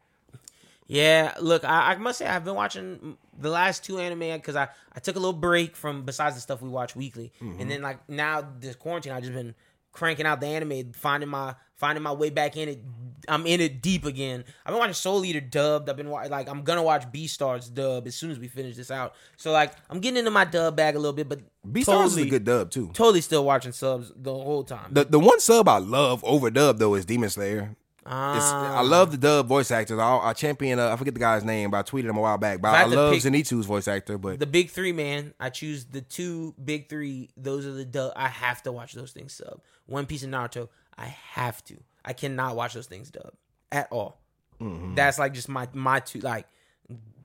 [0.92, 4.68] Yeah, look, I, I must say I've been watching the last two anime because I,
[4.94, 7.62] I took a little break from besides the stuff we watch weekly, mm-hmm.
[7.62, 9.54] and then like now this quarantine, I've just been
[9.92, 12.80] cranking out the anime, finding my finding my way back in it.
[13.26, 14.44] I'm in it deep again.
[14.66, 15.88] I've been watching Soul Eater dubbed.
[15.88, 18.90] I've been wa- like I'm gonna watch Beastars dub as soon as we finish this
[18.90, 19.14] out.
[19.38, 22.26] So like I'm getting into my dub bag a little bit, but Beastars totally, is
[22.26, 22.90] a good dub too.
[22.92, 24.92] Totally still watching subs the whole time.
[24.92, 27.76] The the one sub I love over dub though is Demon Slayer.
[28.04, 28.78] It's, Ah.
[28.78, 29.98] I love the dub voice actors.
[29.98, 30.78] I, I champion.
[30.80, 32.60] Uh, I forget the guy's name, but I tweeted him a while back.
[32.60, 34.18] But I I, love pick- Zenitsu's voice actor.
[34.18, 35.34] But the big three, man.
[35.38, 37.30] I choose the two big three.
[37.36, 38.12] Those are the dub.
[38.16, 39.60] I have to watch those things sub.
[39.86, 40.68] One Piece and Naruto.
[40.98, 41.76] I have to.
[42.04, 43.32] I cannot watch those things dub
[43.70, 44.20] at all.
[44.60, 44.94] Mm-hmm.
[44.96, 46.46] That's like just my my two like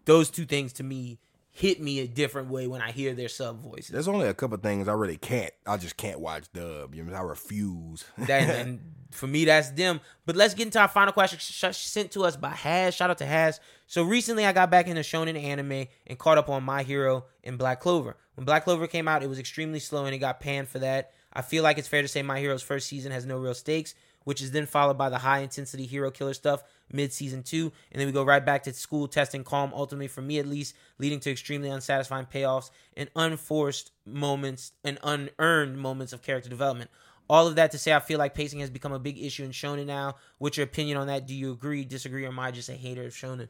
[0.06, 1.18] those two things to me
[1.58, 3.90] hit me a different way when I hear their sub voices.
[3.90, 5.52] there's only a couple things I really can't.
[5.66, 6.94] I just can't watch dub.
[6.94, 8.06] You know, I refuse.
[8.16, 8.80] That, and
[9.10, 10.00] for me, that's them.
[10.28, 12.94] But let's get into our final question sent to us by Has.
[12.94, 13.60] Shout out to Has.
[13.88, 17.58] So recently, I got back into shonen anime and caught up on My Hero and
[17.58, 18.18] Black Clover.
[18.36, 21.12] When Black Clover came out, it was extremely slow and it got panned for that.
[21.34, 23.96] I feel like it's fair to say My Hero's first season has no real stakes,
[24.28, 26.62] which is then followed by the high intensity hero killer stuff
[26.92, 30.22] mid season two, and then we go right back to school testing calm, ultimately for
[30.22, 36.22] me at least, leading to extremely unsatisfying payoffs and unforced moments and unearned moments of
[36.22, 36.90] character development.
[37.30, 39.52] All of that to say, I feel like pacing has become a big issue in
[39.52, 40.16] shonen now.
[40.40, 41.26] What's your opinion on that?
[41.26, 43.48] Do you agree, disagree, or am I just a hater of shonen?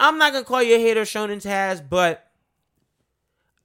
[0.00, 2.28] I'm not gonna call you a hater of shonen, Taz, but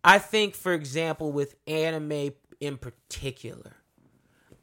[0.04, 3.78] I think, for example, with anime in particular,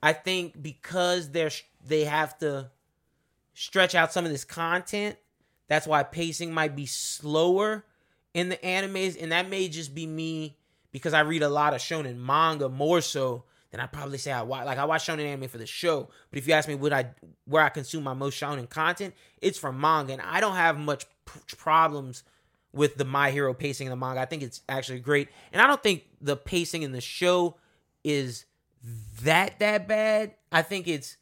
[0.01, 1.51] I think because they're
[1.87, 2.71] they have to
[3.55, 5.17] stretch out some of this content,
[5.69, 7.85] that's why pacing might be slower
[8.35, 10.57] in the animes, and that may just be me
[10.93, 14.43] because I read a lot of shonen manga more so than I probably say I
[14.43, 14.67] watch.
[14.67, 17.11] Like I watch shonen anime for the show, but if you ask me what I
[17.45, 21.07] where I consume my most shonen content, it's from manga, and I don't have much
[21.27, 22.25] p- problems
[22.73, 24.21] with the My Hero pacing in the manga.
[24.21, 27.57] I think it's actually great, and I don't think the pacing in the show
[28.05, 28.45] is
[29.23, 30.35] that that bad.
[30.51, 31.17] I think it's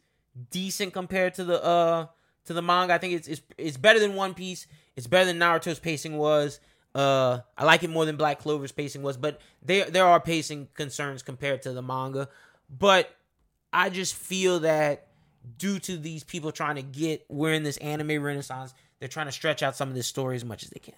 [0.50, 2.06] decent compared to the uh
[2.44, 2.94] to the manga.
[2.94, 4.66] I think it's it's it's better than One Piece.
[4.96, 6.60] It's better than Naruto's pacing was.
[6.94, 10.68] Uh, I like it more than Black Clover's pacing was, but there there are pacing
[10.74, 12.28] concerns compared to the manga.
[12.70, 13.14] But
[13.72, 15.08] I just feel that
[15.56, 19.32] due to these people trying to get we're in this anime renaissance, they're trying to
[19.32, 20.94] stretch out some of this story as much as they can,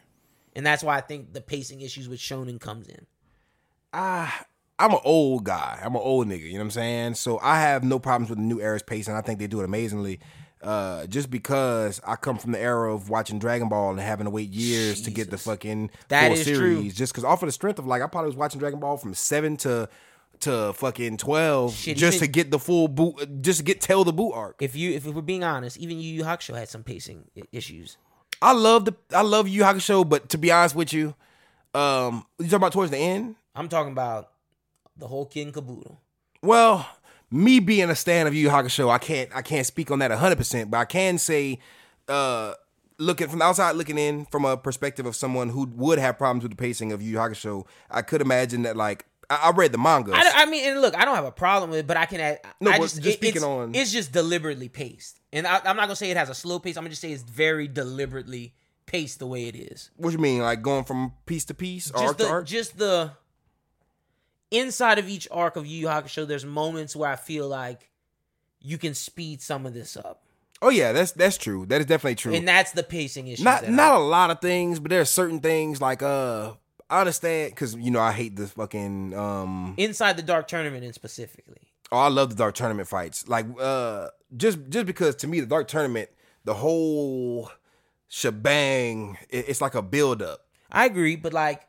[0.55, 3.07] and that's why I think the pacing issues with Shonen comes in.
[3.93, 4.47] Ah,
[4.81, 5.79] I'm an old guy.
[5.85, 6.43] I'm an old nigga.
[6.45, 7.15] You know what I'm saying?
[7.15, 9.15] So I have no problems with the new era's pacing.
[9.15, 10.21] I think they do it amazingly.
[10.63, 14.31] Uh, just because I come from the era of watching Dragon Ball and having to
[14.31, 16.91] wait years to get the fucking That full series, true.
[16.91, 19.15] just because off of the strength of like I probably was watching Dragon Ball from
[19.15, 19.89] seven to
[20.41, 24.05] to fucking twelve Shit, just even- to get the full boot, just to get tell
[24.05, 24.57] the boot arc.
[24.61, 27.97] If you if we're being honest, even Yu Yu Hakusho had some pacing issues.
[28.43, 31.15] I love the I love Yu Yu Hakusho, but to be honest with you,
[31.75, 33.37] um, you talking about towards the end?
[33.55, 34.30] I'm talking about
[35.01, 36.01] the whole kid and caboodle.
[36.43, 36.89] Well,
[37.31, 40.11] me being a stan of Yu Yu Hakusho, I can't I can't speak on that
[40.11, 41.59] 100%, but I can say
[42.09, 42.55] uh
[42.99, 46.43] looking from the outside looking in from a perspective of someone who would have problems
[46.43, 49.71] with the pacing of Yu Yu Hakusho, I could imagine that like I, I read
[49.73, 50.13] the manga.
[50.15, 52.21] I, I mean, and look, I don't have a problem with it, but I can
[52.21, 52.41] add.
[52.61, 55.77] No, I just, just it- speaking it's, on- it's just deliberately paced, and I, I'm
[55.77, 56.77] not gonna say it has a slow pace.
[56.77, 58.55] I'm gonna just say it's very deliberately
[58.87, 59.91] paced the way it is.
[59.97, 62.47] what you mean like going from piece to piece, Just arc the to arc?
[62.47, 63.13] just the
[64.51, 66.27] inside of each arc of Yu Yu Hakusho.
[66.27, 67.89] There's moments where I feel like
[68.61, 70.23] you can speed some of this up,
[70.63, 71.65] oh yeah, that's that's true.
[71.67, 72.35] That is definitely true.
[72.35, 73.43] and that's the pacing issue.
[73.45, 76.53] not not I, a lot of things, but there are certain things like uh
[76.91, 80.95] I understand because you know I hate the fucking um inside the Dark Tournament, and
[80.95, 81.57] specifically.
[81.93, 83.27] Oh, I love the dark tournament fights.
[83.27, 86.09] Like, uh, just just because to me the dark tournament,
[86.45, 87.51] the whole
[88.09, 90.47] shebang, it- it's like a build up.
[90.71, 91.63] I agree, but like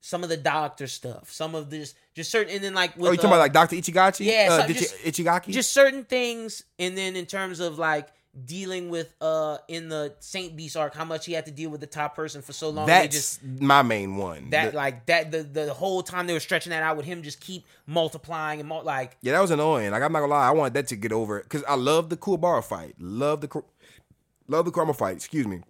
[0.00, 3.10] some of the doctor stuff, some of this, just certain, and then like with Oh,
[3.10, 4.26] you talking uh, about like Doctor Ichigachi?
[4.26, 5.52] Yeah, uh, so just- Ichigaki.
[5.52, 8.08] just certain things, and then in terms of like
[8.44, 11.80] dealing with uh in the Saint Beast arc, how much he had to deal with
[11.80, 12.86] the top person for so long.
[12.86, 14.50] that's just my main one.
[14.50, 17.22] that The- like that the the whole time they were stretching that out with him
[17.22, 19.90] just keep multiplying and mul- like yeah, that was annoying.
[19.90, 22.16] Like I'm not gonna lie, I wanted that to get over because I love the
[22.16, 23.62] Kuwabara fight, love the
[24.46, 25.16] love the Kurama fight.
[25.16, 25.62] Excuse me,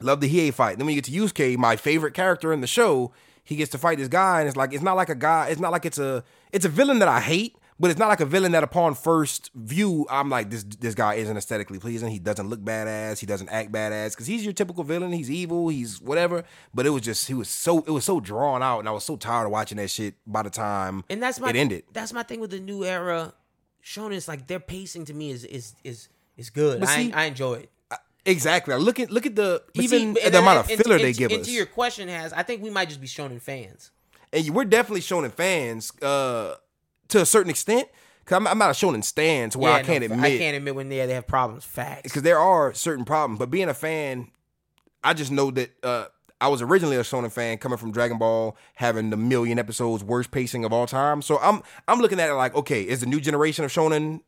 [0.00, 0.76] love the Hiei fight.
[0.78, 3.12] Then when you get to Yusuke, my favorite character in the show,
[3.48, 5.48] he gets to fight this guy, and it's like it's not like a guy.
[5.48, 6.22] It's not like it's a
[6.52, 7.56] it's a villain that I hate.
[7.80, 11.14] But it's not like a villain that upon first view I'm like this this guy
[11.14, 12.10] isn't aesthetically pleasing.
[12.10, 13.20] He doesn't look badass.
[13.20, 15.12] He doesn't act badass because he's your typical villain.
[15.12, 15.68] He's evil.
[15.68, 16.44] He's whatever.
[16.74, 19.04] But it was just he was so it was so drawn out, and I was
[19.04, 20.14] so tired of watching that shit.
[20.26, 23.32] By the time and that's my it ended, That's my thing with the new era.
[23.82, 26.80] Shonen is like their pacing to me is is is is good.
[26.80, 27.70] But I I enjoy it.
[28.30, 28.74] Exactly.
[28.76, 31.12] Look at look at the But even see, the amount of and- filler and- they
[31.12, 31.46] give and us.
[31.46, 33.90] To your question has, I think we might just be Shonen fans.
[34.32, 36.54] and we're definitely shonen fans uh,
[37.08, 37.88] to a certain extent.
[38.26, 40.56] Cause I'm, I'm not a shonen stan to where I can't I admit I can't
[40.56, 41.64] admit when they they have problems.
[41.64, 42.02] Facts.
[42.02, 43.38] because there are certain problems.
[43.38, 44.28] But being a fan,
[45.02, 46.04] I just know that uh,
[46.38, 50.30] I was originally a shonen fan coming from Dragon Ball, having the million episodes worst
[50.30, 51.22] pacing of all time.
[51.22, 54.20] So I'm I'm looking at it like, okay, is the new generation of shonen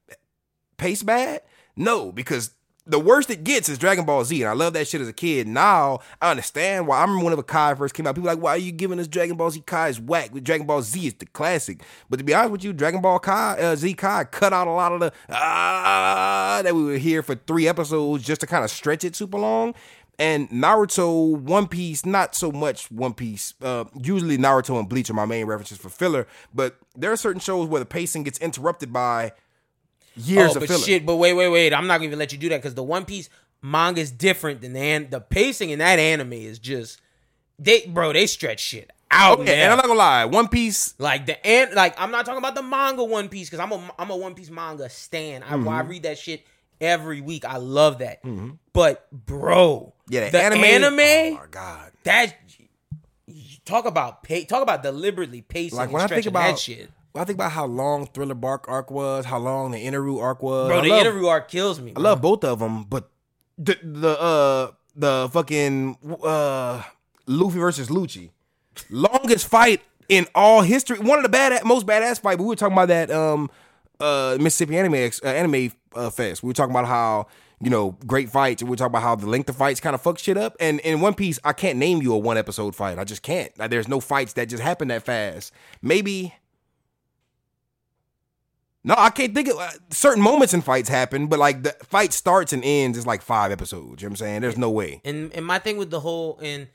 [0.78, 1.42] pace bad?
[1.76, 2.52] No, because
[2.90, 5.12] the worst it gets is Dragon Ball Z, and I love that shit as a
[5.12, 5.46] kid.
[5.46, 6.98] Now I understand why.
[6.98, 9.06] I remember whenever Kai first came out, people were like, "Why are you giving us
[9.06, 9.62] Dragon Ball Z?
[9.66, 10.32] Kai is whack.
[10.42, 13.58] Dragon Ball Z is the classic." But to be honest with you, Dragon Ball Kai
[13.58, 17.34] uh, Z Kai cut out a lot of the ah that we were here for
[17.34, 19.74] three episodes just to kind of stretch it super long.
[20.18, 23.54] And Naruto, One Piece, not so much One Piece.
[23.62, 27.40] Uh, usually Naruto and Bleach are my main references for filler, but there are certain
[27.40, 29.32] shows where the pacing gets interrupted by
[30.20, 30.80] years oh, of but filler.
[30.84, 31.72] shit, but wait, wait, wait.
[31.74, 33.28] I'm not gonna even let you do that because the One Piece
[33.62, 37.00] manga is different than the an- the pacing in that anime is just
[37.58, 39.40] they bro, they stretch shit out.
[39.40, 39.58] Okay, man.
[39.64, 40.94] and I'm not gonna lie, One Piece.
[40.98, 43.90] like the and like I'm not talking about the manga One Piece because I'm a
[43.98, 45.42] I'm a One Piece manga stan.
[45.42, 45.68] I, Mm-hmm.
[45.68, 46.44] I read that shit
[46.80, 47.44] every week.
[47.44, 48.20] I love that.
[48.72, 50.64] But bro, Yeah, the, the anime.
[50.64, 51.92] anime, Oh my god!
[52.04, 52.34] that
[53.64, 56.90] talk about pay, talk about deliberately pacing Like and when I think about that shit.
[57.12, 60.42] Well, I think about how long Thriller Bark arc was, how long the Inaru arc
[60.42, 60.68] was.
[60.68, 61.92] Bro, I the love, interview arc kills me.
[61.96, 63.10] I love both of them, but
[63.58, 66.82] the the uh the fucking uh
[67.26, 68.30] Luffy versus Lucci,
[68.90, 70.98] longest fight in all history.
[70.98, 72.36] One of the bad most badass fight.
[72.38, 73.50] But we were talking about that um
[73.98, 76.42] uh Mississippi Anime uh, Anime uh, Fest.
[76.42, 77.26] We were talking about how
[77.60, 80.00] you know great fights, we were talking about how the length of fights kind of
[80.00, 80.56] fuck shit up.
[80.60, 82.98] And in One Piece, I can't name you a one episode fight.
[82.98, 83.56] I just can't.
[83.58, 85.52] Like, there's no fights that just happen that fast.
[85.82, 86.34] Maybe.
[88.82, 92.12] No, I can't think of uh, certain moments in fights happen, but like the fight
[92.14, 94.00] starts and ends is like five episodes.
[94.00, 94.40] You know what I'm saying?
[94.40, 95.02] There's no way.
[95.04, 96.66] And and my thing with the whole and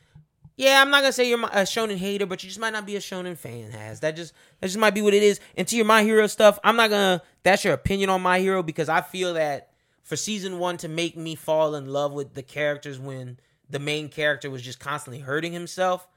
[0.57, 2.85] yeah, I'm not gonna say you're my- a shonen hater, but you just might not
[2.85, 3.71] be a shonen fan.
[3.71, 5.39] Has that just that just might be what it is.
[5.57, 7.21] And to your my hero stuff, I'm not gonna.
[7.43, 9.71] That's your opinion on my hero because I feel that
[10.03, 14.09] for season one to make me fall in love with the characters when the main
[14.09, 16.07] character was just constantly hurting himself,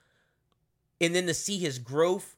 [1.00, 2.34] and then to see his growth.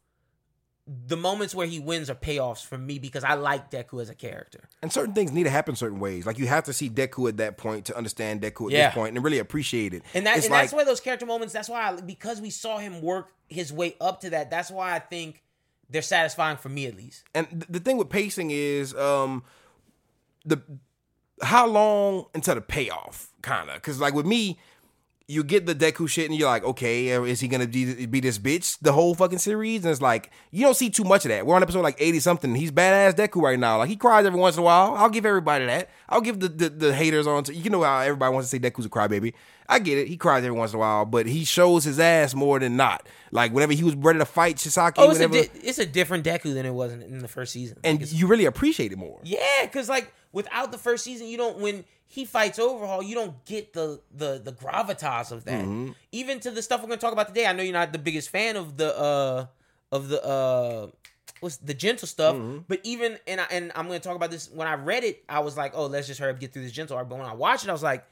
[1.07, 4.15] The moments where he wins are payoffs for me because I like Deku as a
[4.15, 4.69] character.
[4.83, 6.27] And certain things need to happen certain ways.
[6.27, 8.87] Like you have to see Deku at that point to understand Deku at Yeah.
[8.89, 10.03] this point and really appreciate it.
[10.15, 11.55] And that and like, that's why those character moments.
[11.55, 14.51] That's why I, because we saw him work his way up to that.
[14.51, 15.43] That's why I think
[15.89, 17.23] they're satisfying for me at least.
[17.37, 19.45] and th- the thing with pacing is um
[20.45, 20.61] the
[21.43, 24.59] how long until the payoff kind of because like with me
[25.31, 28.19] you get the Deku shit and you're like, okay, uh, is he gonna be, be
[28.19, 29.85] this bitch the whole fucking series?
[29.85, 31.47] And it's like you don't see too much of that.
[31.47, 32.55] We're on episode like eighty something.
[32.55, 33.79] He's badass Deku right now.
[33.79, 34.95] Like he cries every once in a while.
[34.97, 35.89] I'll give everybody that.
[36.09, 37.45] I'll give the the, the haters on.
[37.45, 39.35] To, you know how everybody wants to say Deku's a crybaby.
[39.71, 40.09] I get it.
[40.09, 43.07] He cries every once in a while, but he shows his ass more than not.
[43.31, 46.25] Like whenever he was ready to fight Chisaki, Oh, it's a di- it's a different
[46.27, 47.79] Deku than it was in, in the first season.
[47.85, 49.21] and Like, you really appreciate it more.
[49.23, 53.45] yeah, because like without the first season, you don't when he fights Overhaul, you don't
[53.45, 55.61] get the the the gravitas of that.
[55.65, 55.93] Mm-hmm.
[56.11, 57.47] Even to the stuff we're gonna talk about today.
[57.47, 59.47] I know you're not the biggest fan of the uh
[59.93, 60.89] of the uh
[61.39, 62.59] what's the gentle stuff, Mm-hmm.
[62.67, 64.51] but even and I, and I'm gonna talk about this.
[64.51, 66.73] When I read it, I was like, oh, let's just hurry up get through this
[66.73, 67.09] gentle arc.
[67.09, 68.05] But when I watched it, I was like.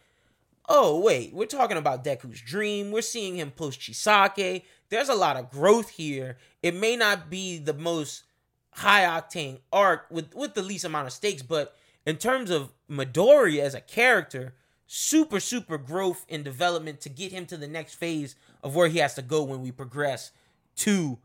[0.69, 2.91] Oh wait, we're talking about Deku's dream.
[2.91, 4.63] We're seeing him post Chisaki.
[4.91, 6.37] There's a lot of growth here.
[6.63, 8.25] It may not be the most
[8.73, 11.75] high octane arc with with the least amount of stakes, but
[12.07, 14.55] in terms of Midori as a character,
[14.87, 18.99] super super growth and development to get him to the next phase of where he
[18.99, 20.33] has to go when we progress
[20.77, 21.19] to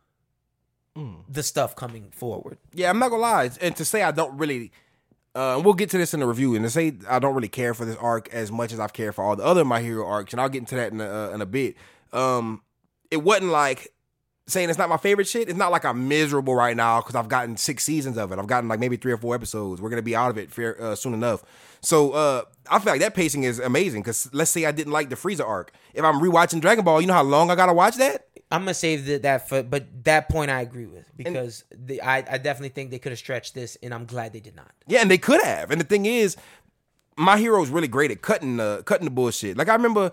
[0.95, 1.15] mm.
[1.27, 2.57] the stuff coming forward.
[2.73, 4.71] Yeah, I'm not gonna lie, and to say I don't really,
[5.35, 7.47] uh, and we'll get to this in the review, and to say I don't really
[7.47, 10.05] care for this arc as much as I've cared for all the other My Hero
[10.05, 11.75] arcs, and I'll get into that in a, uh, in a bit.
[12.11, 12.61] Um,
[13.09, 13.93] it wasn't like
[14.45, 15.49] saying it's not my favorite shit.
[15.49, 18.39] It's not like I'm miserable right now because I've gotten six seasons of it.
[18.39, 19.81] I've gotten like maybe three or four episodes.
[19.81, 21.43] We're gonna be out of it fair, uh, soon enough.
[21.81, 24.01] So uh, I feel like that pacing is amazing.
[24.01, 27.07] Because let's say I didn't like the Frieza arc, if I'm rewatching Dragon Ball, you
[27.07, 28.27] know how long I gotta watch that.
[28.53, 32.17] I'm gonna save the, that for, but that point I agree with because the, I
[32.17, 34.71] I definitely think they could have stretched this, and I'm glad they did not.
[34.85, 35.71] Yeah, and they could have.
[35.71, 36.37] And the thing is,
[37.17, 39.57] my hero's really great at cutting the cutting the bullshit.
[39.57, 40.11] Like I remember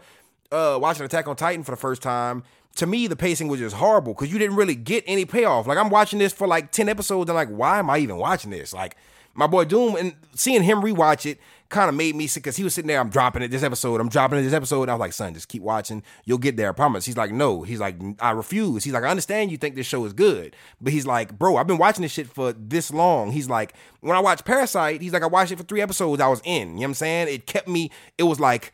[0.50, 2.42] uh, watching Attack on Titan for the first time.
[2.76, 5.66] To me, the pacing was just horrible because you didn't really get any payoff.
[5.66, 8.50] Like I'm watching this for like ten episodes, and like, why am I even watching
[8.50, 8.72] this?
[8.72, 8.96] Like
[9.34, 11.38] my boy Doom and seeing him rewatch it
[11.70, 13.00] kind of made me sick because he was sitting there.
[13.00, 14.00] I'm dropping it this episode.
[14.00, 14.82] I'm dropping it this episode.
[14.82, 16.02] And I was like, son, just keep watching.
[16.24, 16.68] You'll get there.
[16.68, 17.06] I promise.
[17.06, 17.62] He's like, no.
[17.62, 18.84] He's like, I refuse.
[18.84, 21.66] He's like, I understand you think this show is good, but he's like, bro, I've
[21.66, 23.32] been watching this shit for this long.
[23.32, 26.20] He's like, when I watched Parasyte, he's like, I watched it for three episodes.
[26.20, 26.68] I was in.
[26.68, 27.28] You know what I'm saying?
[27.28, 27.90] It kept me.
[28.18, 28.72] It was like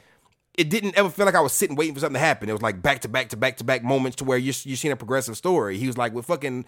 [0.56, 2.48] it didn't ever feel like I was sitting waiting for something to happen.
[2.48, 4.76] It was like back to back to back to back moments to where you're, you're
[4.76, 5.76] seeing a progressive story.
[5.76, 6.64] He was like with fucking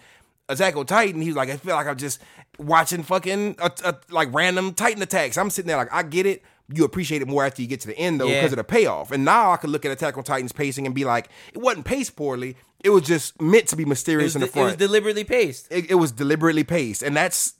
[0.49, 1.21] Attack on Titan.
[1.21, 2.19] He was like, I feel like I'm just
[2.57, 5.37] watching fucking uh uh like random Titan attacks.
[5.37, 6.43] I'm sitting there like, I get it.
[6.71, 8.41] You appreciate it more after you get to the end though Yeah.
[8.41, 9.11] because of the payoff.
[9.11, 11.85] And now I could look at Attack on Titan's pacing and be like, it wasn't
[11.85, 12.55] paced poorly.
[12.83, 15.67] It was just meant to be mysterious in the de- it was deliberately paced.
[15.71, 17.53] it, it was deliberately paced and that's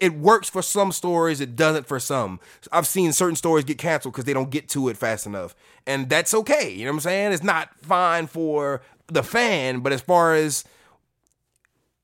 [0.00, 2.38] it works for some stories it doesn't for some
[2.70, 5.54] i've seen certain stories get canceled because they don't get to it fast enough
[5.86, 9.92] and that's okay you know what i'm saying it's not fine for the fan but
[9.94, 10.64] as far as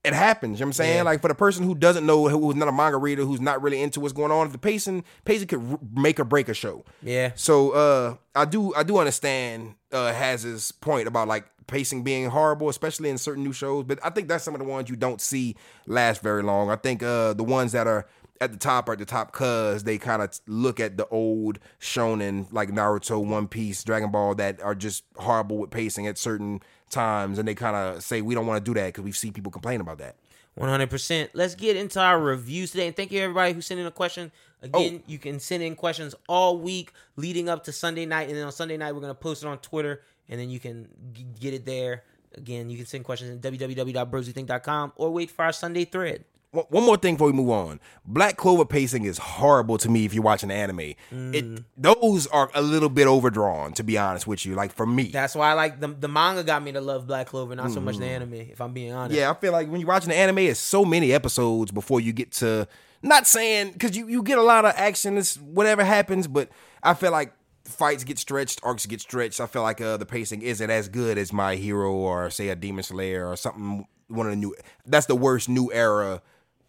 [0.03, 1.03] it happens you know what i'm saying Yeah.
[1.03, 3.81] like for the person who doesn't know who's not a manga reader who's not really
[3.81, 7.31] into what's going on the pacing pacing could r- make or break a show Yeah.
[7.35, 12.67] so uh I do I do understand uh Haz's point about like pacing being horrible,
[12.67, 13.85] especially in certain new shows.
[13.85, 15.55] But I think that's some of the ones you don't see
[15.87, 16.69] last very long.
[16.69, 18.05] I think uh the ones that are
[18.41, 21.59] at the top are at the top cause they kind of look at the old
[21.79, 26.61] shonen like Naruto, One Piece, Dragon Ball that are just horrible with pacing at certain
[26.89, 29.33] times, and they kind of say we don't want to do that because we've seen
[29.33, 30.15] people complain about that.
[30.59, 31.29] 100%.
[31.33, 32.85] Let's get into our reviews today.
[32.87, 34.31] And thank you, everybody who sent in a question.
[34.61, 34.65] Oh.
[34.67, 35.03] Again, Oh.
[35.07, 38.27] you can send in questions all week leading up to Sunday night.
[38.27, 40.01] And then on Sunday night, we're going to post it on Twitter.
[40.29, 42.03] And then you can g- get it there.
[42.35, 46.23] Again, you can send questions at www.brosethink.com or wait for our Sunday thread.
[46.53, 47.79] One more thing before we move on.
[48.05, 50.93] Black Clover pacing is horrible to me if you're watching the anime.
[51.11, 54.53] It those are a little bit overdrawn, to be honest with you.
[54.53, 57.27] Like for me, That's why I like the the manga got me to love Black
[57.27, 58.33] Clover, not so much the anime.
[58.33, 59.15] If I'm being honest.
[59.15, 59.19] Mm.
[59.19, 62.13] yeah, I feel like when you're watching the anime, it's so many episodes before you
[62.13, 62.67] get to.
[63.01, 66.49] Not saying because you you get a lot of action, it's whatever happens, but
[66.83, 67.33] I feel like
[67.65, 69.41] fights get stretched, arcs get stretched.
[69.41, 72.55] I feel like uh, the pacing isn't as good as My Hero or say a
[72.55, 73.87] Demon Slayer or something.
[74.07, 74.55] One of the new.
[74.85, 76.21] That's the worst new era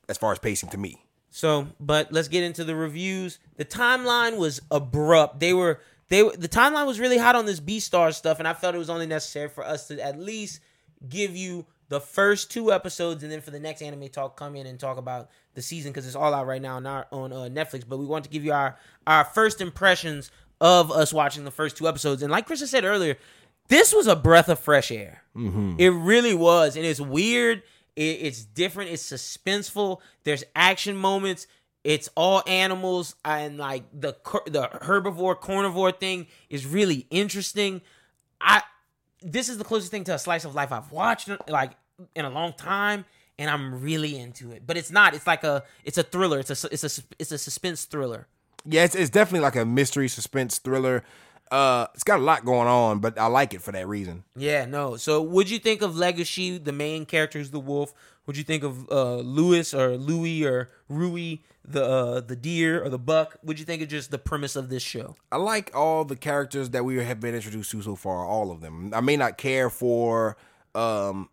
[0.09, 1.05] as far as pacing to me.
[1.31, 3.39] So, but let's get into the reviews.
[3.57, 5.41] The timeline was abrupt.
[5.41, 8.47] They were they were the timeline was really hot on this B Star stuff, and
[8.47, 10.61] I felt it was only necessary for us to at least
[11.09, 14.67] give you the first two episodes, and then for the next anime talk, come in
[14.67, 17.37] and talk about the season because it's all out right now on our, on uh,
[17.51, 17.85] Netflix.
[17.87, 20.31] But we want to give you our our first impressions
[20.61, 23.17] of us watching the first two episodes, and like Krista said earlier,
[23.69, 25.23] this was a breath of fresh air.
[25.81, 27.63] It really was, and it's weird.
[27.97, 28.91] It, it's different.
[28.91, 30.01] It's suspenseful.
[30.25, 31.47] There's action moments.
[31.85, 34.17] It's all animals, and like the
[34.47, 37.83] the herbivore carnivore thing is really interesting.
[38.41, 38.63] I
[39.21, 41.73] this is the closest thing to a slice of life I've watched like
[42.15, 43.05] in a long time,
[43.39, 44.67] and I'm really into it.
[44.67, 45.15] But it's not.
[45.15, 46.39] It's like a it's a thriller.
[46.39, 48.29] It's a it's a it's a suspense thriller.
[48.67, 51.05] Yeah, it's, it's definitely like a mystery suspense thriller.
[51.51, 54.25] Uh, it's got a lot going on, but I like it for that reason.
[54.37, 54.97] Yeah, no.
[54.97, 57.95] So, would you think of Legoshi, the main character is the wolf?
[58.27, 62.89] Would you think of uh, Lewis or Louis or Rui, the uh, the deer or
[62.89, 63.37] the buck?
[63.43, 65.15] Would you think of just the premise of this show?
[65.31, 68.61] I like all the characters that we have been introduced to so far, all of
[68.61, 68.93] them.
[68.95, 70.37] I may not care for
[70.75, 71.29] um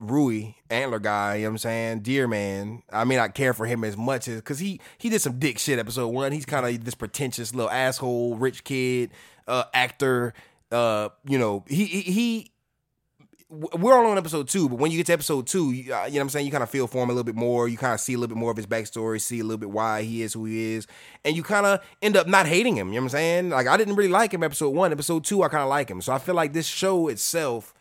[0.00, 2.00] Rui, antler guy, you know what I'm saying?
[2.00, 2.82] Deer man.
[2.92, 5.58] I mean, I care for him as much as cause he he did some dick
[5.58, 6.30] shit episode one.
[6.30, 9.10] He's kind of this pretentious little asshole, rich kid,
[9.48, 10.34] uh actor.
[10.70, 12.52] Uh, you know, he he, he
[13.50, 16.12] we're all on episode two, but when you get to episode two, you, uh, you
[16.12, 17.66] know what I'm saying, you kind of feel for him a little bit more.
[17.66, 19.70] You kind of see a little bit more of his backstory, see a little bit
[19.70, 20.86] why he is who he is,
[21.24, 22.88] and you kind of end up not hating him.
[22.88, 23.50] You know what I'm saying?
[23.50, 26.02] Like I didn't really like him episode one, episode two, I kind of like him.
[26.02, 27.72] So I feel like this show itself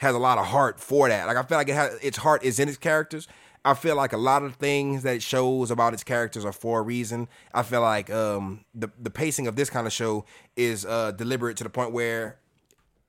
[0.00, 1.26] has a lot of heart for that.
[1.26, 3.28] Like I feel like it has its heart is in its characters.
[3.64, 6.78] I feel like a lot of things that it shows about its characters are for
[6.80, 7.28] a reason.
[7.52, 10.24] I feel like um, the the pacing of this kind of show
[10.56, 12.38] is uh, deliberate to the point where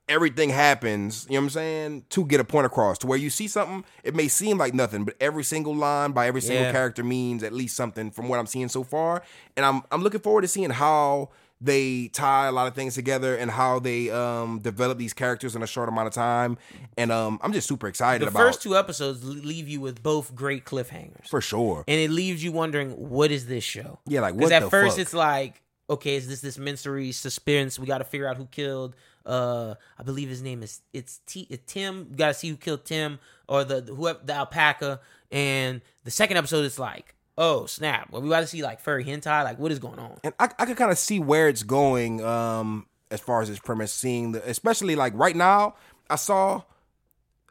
[0.09, 2.97] everything happens, you know what I'm saying, to get a point across.
[2.97, 6.27] To where you see something, it may seem like nothing, but every single line by
[6.27, 6.71] every single Yeah.
[6.73, 9.23] character means at least something from what I'm seeing so far.
[9.55, 11.29] And I'm I'm looking forward to seeing how
[11.63, 15.61] they tie a lot of things together and how they um develop these characters in
[15.61, 16.57] a short amount of time.
[16.97, 20.33] And um I'm just super excited about The first two episodes leave you with both
[20.35, 21.83] great cliffhangers, for sure.
[21.87, 23.99] and it leaves you wondering what is this show?
[24.07, 25.01] Yeah, like Because what at the first fuck?
[25.01, 27.77] it's like, okay, is this this mystery suspense?
[27.77, 28.95] We got to figure out who killed.
[29.23, 31.47] Uh, I believe his name is it's T.
[31.67, 32.07] Tim.
[32.09, 34.99] We got to see who killed Tim or the whoever the alpaca.
[35.31, 38.09] And the second episode is like, oh snap!
[38.11, 39.43] Well, we got to see like furry hentai.
[39.43, 40.19] Like, what is going on?
[40.23, 43.59] and I, I could kind of see where it's going um as far as its
[43.59, 45.75] premise seeing the especially like right now
[46.09, 46.61] i saw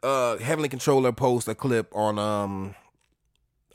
[0.01, 2.73] uh heavenly controller post a clip on um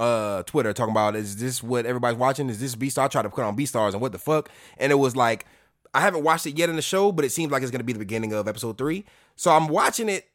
[0.01, 3.31] uh twitter talking about is this what everybody's watching is this b-star I tried to
[3.31, 5.47] put on Beastars and what the fuck and it was like
[5.95, 7.93] i haven't watched it yet in the show but it seems like it's gonna be
[7.93, 9.05] the beginning of episode three
[9.37, 10.27] so i'm watching it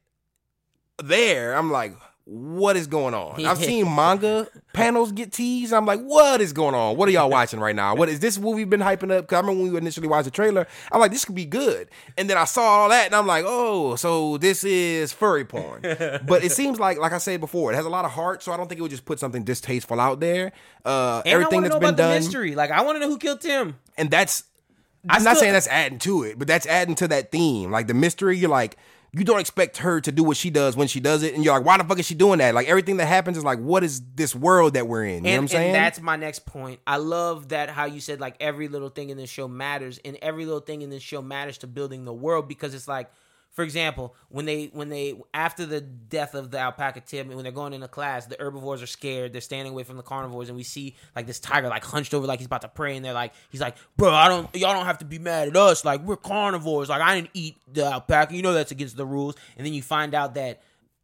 [1.03, 1.93] there i'm like
[2.33, 3.45] what is going on?
[3.45, 5.73] I've seen manga panels get teased.
[5.73, 6.95] I'm like what is going on?
[6.95, 7.93] What are y'all watching right now?
[7.93, 9.25] What is this what we've been hyping up?
[9.25, 11.89] Because i remember when we initially watched the trailer i'm like this could be good.
[12.17, 15.81] And then i saw all that and i'm like oh so this is furry porn.
[16.25, 18.53] But it seems like like i said before it has a lot of heart so
[18.53, 20.53] i don't think it would just put something distasteful out there.
[20.85, 22.55] Uh And everything that's been about done the mystery.
[22.55, 23.75] Like, I want to know who killed Tim.
[23.97, 24.45] and that's
[25.09, 27.71] I'm not saying that's adding to it, but that's adding to that theme.
[27.71, 28.77] Like the mystery, you're like,
[29.13, 31.53] you don't expect her to do what she does when she does it, and you're
[31.53, 32.55] like, why the fuck is she doing that?
[32.55, 35.09] Like everything that happens is like, what is this world that we're in?
[35.09, 35.67] You and, know what I'm saying?
[35.67, 36.79] and that's my next point.
[36.87, 40.17] I love that how you said like every little thing in this show matters, and
[40.21, 43.11] every little thing in this show matters to building the world because it's like,
[43.51, 47.51] for example, when they when they after the death of the alpaca Tim, when they're
[47.51, 49.33] going into class, the herbivores are scared.
[49.33, 52.25] They're standing away from the carnivores, and we see like this tiger like hunched over
[52.25, 54.85] like he's about to pray, and they're like, he's like, bro, I don't, y'all don't
[54.85, 55.83] have to be mad at us.
[55.83, 56.87] Like we're carnivores.
[56.87, 58.33] Like I didn't eat the alpaca.
[58.33, 59.35] You know that's against the rules.
[59.57, 60.61] And then you find out that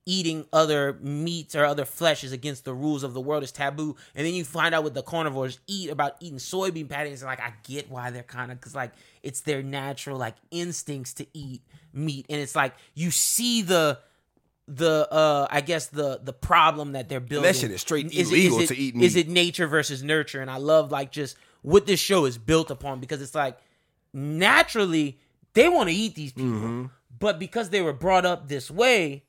[0.10, 3.96] eating other meats or other flesh is against the rules of the world is taboo.
[4.16, 7.22] And then you find out what the carnivores eat about eating soybean patties.
[7.22, 11.14] And like i get why they're kind of because like it's their natural like instincts
[11.16, 11.62] to eat
[11.94, 12.26] meat.
[12.30, 14.00] And it's like you see the
[14.70, 17.54] the uh i guess the the problem that they're building.
[17.54, 19.06] Shit is straight it- is illegal it- to eat meat.
[19.06, 20.42] is it nature versus nurture?
[20.42, 23.58] And i love like just what this show is built upon because it's like
[24.14, 25.20] naturally
[25.54, 26.52] they want to eat these people.
[26.52, 26.86] Mm-hmm.
[27.20, 29.24] but because they were brought up this way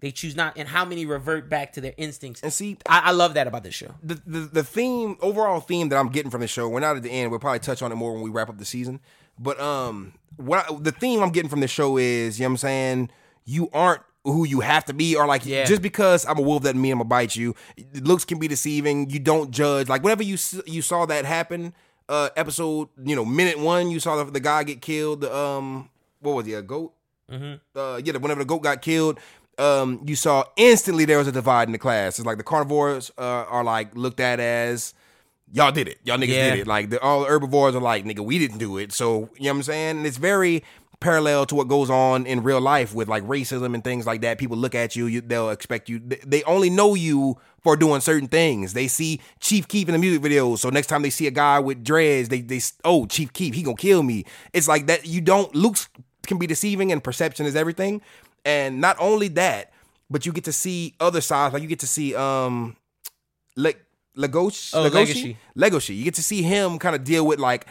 [0.00, 2.42] they choose not, and how many revert back to their instincts.
[2.42, 3.94] And see, I, I love that about this show.
[4.02, 7.02] the, the the theme, overall theme that I'm getting from the show, we're not at
[7.02, 7.30] the end.
[7.30, 9.00] We'll probably touch on it more when we wrap up the season.
[9.38, 12.52] But um, what I, the theme I'm getting from the show is, you know what
[12.52, 13.10] I'm saying,
[13.44, 15.64] you aren't who you have to be, or like Yeah.
[15.64, 17.54] just because I'm a wolf doesn't mean I'm gonna bite you.
[17.94, 19.08] Looks can be deceiving.
[19.10, 19.88] You don't judge.
[19.88, 20.36] Like whenever you
[20.66, 21.72] you saw that happen,
[22.08, 25.24] uh, episode, you know, minute one, you saw the, the guy get killed.
[25.24, 25.88] Um,
[26.20, 26.54] what was he?
[26.54, 26.92] A goat?
[27.30, 29.20] uh, yeah, whenever the goat got killed,
[29.58, 32.18] um, you saw instantly there was a divide in the class.
[32.18, 34.94] It's like the carnivores uh, are like looked at as
[35.52, 36.50] y'all did it, y'all niggas Yeah.
[36.50, 36.66] did it.
[36.66, 38.92] Like the, all the herbivores are like nigga, we didn't do it.
[38.92, 39.96] So you know what I'm saying?
[39.98, 40.62] And it's very
[41.00, 44.38] parallel to what goes on in real life with like racism and things like that.
[44.38, 46.00] People look at you, you they'll expect you.
[46.00, 48.72] They, they only know you for doing certain things.
[48.72, 51.58] They see Chief Keef in the music videos, so next time they see a guy
[51.60, 54.24] with dreads, they they oh Chief Keef, he gonna kill me.
[54.52, 55.06] It's like that.
[55.06, 55.88] You don't looks
[56.26, 58.02] can be deceiving and perception is everything.
[58.48, 59.72] And not only that,
[60.10, 61.52] but you get to see other sides.
[61.52, 62.76] Like you get to see um
[63.56, 63.84] like
[64.16, 65.96] Legoshi, Oh, Legoshi, Legoshi.
[65.96, 67.66] You get to see him kind of deal with like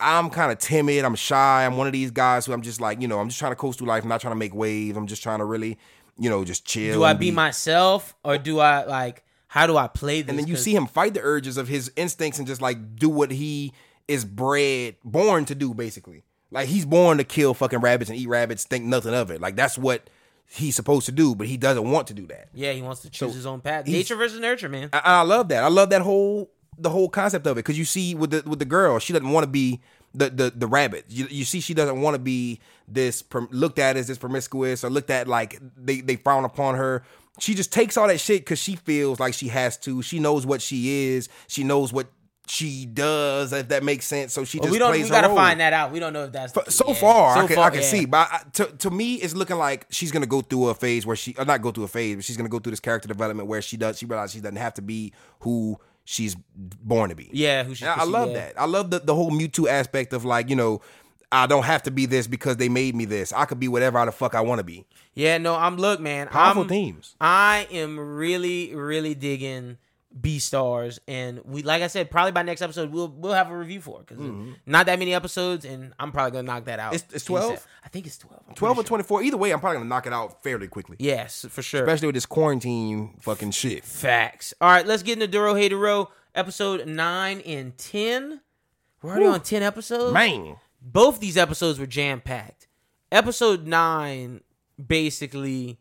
[0.00, 1.04] I'm kind of timid.
[1.04, 1.64] I'm shy.
[1.66, 3.56] I'm one of these guys who I'm just like you know I'm just trying to
[3.56, 4.02] coast through life.
[4.02, 4.96] I'm not trying to make waves.
[4.96, 5.78] I'm just trying to really
[6.18, 6.94] you know just chill.
[6.94, 9.22] Do I and be myself or do I like?
[9.48, 10.30] How do I play this?
[10.30, 13.10] and then you see him fight the urges of his instincts and just like do
[13.10, 13.74] what he
[14.08, 16.24] is bred, born to do, basically.
[16.50, 19.42] Like he's born to kill fucking rabbits and eat rabbits, think nothing of it.
[19.42, 20.08] Like that's what
[20.52, 22.48] he's supposed to do, but he doesn't want to do that.
[22.54, 23.86] Yeah, he wants to choose So his own path.
[23.86, 24.90] Nature versus nurture, man.
[24.92, 25.64] I, I love that.
[25.64, 28.58] I love that whole the whole concept of it because you see with the with
[28.58, 29.80] the girl, she doesn't want to be
[30.14, 31.06] the the the rabbit.
[31.08, 34.90] You, you see, she doesn't want to be this looked at as this promiscuous or
[34.90, 37.04] looked at like they they frown upon her.
[37.38, 40.02] She just takes all that shit because she feels like she has to.
[40.02, 41.28] She knows what she is.
[41.48, 42.08] She knows what
[42.52, 43.50] she does.
[43.54, 44.34] If that makes sense.
[44.34, 44.90] So she just we don't.
[44.90, 45.36] plays We gotta role.
[45.38, 45.90] find that out.
[45.90, 46.94] We don't know if that's But so yeah.
[46.94, 47.86] far, So I can, far, I can yeah.
[47.86, 48.04] see.
[48.04, 51.16] But I, to, to me, it's looking like she's gonna go through a phase where
[51.16, 53.48] she, or not go through a phase, but she's gonna go through this character development
[53.48, 53.98] where she does.
[53.98, 57.30] She realizes she doesn't have to be who she's born to be.
[57.32, 57.86] Yeah, who she?
[57.86, 58.34] I, I love yeah.
[58.34, 58.60] that.
[58.60, 60.82] I love the the whole Mewtwo aspect of like you know.
[61.34, 63.32] I don't have to be this because they made me this.
[63.32, 64.84] I could be whatever the fuck I want to be.
[65.14, 66.26] Yeah, no, I'm look, man.
[66.28, 67.14] Powerful I'm, themes.
[67.22, 69.78] I am really, really digging
[70.20, 73.80] Beastars, and we, like I said, probably by next episode we'll we'll have a review
[73.80, 74.22] for it because
[74.66, 76.92] not that many episodes, and I'm probably gonna knock that out.
[76.92, 76.96] Mm-hmm.
[76.96, 77.66] It's- it's 12?
[77.84, 78.42] I think it's twelve.
[78.48, 78.88] I'm Twelve or sure.
[78.88, 79.22] twenty four.
[79.22, 80.96] Either way, I'm probably gonna knock it out fairly quickly.
[81.00, 81.82] Yes, for sure.
[81.82, 83.84] Especially with this quarantine fucking shit.
[83.84, 84.54] Facts.
[84.60, 88.40] All right, let's get into Dorohedoro, episode nine and ten.
[89.02, 90.12] We're already on ten episodes.
[90.14, 90.56] Man.
[90.80, 92.68] both these episodes were jam packed.
[93.10, 94.40] Episode nine,
[94.86, 95.78] basically,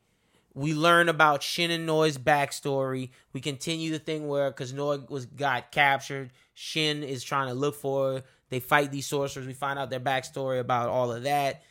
[0.54, 3.10] we learn about Shin and Noi's backstory.
[3.34, 7.76] We continue the thing where because Noi was got captured, Shin is trying to look
[7.76, 8.14] for.
[8.14, 8.24] her.
[8.49, 9.47] They fight these sorcerers.
[9.47, 11.64] We find out their backstory about all of that.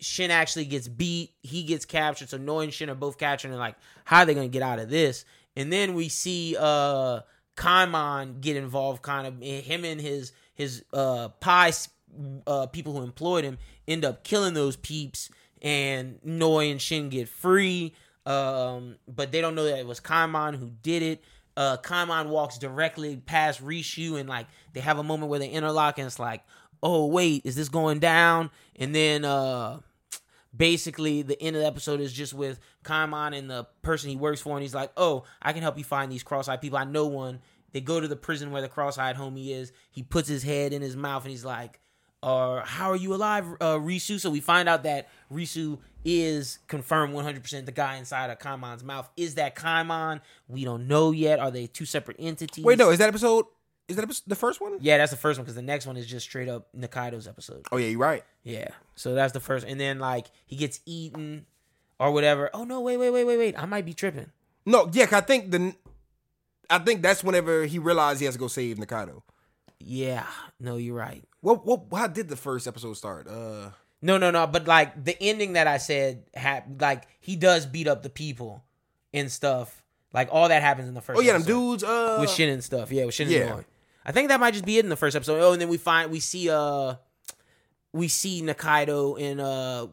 [0.00, 1.32] Shin actually gets beat.
[1.42, 2.28] He gets captured.
[2.28, 3.48] So Noi and Shin are both captured.
[3.50, 5.24] And like, how are they gonna get out of this?
[5.56, 7.20] And then we see uh
[7.56, 9.02] Caiman get involved.
[9.02, 11.72] Kind of him and his his uh pie
[12.46, 13.58] uh people who employed him
[13.88, 15.30] end up killing those peeps.
[15.62, 17.94] And Noi and Shin get free.
[18.28, 21.24] Um, but they don't know that it was Caiman who did it.
[21.56, 25.98] Uh, Caiman walks directly past Risu and like they have a moment where they interlock
[25.98, 26.42] and it's like,
[26.82, 28.50] oh wait, is this going down?
[28.76, 29.80] And then uh
[30.56, 34.40] basically the end of the episode is just with Caiman and the person he works
[34.40, 36.78] for, and he's like, "Oh, I can help you find these cross-eyed people.
[36.78, 37.40] I know one."
[37.72, 39.72] They go to the prison where the cross-eyed homie is.
[39.90, 41.80] He puts his head in his mouth, and he's like,
[42.22, 47.14] "Uh, how are you alive, uh, Risu?" So we find out that Risu is confirmed
[47.14, 49.08] 100% the guy inside of Caiman's mouth.
[49.16, 50.20] Is that Caiman?
[50.48, 51.38] We don't know yet.
[51.38, 52.64] Are they two separate entities?
[52.64, 53.46] Wait, no, is that episode?
[53.88, 54.78] Is that episode, the first one?
[54.80, 57.66] Yeah, that's the first one because the next one is just straight up Nikaido's episode.
[57.72, 58.22] Oh yeah, you're right.
[58.42, 58.68] Yeah.
[58.94, 59.66] So that's the first.
[59.66, 61.46] And then like he gets eaten
[61.98, 62.50] or whatever.
[62.52, 63.58] Oh no, wait, wait, wait, wait, wait.
[63.58, 64.30] I might be tripping.
[64.66, 65.74] No, yeah, I think the,
[66.68, 69.22] I think that's whenever he realized he has to go save Nikaido.
[69.78, 70.26] Yeah.
[70.60, 71.24] No, you're right.
[71.40, 73.26] What what how did the first episode start?
[73.28, 73.70] Uh
[74.02, 74.46] No, no, no.
[74.46, 76.24] But like the ending that I said,
[76.80, 78.64] like he does beat up the people
[79.12, 79.82] and stuff.
[80.12, 81.18] Like all that happens in the first.
[81.18, 82.90] Oh yeah, them dudes uh with Shin and stuff.
[82.90, 83.40] Yeah, with Shin yeah.
[83.40, 83.64] and Noi.
[84.04, 85.40] I think that might just be it in the first episode.
[85.40, 86.94] Oh, and then we find we see uh
[87.92, 89.86] we see Nikaido and uh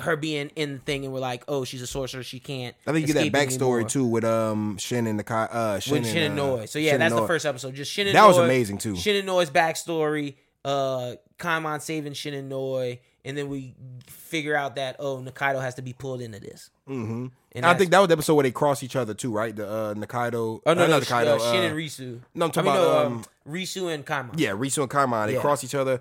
[0.00, 2.22] her being in the thing, and we're like, oh, she's a sorcerer.
[2.22, 2.74] She can't.
[2.86, 3.88] I think you get that backstory anymore.
[3.88, 6.64] too with um Shin and Nikai uh Shin with Shin and uh, Noi.
[6.66, 7.74] So yeah, that's the first episode.
[7.74, 8.96] Just Shin and That was amazing, too.
[8.96, 13.74] Shin and Noi's backstory, uh, Caiman saving Shin and Noi, and then we
[14.06, 16.70] figure out that oh, Nikaido has to be pulled into this.
[16.88, 17.26] Mm-hmm.
[17.52, 19.54] And I think that was the episode where they cross each other too, right?
[19.54, 22.20] The uh Nikaido Oh no, uh, no, Nikaido, uh, Shin uh, and Risu.
[22.34, 24.38] no, I'm I talking mean, about, no, um, Risu and Caiman.
[24.38, 25.40] Yeah, Risu and Caiman, they Yeah.
[25.40, 26.00] cross each other.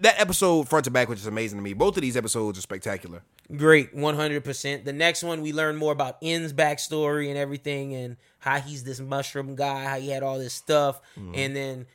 [0.00, 1.72] that episode front to back, which is amazing to me.
[1.72, 3.22] Both of these episodes are spectacular.
[3.56, 4.84] Great, one hundred percent.
[4.84, 9.00] The next one, we learn more about In's backstory and everything, and how he's this
[9.00, 11.86] mushroom guy, how he had all this stuff, and then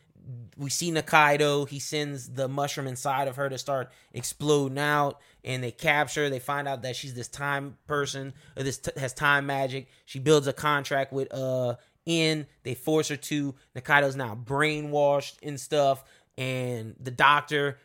[0.58, 1.68] we see Nikaido.
[1.68, 6.30] He sends the mushroom inside of her to start exploding out, and they capture.
[6.30, 9.88] They find out that she's this time person, or this t- has time magic.
[10.06, 11.76] She builds a contract with uh
[12.08, 12.48] En.
[12.64, 13.56] They force her to.
[13.76, 16.04] Nikaido's now brainwashed and stuff,
[16.38, 17.78] and the doctor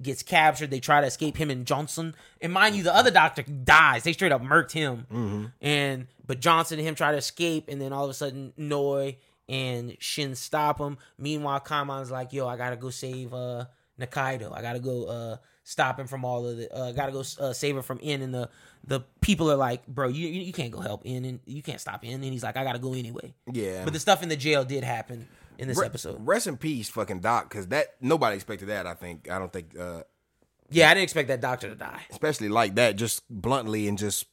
[0.00, 0.70] gets captured.
[0.70, 2.14] They try to escape him and Johnson.
[2.40, 4.04] And mind you, the other doctor dies.
[4.04, 5.52] They straight up murked him.
[5.60, 9.16] And but Johnson and him try to escape, and then all of a sudden Noi
[9.48, 10.98] and Shin stop him.
[11.18, 13.66] Meanwhile, Caiman's like, "Yo, I gotta go save uh
[14.00, 14.52] Nikaido.
[14.56, 16.72] I gotta go uh stop him from all of the.
[16.74, 18.48] Uh, gotta go uh, save her from En." And the
[18.84, 22.04] the people are like, "Bro, you you can't go help En, and you can't stop
[22.04, 23.84] En." And he's like, "I gotta go anyway." Yeah.
[23.84, 25.28] But the stuff in the jail did happen
[25.58, 26.24] in this Re- episode.
[26.26, 28.86] Rest in peace, fucking Doc, because that nobody expected that.
[28.86, 29.30] I think.
[29.30, 30.02] I don't think, uh,
[30.70, 32.02] Yeah, I didn't expect that doctor to die.
[32.10, 34.26] especially like that, just bluntly and just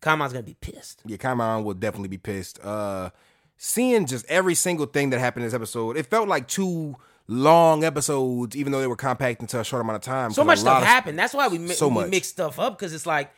[0.00, 1.02] Caiman's gonna be pissed.
[1.06, 2.60] yeah, Caiman will definitely be pissed.
[2.62, 3.10] Uh,
[3.58, 6.96] seeing just every single thing that happened in this episode, it felt like two
[7.26, 10.30] long episodes, even though they were compact into a short amount of time.
[10.32, 11.18] So much stuff of- happened.
[11.18, 13.30] That's why we, mi- so we mix stuff up because it's like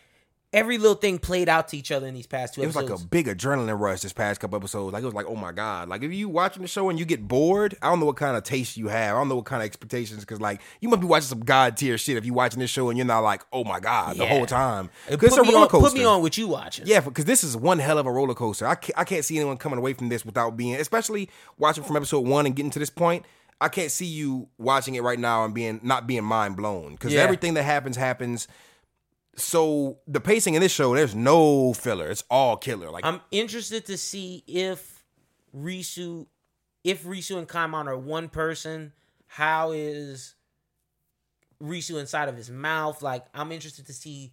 [0.53, 3.03] every little thing played out to each other in these past two It was episodes.
[3.03, 4.93] like a big adrenaline rush this past couple episodes.
[4.93, 5.89] Like it was like, oh my god!
[5.89, 8.37] Like if you watching the show and you get bored, I don't know what kind
[8.37, 9.15] of taste you have.
[9.15, 11.77] I don't know what kind of expectations because like you must be watching some god
[11.77, 14.27] tier shit if you watching this show and you're not like, oh my god, the
[14.27, 14.91] whole time.
[15.09, 16.87] Because put, me on, put me on what you watching.
[16.87, 18.67] Yeah, because this is one hell of a roller coaster.
[18.67, 21.29] I can't, I can't see anyone coming away from this without being, especially
[21.59, 23.25] watching from episode one and getting to this point.
[23.63, 27.13] I can't see you watching it right now and being not being mind blown because
[27.13, 27.21] Yeah.
[27.21, 28.49] everything that happens happens.
[29.37, 32.11] So the pacing in this show, there's no filler.
[32.11, 32.91] It's all killer.
[32.91, 35.05] Like I'm interested to see if
[35.57, 36.27] Risu,
[36.85, 38.93] if Risu and Caiman are one person,
[39.27, 40.35] how is
[41.63, 43.03] Risu inside of his mouth?
[43.03, 44.33] Like, I'm interested to see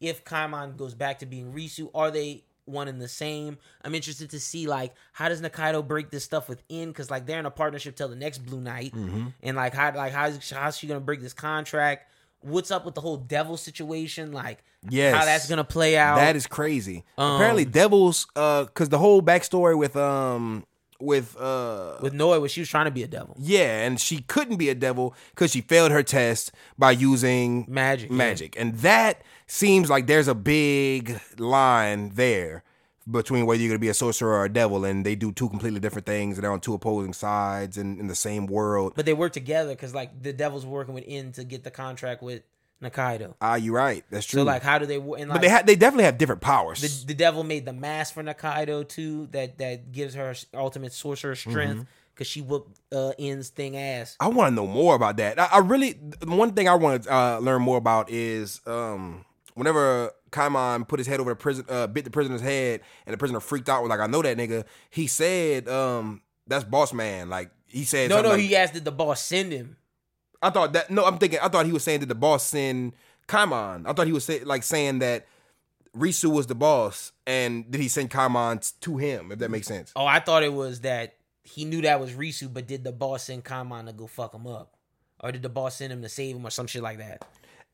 [0.00, 1.90] if Caiman goes back to being Risu.
[1.94, 3.58] Are they one and the same?
[3.82, 7.38] I'm interested to see like how does Nikaido break this stuff within because like they're
[7.38, 9.28] in a partnership till the next Blue Night, mm-hmm.
[9.42, 12.11] and like how like how's how's she gonna break this contract?
[12.42, 14.32] What's up with the whole devil situation?
[14.32, 15.14] Like, Yes.
[15.16, 16.16] how that's gonna play out?
[16.16, 17.04] That is crazy.
[17.16, 18.26] Um, Apparently, devils.
[18.34, 20.64] Uh, because the whole backstory with um
[21.00, 23.36] with uh with Noah, was she was trying to be a devil.
[23.38, 28.10] yeah, and she couldn't be a devil because she failed her test by using Magic,
[28.10, 28.16] yeah.
[28.16, 32.62] Magic, and that seems like there's a big line there
[33.10, 35.80] between whether you're gonna be a sorcerer or a devil, and they do two completely
[35.80, 38.92] different things, and they're on two opposing sides and in the same world.
[38.96, 42.22] But they work together because like the devil's working with En to get the contract
[42.22, 42.42] with
[42.82, 43.34] Nikaido.
[43.40, 44.04] Ah, you're right.
[44.10, 44.40] That's true.
[44.40, 44.96] So like, how do they?
[44.96, 46.80] And like, but they ha- they definitely have different powers.
[46.80, 49.28] the, the devil made the mask for Nikaido too.
[49.30, 51.82] That that gives her ultimate sorcerer strength Mm-hmm.
[52.14, 54.16] because she whooped uh, En's thing ass.
[54.18, 55.38] I want to know more about that.
[55.38, 55.92] I, I really,
[56.26, 59.24] one thing I want to uh, learn more about is um,
[59.54, 63.18] whenever Caiman put his head over the prison, uh, bit the prisoner's head, and the
[63.18, 63.82] prisoner freaked out.
[63.82, 64.64] Was like, I know that nigga.
[64.90, 68.84] He said, um, "That's boss man." Like he said, No, no, like- he asked did
[68.84, 69.76] the boss send him.
[70.42, 70.90] I thought that.
[70.90, 71.38] No, I'm thinking.
[71.42, 72.94] I thought he was saying did the boss send
[73.28, 73.86] Caiman?
[73.86, 75.26] I thought he was say, like saying that
[75.96, 79.30] Risu was the boss, and did he send Caiman to him?
[79.30, 79.92] If that makes sense.
[79.94, 83.24] Oh, I thought it was that he knew that was Risu, but did the boss
[83.24, 84.74] send Caiman to go fuck him up,
[85.20, 87.24] or did the boss send him to save him, or some shit like that?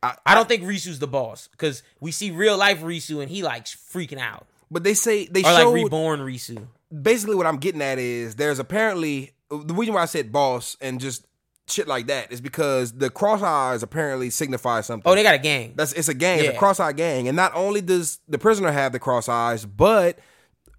[0.02, 3.42] I, I don't think Risu's the boss because we see real life Risu and he
[3.42, 4.46] like freaking out.
[4.70, 6.66] But they say they Or showed like reborn Risu.
[7.02, 11.00] basically what I'm getting at is there's apparently the reason why I said boss and
[11.00, 11.26] just
[11.66, 15.10] shit like that is because the cross eyes apparently signify something.
[15.10, 15.72] Oh, they got a gang.
[15.74, 18.70] That's it's a gang, it's a cross eye gang, and not only does the prisoner
[18.70, 20.18] have the cross eyes, but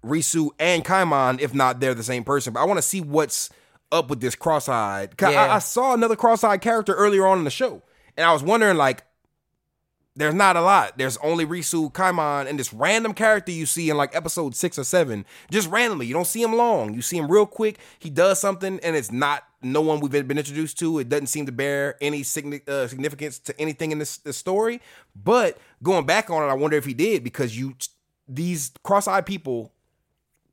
[0.04, 2.52] Risu and Caiman, if not they're the same person.
[2.54, 3.50] But I want to see what's
[3.92, 5.20] up with this cross eyed.
[5.22, 7.82] I, I saw another cross eyed character earlier on in the show,
[8.16, 9.02] and I was wondering like.
[10.16, 10.98] There's not a lot.
[10.98, 14.84] There's only Risu, Caiman, and this random character you see in like episode six or
[14.84, 15.24] seven.
[15.50, 16.06] Just randomly.
[16.06, 16.94] You don't see him long.
[16.94, 17.78] You see him real quick.
[18.00, 20.98] He does something, and it's not no one we've been introduced to.
[20.98, 24.80] It doesn't seem to bear any uh, significance to anything in this, this story.
[25.14, 27.74] But going back on it, I wonder if he did because you
[28.28, 29.72] these cross-eyed people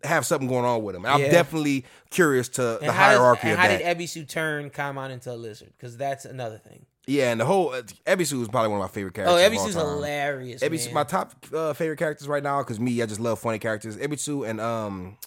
[0.04, 1.06] have something going on with him.
[1.06, 1.32] I'm Yeah.
[1.32, 3.80] definitely curious to the And how does- hierarchy and of how that.
[3.80, 5.74] did Ebisu turn Caiman into a lizard?
[5.78, 6.86] Because that's another thing.
[7.08, 9.60] Yeah, and the whole uh, Ebisu is probably one of my favorite Oh, characters.
[9.60, 10.62] all Ebisu's hilarious.
[10.62, 10.94] Ebisu, man.
[10.94, 13.98] my top uh, favorite characters right now, because me, I just love funny characters.
[13.98, 15.18] Ebisu and um,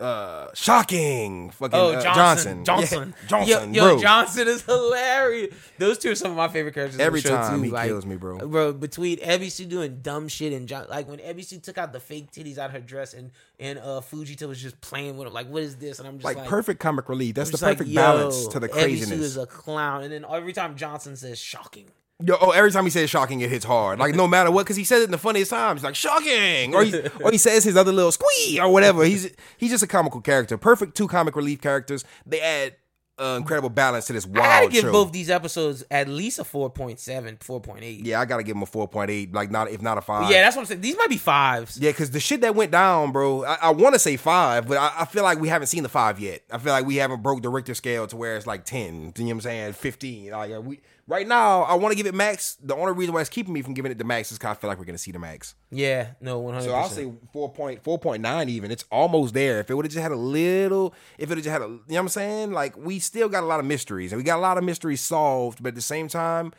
[0.00, 2.64] uh, shocking, fucking Oh, uh, Johnson.
[2.64, 3.48] Johnson, Johnson.
[3.48, 3.98] Yeah, Johnson, Yo, yo.
[3.98, 5.54] Johnson is hilarious.
[5.78, 7.00] Those two are some of my favorite characters.
[7.00, 7.64] Every in the show time too.
[7.64, 8.38] he like, kills me, bro.
[8.38, 12.30] Bro, between Ebisu doing dumb shit and John, like when Ebisu took out the fake
[12.30, 15.48] titties out of her dress and and uh Fujita was just playing with him, like,
[15.48, 15.98] what is this?
[15.98, 17.34] And I'm just like, like, perfect comic relief.
[17.34, 19.18] That's the like, perfect yo, balance to the craziness.
[19.18, 21.90] is a clown, and then every time Johnson says shocking.
[22.24, 24.00] Yo, oh, every time he says shocking, it hits hard.
[24.00, 25.84] Like no matter what, because he says it in the funniest times.
[25.84, 29.04] Like shocking, or he or he says his other little squee or whatever.
[29.04, 30.58] He's he's just a comical character.
[30.58, 32.04] Perfect two comic relief characters.
[32.26, 32.74] They add
[33.20, 34.92] uh, incredible balance to this I gotta give show.
[34.92, 38.00] both these episodes at least a 4.7, 4.8.
[38.04, 39.32] yeah, I gotta give him a four point eight.
[39.32, 40.30] Like not if not a five.
[40.30, 40.80] Yeah, that's what I'm saying.
[40.80, 41.78] These might be fives.
[41.78, 44.76] Yeah, because the shit that went down, bro, I, I want to say five, but
[44.76, 46.42] I, I feel like we haven't seen the five yet.
[46.50, 49.14] I feel like we haven't broke the Richter scale to where it's like 10.
[49.16, 49.72] You know what I'm saying?
[49.74, 50.30] 15.
[50.30, 52.56] Like, we, right now, I want to give it max.
[52.62, 54.60] The only reason why it's keeping me from giving it the max is because I
[54.60, 55.54] feel like we're going to see the max.
[55.70, 56.64] Yeah, no, 100.
[56.68, 58.70] So I'll say 4 point, 4.9 even.
[58.70, 59.58] It's almost there.
[59.58, 61.64] If it would have just had a little, if it would have just had a,
[61.64, 62.52] you know what I'm saying?
[62.52, 65.00] Like, we still got a lot of mysteries, and we got a lot of mysteries
[65.00, 66.52] solved, but at the same time,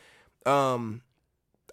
[0.45, 1.04] um,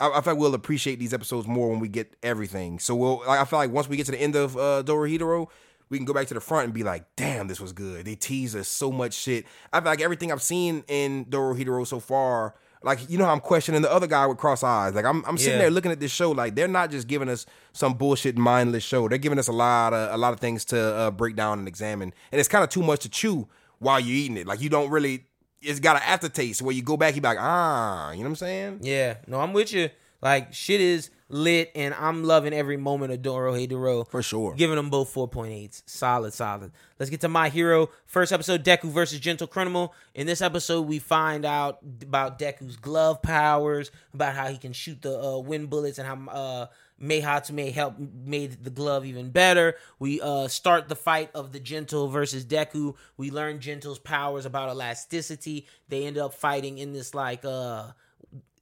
[0.00, 2.78] I, I feel like we'll appreciate these episodes more when we get everything.
[2.78, 5.48] So we'll, like, I feel like once we get to the end of uh, Dorohedoro,
[5.88, 8.04] we can go back to the front and be like, damn, this was good.
[8.04, 9.46] They teased us so much shit.
[9.72, 13.40] I feel like everything I've seen in Dorohedoro so far, like, you know how I'm
[13.40, 14.94] questioning the other guy with cross eyes.
[14.94, 15.58] Like, I'm, I'm sitting Yeah.
[15.62, 19.08] there looking at this show, like, they're not just giving us some bullshit mindless show.
[19.08, 21.66] They're giving us a lot of, a lot of things to uh, break down and
[21.68, 22.12] examine.
[22.30, 23.48] And it's kind of too much to chew
[23.78, 24.46] while you're eating it.
[24.46, 25.24] Like, you don't really,
[25.60, 28.28] it's got an aftertaste where you go back, you be like, ah, you know what
[28.30, 28.78] I'm saying?
[28.82, 29.90] Yeah, no, I'm with you.
[30.22, 34.08] Like shit is lit, and I'm loving every moment of Dorohedoro.
[34.08, 34.54] For sure.
[34.54, 35.82] Giving them both 4.8s.
[35.86, 36.72] Solid, solid.
[36.98, 37.90] Let's get to My Hero.
[38.06, 39.94] First episode, Deku versus Gentle Criminal.
[40.14, 45.02] In this episode, we find out about Deku's glove powers, about how he can shoot
[45.02, 46.66] the uh, wind bullets, and how uh,
[46.98, 49.76] Mei Hatsume helped made the glove even better.
[49.98, 52.94] We uh, start the fight of the Gentle versus Deku.
[53.16, 55.66] We learn Gentle's powers about elasticity.
[55.88, 57.88] They end up fighting in this like uh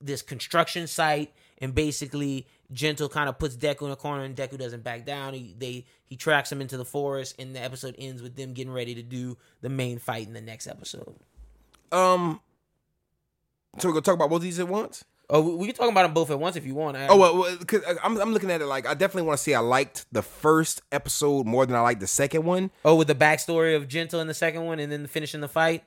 [0.00, 4.58] this construction site and basically gentle kind of puts deku in a corner and deku
[4.58, 8.22] doesn't back down he they he tracks him into the forest and the episode ends
[8.22, 11.14] with them getting ready to do the main fight in the next episode
[11.92, 12.40] Um,
[13.78, 15.04] so we're to talk about both these at once?
[15.30, 17.56] Oh we, can talk about them both at once if you want Oh well, well
[17.66, 20.22] 'cause I'm I'm looking at it like I definitely want to say I liked the
[20.22, 22.70] first episode more than I liked the second one.
[22.84, 25.84] oh with the backstory of gentle in the second one and then finishing the fight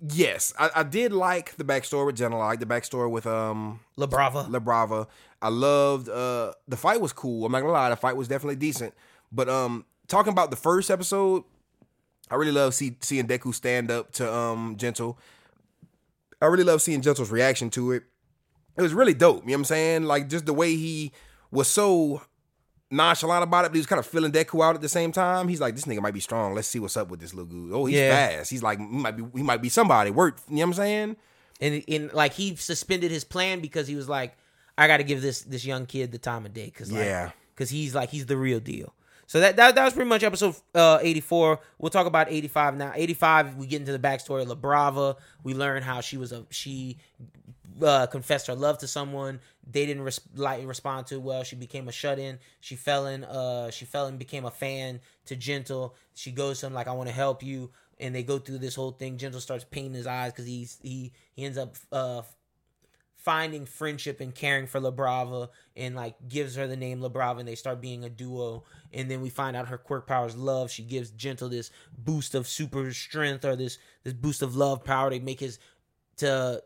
[0.00, 2.40] Yes, I, I did like the backstory with Gentle.
[2.42, 5.06] I liked the backstory with um la brava La Brava.
[5.40, 7.46] I loved uh the fight was cool.
[7.46, 8.94] I'm not gonna lie, the fight was definitely decent.
[9.30, 11.44] But um talking about the first episode,
[12.28, 15.16] I really love see, seeing Deku stand up to um Gentle.
[16.42, 18.02] I really love seeing Gentle's reaction to it.
[18.80, 19.42] It was really dope.
[19.44, 20.04] You know what I'm saying?
[20.04, 21.12] Like just the way he
[21.50, 22.22] was so
[22.90, 25.46] nonchalant about it, but he was kind of feeling Deku out at the same time.
[25.48, 26.54] He's like, this nigga might be strong.
[26.54, 27.72] Let's see what's up with this little dude.
[27.72, 28.28] Oh, he's Yeah.
[28.38, 28.50] fast.
[28.50, 30.10] He's like, he might be, he might be somebody.
[30.10, 30.38] Work.
[30.48, 31.16] You know what I'm saying?
[31.62, 34.34] and and like he suspended his plan because he was like
[34.78, 37.32] i gotta give this this young kid the time of day because like, Yeah.
[37.54, 38.94] because he's like he's the real deal
[39.26, 42.92] so that, that that was pretty much episode uh 84 we'll talk about 85 now
[42.94, 46.46] 85 we get into the backstory of la brava we learn how she was a
[46.48, 46.96] she
[47.82, 49.40] uh, confessed her love to someone.
[49.68, 51.42] They didn't res- like respond to well.
[51.42, 52.38] She became a shut-in.
[52.60, 55.94] She fell in uh she fell and became a fan to gentle.
[56.14, 57.70] She goes to him like i want to help you.
[57.98, 59.18] And they go through this whole thing.
[59.18, 62.22] Gentle starts painting his eyes because he's he he ends up uh
[63.16, 67.40] finding friendship and caring for La Brava and like gives her the name La Brava
[67.40, 68.64] and they start being a duo.
[68.92, 70.70] And then we find out her quirk powers love.
[70.70, 75.10] She gives gentle this boost of super strength or this this boost of love power.
[75.10, 75.58] To make his
[76.18, 76.62] to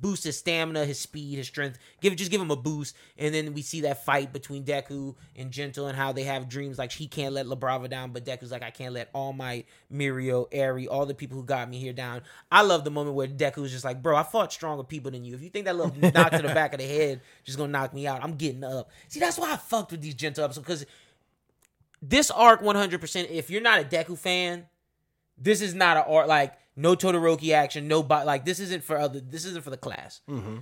[0.00, 1.78] boost his stamina, his speed, his strength.
[2.00, 5.50] Give just give him a boost, and then we see that fight between Deku and
[5.50, 8.50] Gentle and how they have dreams like he can't let La Brava down, but Deku's
[8.50, 11.92] like I can't let All Might, Mirio, Eri, all the people who got me here
[11.92, 12.22] down.
[12.50, 15.34] I love the moment where Deku's just like, bro, I fought stronger people than you.
[15.34, 17.92] If you think that little knock to the back of the head just gonna knock
[17.94, 18.90] me out, I'm getting up.
[19.08, 20.86] See, that's why I fucked with these Gentle episodes because
[22.02, 23.30] this arc 100%.
[23.30, 24.66] If you're not a Deku fan,
[25.38, 28.98] this is not an art like no Todoroki action, no but like this isn't for
[28.98, 29.20] other.
[29.20, 30.20] This isn't for the class.
[30.28, 30.58] Mm-hmm.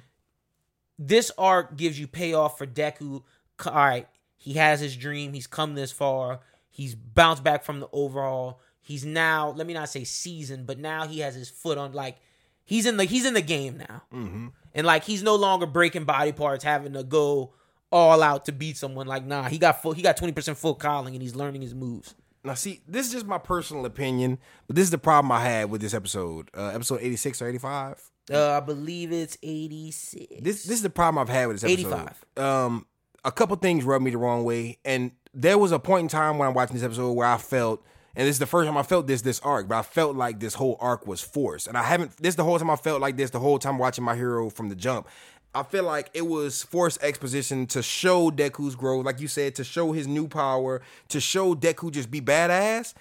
[0.99, 3.23] This arc gives you payoff for Deku.
[3.67, 5.33] All right, he has his dream.
[5.33, 6.41] He's come this far.
[6.71, 8.61] He's bounced back from the overall.
[8.81, 12.17] He's now let me not say seasoned, but now he has his foot on like
[12.65, 14.49] he's in the he's in the game now, mm-hmm.
[14.75, 17.53] and like he's no longer breaking body parts, having to go
[17.93, 19.07] all out to beat someone.
[19.07, 21.75] Like nah, he got full he got twenty percent Full Cowling, and he's learning his
[21.75, 22.15] moves.
[22.43, 25.71] Now, see, this is just my personal opinion, but this is the problem I had
[25.71, 26.49] with this episode.
[26.57, 28.11] Uh, episode 86 or 85.
[28.33, 30.27] Uh, I believe it's 86.
[30.41, 32.09] This this is the problem I've had with this episode.
[32.37, 32.43] 85.
[32.45, 32.87] Um,
[33.25, 36.39] a couple things rubbed me the wrong way, and there was a point in time
[36.39, 37.85] when I'm watching this episode where I felt
[38.17, 40.41] And this is the first time I felt this this arc, but I felt like
[40.41, 41.67] this whole arc was forced.
[41.67, 43.79] And I haven't this is the whole time I felt like this the whole time
[43.79, 45.09] watching my hero from the jump.
[45.55, 49.65] I feel like it was forced exposition to show Deku's growth, like you said, to
[49.65, 52.95] show his new power, to show Deku just be badass.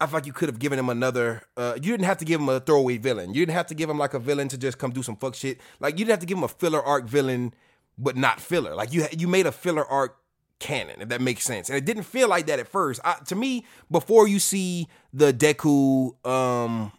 [0.00, 1.42] I feel like you could have given him another.
[1.56, 3.34] Uh, you didn't have to give him a throwaway villain.
[3.34, 5.34] You didn't have to give him like a villain to just come do some fuck
[5.34, 5.60] shit.
[5.80, 7.52] Like you didn't have to give him a filler arc villain,
[7.98, 8.74] but not filler.
[8.74, 10.16] Like you you made a filler arc
[10.60, 11.68] canon, if that makes sense.
[11.68, 13.00] And it didn't feel like that at first.
[13.04, 16.92] I, to me, before you see the Deku, um,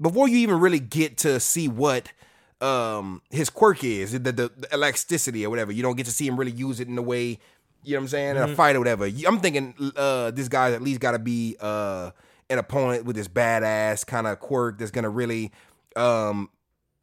[0.00, 2.10] before you even really get to see what
[2.60, 6.26] um his quirk is, the, the, the elasticity or whatever, you don't get to see
[6.26, 7.38] him really use it in the way.
[7.84, 8.30] You know what I'm saying?
[8.36, 9.06] In a fight or whatever.
[9.26, 12.10] I'm thinking uh this guy's at least gotta be uh
[12.48, 15.52] an opponent with this badass kind of quirk that's gonna really
[15.94, 16.48] um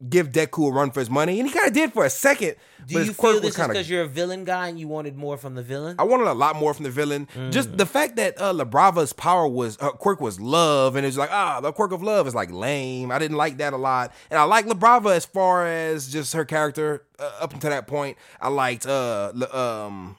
[0.08, 1.40] give Deku a run for his money.
[1.40, 2.56] And he kinda did for a second.
[2.86, 5.36] Do you feel was this is because you're a villain guy and you wanted more
[5.36, 5.96] from the villain?
[5.98, 7.28] I wanted a lot more from the villain.
[7.34, 7.50] Mm.
[7.50, 11.16] Just the fact that uh, La Brava's power was her quirk was love, and it's
[11.16, 13.10] like ah, the quirk of love is like lame.
[13.10, 16.34] I didn't like that a lot, and I like La Brava as far as just
[16.34, 18.18] her character uh, up until that point.
[18.40, 20.16] I liked uh, um,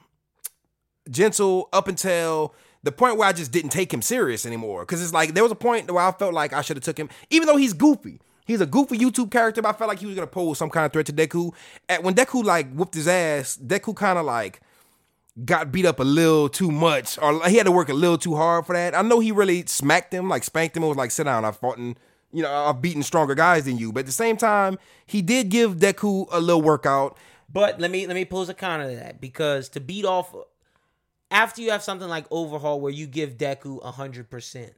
[1.08, 4.82] gentle up until the point where I just didn't take him serious anymore.
[4.82, 6.98] Because it's like there was a point where I felt like I should have took
[6.98, 8.20] him, even though he's goofy.
[8.46, 10.86] He's a goofy YouTube character, but I felt like he was gonna pose some kind
[10.86, 11.52] of threat to Deku.
[11.88, 14.60] At when Deku like whooped his ass, Deku kind of like
[15.44, 18.36] got beat up a little too much, or he had to work a little too
[18.36, 18.94] hard for that.
[18.94, 21.56] I know he really smacked him, like spanked him, and was like, "Sit down, I've
[21.56, 21.98] fought and
[22.32, 25.48] you know I've beaten stronger guys than you." But at the same time, he did
[25.48, 27.18] give Deku a little workout.
[27.52, 30.34] But let me let me pose a counter to that because to beat off
[31.30, 34.72] after you have something like Overhaul where you give Deku hundred percent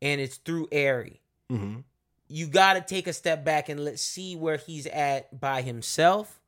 [0.00, 1.80] and it's through Eri, Mm-hmm.
[2.28, 6.40] You got to take a step back and let's see where he's at by himself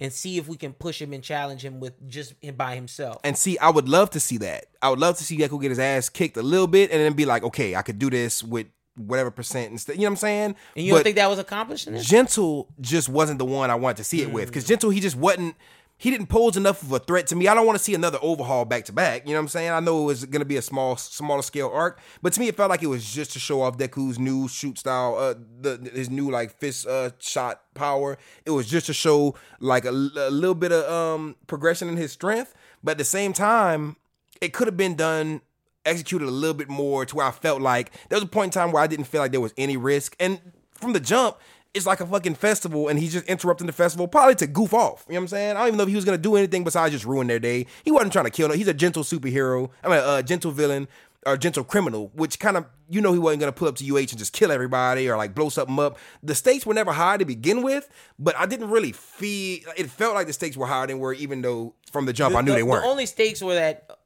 [0.00, 3.20] and see if we can push him and challenge him with just him by himself.
[3.24, 4.66] And see, I would love to see that.
[4.82, 7.12] I would love to see Deku get his ass kicked a little bit, and then
[7.14, 8.66] be like, "Okay, I could do this with
[8.96, 10.56] whatever percent instead." You know what I'm saying?
[10.76, 12.06] and you don't think that was accomplished in this?
[12.06, 14.48] Gentle just wasn't the one I wanted to see it with Mm.
[14.48, 15.56] because Gentle he just wasn't
[15.96, 17.48] he didn't pose enough of a threat to me.
[17.48, 19.26] I don't want to see another overhaul back to back.
[19.26, 19.70] You know what I'm saying?
[19.70, 22.56] I know it was gonna be a small smaller scale arc, but to me it
[22.56, 26.10] felt like it was just to show off Deku's new shoot style, uh, the his
[26.10, 28.18] new like fist uh shot power.
[28.44, 32.12] It was just to show like a, a little bit of um progression in his
[32.12, 33.96] strength, but at the same time,
[34.40, 35.40] it could have been done
[35.86, 38.60] executed a little bit more to where I felt like there was a point in
[38.60, 40.16] time where I didn't feel like there was any risk.
[40.18, 40.40] And
[40.72, 41.36] from the jump,
[41.74, 45.04] it's like a fucking festival, and he's just interrupting the festival, probably to goof off.
[45.08, 45.56] You know what I'm saying?
[45.56, 47.66] I don't even know if he was gonna do anything besides just ruin their day.
[47.84, 48.56] He wasn't trying to kill them.
[48.56, 49.70] He's a gentle superhero.
[49.82, 50.88] I mean, a gentle villain
[51.26, 53.98] or gentle criminal, which kind of you know he wasn't gonna pull up to UH
[53.98, 55.98] and just kill everybody or like blow something up.
[56.22, 57.88] The stakes were never high to begin with,
[58.18, 59.60] but I didn't really feel.
[59.76, 62.42] It felt like the stakes were higher than were, even though from the jump I
[62.42, 62.84] knew the, they weren't.
[62.84, 63.98] The only stakes were that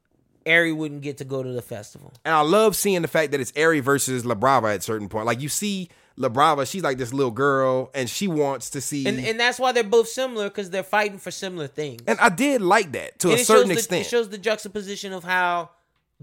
[0.45, 2.13] Eri wouldn't get to go to the festival.
[2.25, 5.25] And I love seeing the fact that it's Eri versus La Brava at certain point.
[5.25, 9.05] Like you see La Brava, she's like this little girl, and she wants to see.
[9.07, 12.01] And and that's why they're both similar because they're fighting for similar things.
[12.07, 14.03] And I did like that to And a certain shows extent.
[14.03, 15.69] The, it shows the juxtaposition of how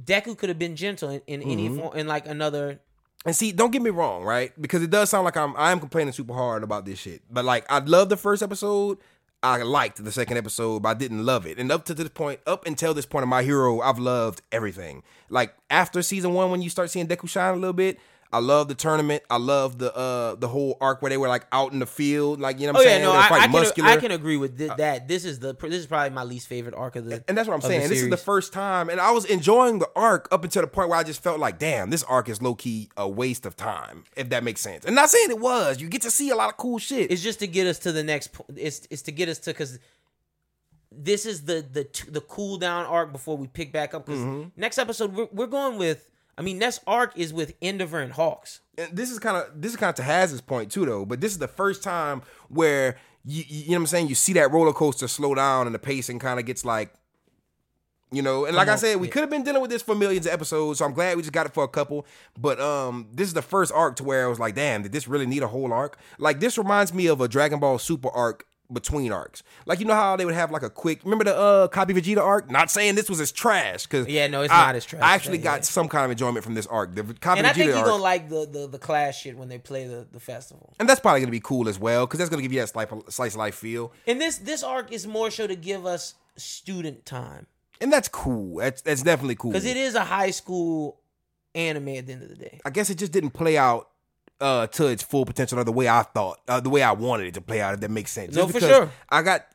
[0.02, 1.78] Deku could have been gentle in, in any Mm-hmm.
[1.78, 2.80] form, in like another.
[3.24, 4.52] and see, don't get me wrong, right?
[4.60, 7.22] Because it does sound like I'm I am complaining super hard about this shit.
[7.30, 8.98] But like I love the first episode.
[9.46, 11.56] I liked the second episode, but I didn't love it.
[11.56, 15.04] And up to this point, up until this point of my hero, I've loved everything.
[15.30, 18.00] Like after season one, when you start seeing Deku shine a little bit,
[18.32, 19.22] I love the tournament.
[19.30, 22.40] I love the uh the whole arc where they were like out in the field,
[22.40, 23.04] like you know what Oh I'm yeah, saying?
[23.04, 23.88] no, I, I can muscular.
[23.90, 25.06] I can agree with thi- that.
[25.08, 27.22] This is the this is probably my least favorite arc of the.
[27.28, 27.88] And that's what I'm saying.
[27.88, 30.88] This is the first time, and I was enjoying the arc up until the point
[30.88, 34.04] where I just felt like, damn, this arc is low key a waste of time,
[34.16, 34.84] if that makes sense.
[34.84, 35.80] And not saying it was.
[35.80, 37.10] You get to see a lot of cool shit.
[37.10, 38.32] It's just to get us to the next.
[38.32, 39.78] po- It's it's to get us to because
[40.92, 44.06] this is the the t- the cool down arc before we pick back up.
[44.06, 44.48] Because Mm-hmm.
[44.60, 46.08] next episode we're we're going with.
[46.38, 48.60] I mean, next arc is with Endeavor and Hawks.
[48.76, 51.04] and this is kind of this is kind of to Haz's point too, though.
[51.04, 54.08] But this is the first time where you, you, know what I'm saying.
[54.08, 56.92] You see that roller coaster slow down, and the pacing kind of gets like.
[58.12, 59.96] You know, and like I on, said, we could have been dealing with this for
[59.96, 62.06] millions of episodes, so I'm glad we just got it for a couple.
[62.38, 65.08] But um, this is the first arc to where I was like, damn, did this
[65.08, 65.98] really need a whole arc?
[66.16, 69.42] Like this reminds me of a Dragon Ball Super arc between arcs.
[69.66, 71.02] Like you know how they would have like a quick.
[71.04, 72.50] Remember the uh Copy Vegeta arc?
[72.50, 75.14] Not saying this was as trash because Yeah, no, it's I- not as trash I
[75.14, 75.62] actually got yeah.
[75.62, 76.94] some kind of enjoyment from this arc.
[76.94, 79.58] The Copy And I think you're gonna like the, the the class shit when they
[79.58, 80.74] play the, the festival.
[80.78, 82.88] And that's probably gonna be cool as well, because that's gonna give you that slice,
[83.08, 87.06] slice of life feel, And this this arc is more so to give us student
[87.06, 87.46] time
[87.80, 88.58] and that's cool.
[88.58, 89.52] That's that's definitely cool.
[89.52, 91.00] because it is a high school
[91.54, 92.60] anime at the end of the day.
[92.64, 93.88] I guess it just didn't play out
[94.40, 97.26] uh to its full potential or the way I thought, uh, the way I wanted
[97.26, 97.74] it to play out.
[97.74, 98.34] If that makes sense.
[98.34, 98.90] No, for sure.
[99.08, 99.46] I got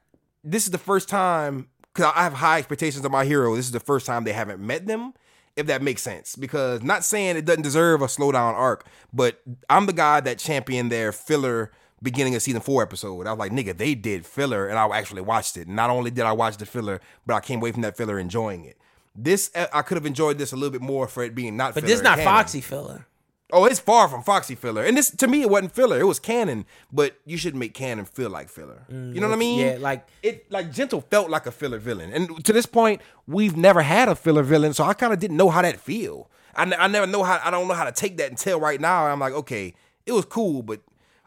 [0.44, 3.56] this is the first time because I have high expectations of my hero.
[3.56, 5.14] This is the first time they haven't met them,
[5.56, 6.36] if that makes sense.
[6.36, 10.40] Because not saying it doesn't deserve a slow down arc, but I'm the guy that
[10.40, 11.72] championed their filler
[12.04, 13.28] beginning of season four episode.
[13.28, 15.68] I was like, nigga, they did filler, and I actually watched it.
[15.68, 18.66] Not only did I watch the filler, but I came away from that filler enjoying
[18.66, 18.78] it.
[19.16, 21.74] This I could have enjoyed this a little bit more for it being not.
[21.74, 22.34] But filler this not canon.
[22.34, 23.06] Foxy filler.
[23.54, 24.84] Oh, it's far from Foxy filler.
[24.84, 26.00] And this to me it wasn't filler.
[26.00, 28.86] It was canon, but you shouldn't make canon feel like filler.
[28.90, 29.60] you know what I mean?
[29.60, 32.12] Mm, yeah, like- it like Gentle felt like a filler villain.
[32.14, 35.38] And to this point, we've never had a filler villain, so I kind of didn't
[35.38, 36.30] know how that feel.
[36.56, 39.06] I, I never know how I don't know how to take that until right now.
[39.08, 39.74] I'm like, okay,
[40.06, 40.82] it was cool, but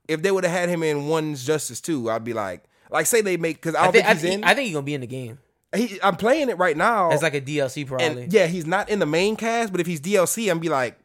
[0.08, 3.20] if they would have had him in One's Justice too, I'd be like, like say
[3.22, 4.44] they make because I I think, think, I, he's think, in.
[4.44, 5.38] I think he's gonna be in the game.
[5.74, 7.10] he, I'm playing it right now.
[7.10, 8.06] It's like a DLC probably.
[8.24, 10.98] and yeah, he's not in the main cast, but if he's DLC, I'm be like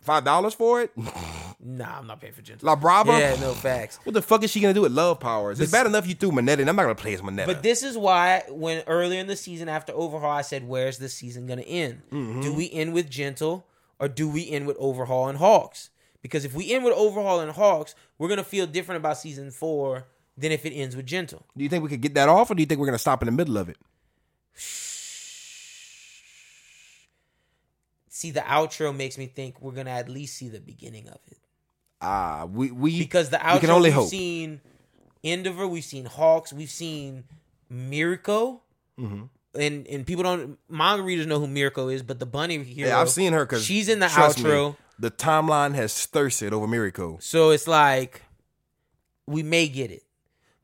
[0.00, 0.92] five dollars for it.
[1.62, 2.66] Nah, I'm not paying for Gentle.
[2.66, 3.12] La Brava.
[3.12, 3.98] Yeah, no facts.
[4.04, 5.60] What the fuck is she gonna do with love powers?
[5.60, 7.52] It's bad enough you threw Minetta, and I'm not gonna play as Minetta.
[7.52, 11.12] But this is why when earlier in the season after Overhaul, I said, "Where's this
[11.12, 12.00] season gonna end?
[12.10, 12.40] Mm-hmm.
[12.40, 13.66] Do we end with Gentle
[13.98, 15.90] or do we end with Overhaul and Hawks?
[16.22, 20.06] Because if we end with Overhaul and Hawks, we're gonna feel different about season four
[20.38, 21.44] than if it ends with Gentle.
[21.54, 23.20] do you think we could get that off, or do you think we're gonna stop
[23.22, 23.76] in the middle of it?
[28.20, 31.38] See, the outro makes me think we're gonna at least see the beginning of it.
[32.02, 34.08] Ah, we we because the outro we can only we've hope.
[34.10, 34.60] seen
[35.22, 37.24] Endeavor, we've seen Hawks, we've seen
[37.70, 38.62] Mirko,
[38.98, 39.22] Mm-hmm.
[39.58, 43.00] and and people don't manga readers know who Mirko is, but the bunny hero, yeah,
[43.00, 47.16] I've seen her because she's in the outro, the timeline has thirsted over Miracle.
[47.22, 48.20] so it's like
[49.26, 50.02] we may get it,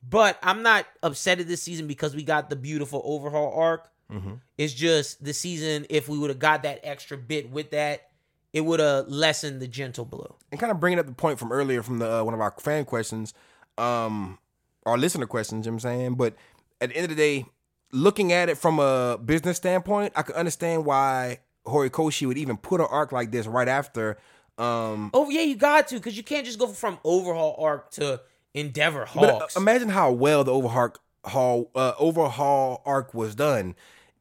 [0.06, 3.88] but I'm not upset at this season because we got the beautiful overhaul arc.
[4.12, 4.34] Mm-hmm.
[4.58, 5.86] It's just the season.
[5.90, 8.08] If we would have got that extra bit with that,
[8.52, 10.36] it would have lessened the gentle blow.
[10.50, 12.54] And kind of bringing up the point from earlier from the uh, one of our
[12.58, 13.34] fan questions,
[13.76, 14.38] um,
[14.84, 15.66] our listener questions.
[15.66, 16.34] You know what I'm saying, but
[16.80, 17.46] at the end of the day,
[17.92, 22.80] looking at it from a business standpoint, I could understand why Horikoshi would even put
[22.80, 24.18] an arc like this right after.
[24.58, 28.20] Um, Oh yeah, you got to because you can't just go from overhaul arc to
[28.56, 30.94] Endeavor But uh, imagine how well the overhaul
[31.26, 33.74] haul, uh, overhaul arc was done.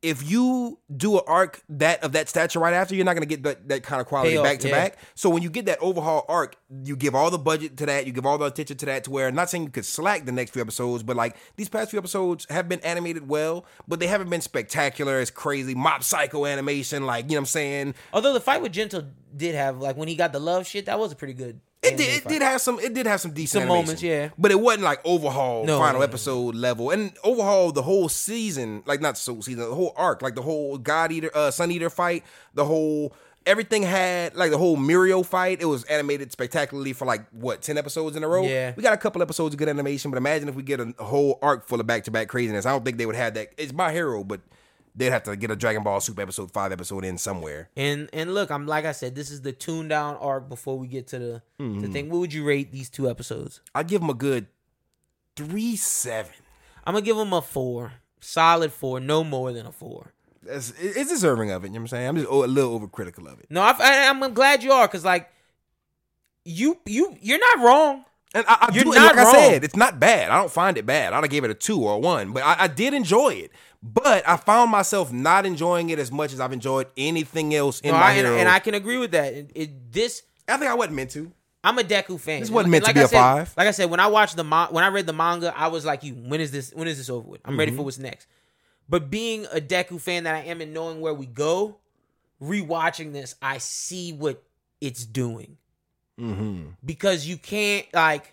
[0.06, 3.41] If you do an arc that of that stature right after, you're not gonna get
[3.41, 4.76] that, that kind of quality Payoff, back to yeah.
[4.76, 4.98] back.
[5.15, 8.14] So when you get that overhaul arc, you give all the budget to that, you
[8.14, 9.06] give all the attention to that.
[9.06, 11.90] To where not saying you could slack the next few episodes, but like these past
[11.90, 15.19] few episodes have been animated well, but they haven't been spectacular.
[15.19, 17.95] It's crazy mob psycho animation, like you know what I'm saying.
[18.14, 19.06] Although the fight with Gentle
[19.36, 21.60] did have like when he got the love shit, that was a pretty good.
[21.86, 22.80] It did, it did have some.
[22.80, 24.30] It did have some decent Some moments, yeah.
[24.38, 26.03] But it wasn't like overhaul No, final no, no.
[26.06, 30.36] episode level, and overhaul the whole season, like not so season, the whole arc, like
[30.36, 33.14] the whole God Eater, uh, Sun Eater fight, the whole
[33.45, 35.62] everything had like the whole Mirio fight.
[35.62, 38.44] It was animated spectacularly for like what ten episodes in a row.
[38.44, 38.74] Yeah.
[38.76, 41.03] we got a couple episodes of good animation, but imagine if we get a, a
[41.03, 42.66] whole arc full of back to back craziness.
[42.66, 43.49] I don't think they would have that.
[43.57, 44.41] It's my hero, but
[44.95, 47.69] they'd have to get a Dragon Ball Super episode five episode in somewhere.
[47.76, 50.88] And and look, I'm like I said, this is the tune down arc before we
[50.88, 51.81] get to the Mm-hmm.
[51.81, 52.09] the thing.
[52.09, 53.61] What would you rate these two episodes?
[53.73, 54.47] I'd give them a good
[55.35, 56.34] three seven.
[56.85, 60.13] I'm gonna give them a four, solid four, no more than a four.
[60.47, 61.69] It's, it's deserving of it.
[61.69, 62.07] You know what I'm saying?
[62.07, 63.47] I'm just a little overcritical of it.
[63.49, 65.30] No, I, I, I'm glad you are because like
[66.43, 68.05] you you you're not wrong.
[68.36, 69.28] And I, I You're do, and like wrong.
[69.28, 70.30] I said, it's not bad.
[70.30, 71.14] I don't find it bad.
[71.14, 73.52] I'd have gave it a two or a one, but I, I did enjoy it.
[73.82, 77.91] But I found myself not enjoying it as much as I've enjoyed anything else in
[77.91, 79.34] No, my I, and, and I can agree with that.
[79.34, 81.32] It, it- this I think I wasn't meant to.
[81.64, 82.41] I'm a Deku fan.
[82.41, 83.53] This wasn't meant to like be I a said- five.
[83.57, 85.84] Like I said, when I watched the ma- when I read the manga, I was
[85.86, 86.72] like, "You, when is this?
[86.76, 87.41] When is this over with?
[87.45, 87.60] I'm Mm-hmm.
[87.60, 88.28] ready for what's next."
[88.90, 91.78] But being a Deku fan that I am and knowing where we go,
[92.41, 94.44] rewatching this, I see what
[94.82, 95.57] it's doing
[96.20, 96.70] Mm-hmm.
[96.84, 98.32] because you can't like.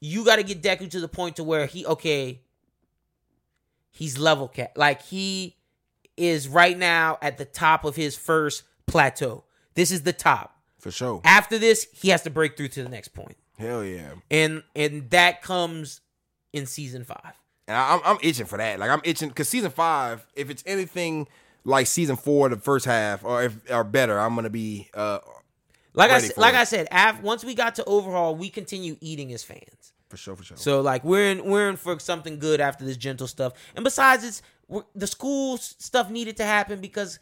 [0.00, 2.42] You got to get Deku to the point to where he okay.
[3.90, 4.72] He's level cat.
[4.76, 5.56] like he
[6.16, 9.44] is right now at the top of his first plateau.
[9.74, 10.54] This is the top.
[10.78, 11.20] For sure.
[11.24, 14.12] After this, he has to break through to the next point, Hell yeah.
[14.30, 16.00] and and that comes
[16.52, 17.32] in season five.
[17.66, 18.78] And I, I'm, I'm itching for that.
[18.78, 21.26] Like I'm itching because season five, if it's anything
[21.64, 25.18] like season four, the first half, or if or better, I'm gonna be uh
[25.98, 26.60] Like I Ready said, for like it.
[26.60, 29.92] I said, af- once we got to overhaul, we continue eating as fans.
[30.08, 30.56] for sure, for sure.
[30.56, 33.52] So like we're in we're in for something good after this gentle stuff.
[33.74, 37.18] And besides, it's we're, the school stuff needed to happen because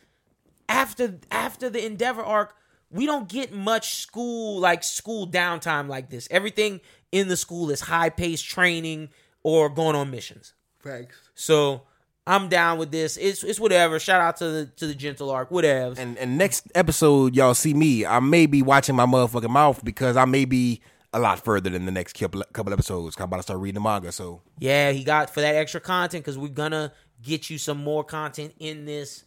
[0.69, 2.55] after after the Endeavor arc,
[2.91, 6.29] we don't get much school like school downtime like this.
[6.31, 6.81] Everything
[7.13, 9.09] in the school is high paced training
[9.43, 10.53] or going on missions.
[10.83, 11.17] Thanks.
[11.35, 11.83] So
[12.27, 13.17] I'm down with this.
[13.17, 13.99] It's it's whatever.
[14.01, 15.51] Shout out to the to the gentle arc.
[15.51, 16.01] Whatever.
[16.01, 18.05] And and next episode, y'all see me.
[18.05, 20.81] I may be watching my motherfucking mouth because I may be
[21.13, 23.17] a lot further than the next couple couple episodes.
[23.17, 26.25] I'm about to start reading the manga, so Yeah, he got for that extra content
[26.25, 26.93] because we're gonna
[27.23, 29.25] get you some more content in this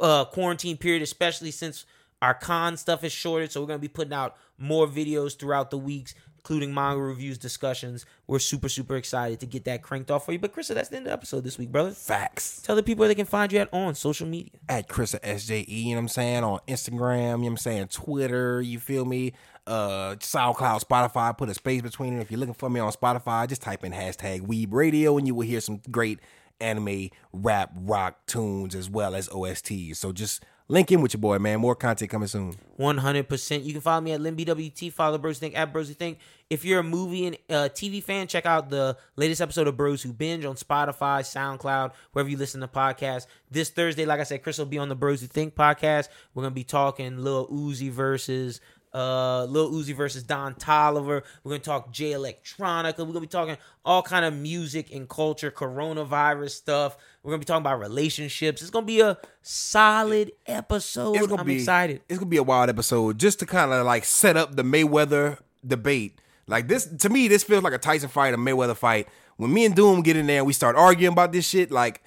[0.00, 1.86] uh, quarantine period, especially since
[2.22, 3.50] our con stuff is shorted.
[3.52, 8.06] So we're gonna be putting out more videos throughout the weeks, including manga reviews, discussions.
[8.26, 10.38] We're super super excited to get that cranked off for you.
[10.38, 11.90] But Krista, that's the end of the episode this week, brother.
[11.90, 12.62] Facts.
[12.62, 14.52] Tell the people where they can find you at on social media.
[14.68, 16.44] At Chris SJE, you know what I'm saying?
[16.44, 17.88] On Instagram, you know what I'm saying?
[17.88, 19.32] Twitter, you feel me?
[19.66, 22.22] Uh SoundCloud, Spotify, put a space between it.
[22.22, 25.34] If you're looking for me on Spotify, just type in hashtag Weeb Radio and you
[25.34, 26.20] will hear some great
[26.60, 29.96] anime, rap, rock tunes as well as OSTs.
[29.96, 31.60] So just link in with your boy, man.
[31.60, 32.54] More content coming soon.
[32.76, 33.64] One hundred percent.
[33.64, 34.92] You can follow me at LinBWT.
[34.92, 36.18] Follow Bros Think at Bros Who Think.
[36.48, 40.02] If you're a movie and uh, TV fan, check out the latest episode of Bros
[40.02, 43.26] Who Binge on Spotify, SoundCloud, wherever you listen to podcasts.
[43.50, 46.08] This Thursday, like I said, Chris will be on the Bros Who Think podcast.
[46.34, 48.60] We're gonna be talking Lil Uzi versus
[48.92, 51.22] uh Lil Uzi versus Don Toliver.
[51.44, 52.98] We're gonna talk Jay Electronica.
[52.98, 56.96] We're gonna be talking all kind of music and culture, coronavirus stuff.
[57.22, 58.62] We're gonna be talking about relationships.
[58.62, 61.16] It's gonna be a solid episode.
[61.16, 62.02] It's gonna I'm be excited.
[62.08, 65.38] It's gonna be a wild episode just to kind of like set up the Mayweather
[65.66, 66.20] debate.
[66.46, 69.08] Like this to me, this feels like a Tyson fight, a Mayweather fight.
[69.36, 72.02] When me and Doom get in there and we start arguing about this shit, like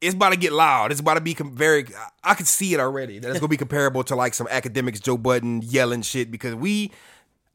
[0.00, 0.90] it's about to get loud.
[0.92, 1.86] It's about to be com- very.
[2.24, 3.18] I can see it already.
[3.18, 6.90] That it's gonna be comparable to like some academics, Joe Budden yelling shit because we.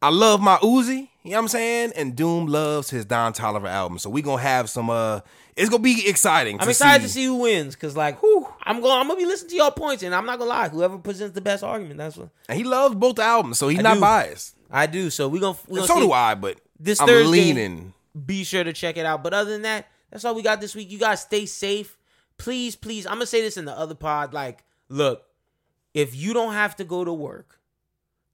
[0.01, 3.67] I love my Uzi, you know what I'm saying, and Doom loves his Don Toliver
[3.69, 3.97] album.
[3.97, 4.89] So we gonna have some.
[4.89, 5.21] uh
[5.55, 6.61] It's gonna be exciting.
[6.61, 8.91] I'm excited to see who wins because, like, whew, I'm going.
[8.99, 10.69] I'm gonna be listening to y'all points, and I'm not gonna lie.
[10.69, 13.83] Whoever presents the best argument, that's what And he loves both albums, so he's I
[13.83, 14.01] not do.
[14.01, 14.55] biased.
[14.69, 15.09] I do.
[15.09, 15.57] So we gonna.
[15.67, 16.01] We gonna so see.
[16.01, 17.93] do I, but This I'm Thursday- leaning.
[18.25, 19.23] Be sure to check it out.
[19.23, 20.91] But other than that, that's all we got this week.
[20.91, 21.97] You guys stay safe,
[22.37, 23.05] please, please.
[23.05, 24.33] I'm gonna say this in the other pod.
[24.33, 25.23] Like, look,
[25.93, 27.59] if you don't have to go to work,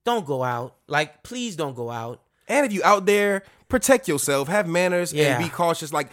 [0.06, 0.76] don't go out.
[0.88, 2.22] Like, please don't go out.
[2.48, 5.36] And if you out there, protect yourself, have manners, Yeah.
[5.36, 5.94] and be cautious.
[5.94, 6.10] Like,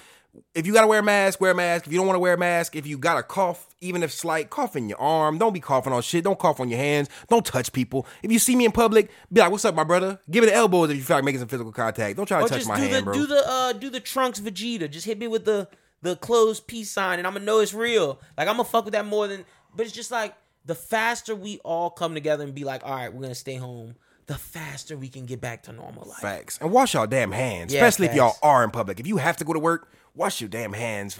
[0.55, 1.86] if you gotta wear a mask, wear a mask.
[1.86, 4.12] If you don't want to wear a mask, if you got a cough, even if
[4.12, 5.39] slight, cough in your arm.
[5.39, 6.23] Don't be coughing on shit.
[6.23, 7.09] Don't cough on your hands.
[7.28, 8.06] Don't touch people.
[8.23, 10.55] If you see me in public, be like, "What's up, my brother?" Give me the
[10.55, 12.16] elbows if you feel like making some physical contact.
[12.19, 13.15] Don't try to touch just my do hand, the bro.
[13.15, 14.89] do the uh do the trunks Vegeta.
[14.89, 15.66] Just hit me with the
[16.03, 18.20] the closed peace sign, and I'm gonna know it's real.
[18.37, 19.45] Like I'm gonna fuck with that more than.
[19.75, 20.35] But it's just like
[20.65, 23.95] the faster we all come together and be like, all right, we're gonna stay home.
[24.27, 26.19] The faster we can get back to normal life.
[26.19, 26.59] Facts.
[26.61, 29.01] And wash y'all damn hands, Yeah, especially if y'all are in public.
[29.01, 31.19] If you have to go to work, wash your damn hands,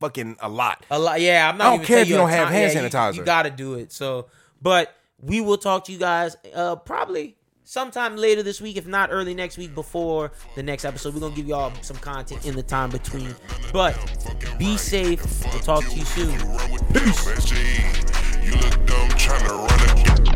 [0.00, 0.84] fucking a lot.
[0.90, 1.48] A lot, yeah.
[1.48, 1.64] I'm not.
[1.64, 3.14] I don't even care if you a don't have time- hand yeah, you- sanitizer.
[3.16, 3.92] You, got to do it.
[3.92, 4.26] So,
[4.60, 9.10] but we will talk to you guys uh probably sometime later this week, if not
[9.10, 11.14] early next week, before the next episode.
[11.14, 13.34] We're gonna give y'all some content in the time between.
[13.72, 13.96] But
[14.58, 15.22] be safe.
[15.52, 16.34] We'll talk to you soon.
[16.34, 16.74] A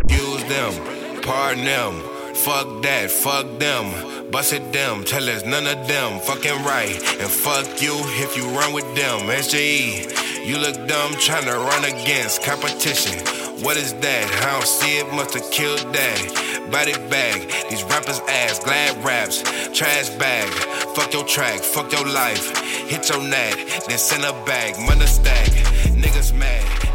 [0.09, 2.03] Use them, pardon them.
[2.35, 4.31] Fuck that, fuck them.
[4.31, 6.95] Bust it them, tell us none of them fucking right.
[7.21, 9.21] And fuck you if you run with them.
[9.29, 13.48] SJE, you look dumb trying to run against competition.
[13.63, 14.45] What is that?
[14.47, 16.69] I don't see it, must have killed that.
[16.71, 19.43] Body bag, these rappers ass, glad raps,
[19.77, 20.49] trash bag.
[20.95, 22.57] Fuck your track, fuck your life.
[22.89, 23.57] Hit your nat,
[23.89, 25.49] then send a bag, money stack.
[25.97, 26.88] Niggas mad,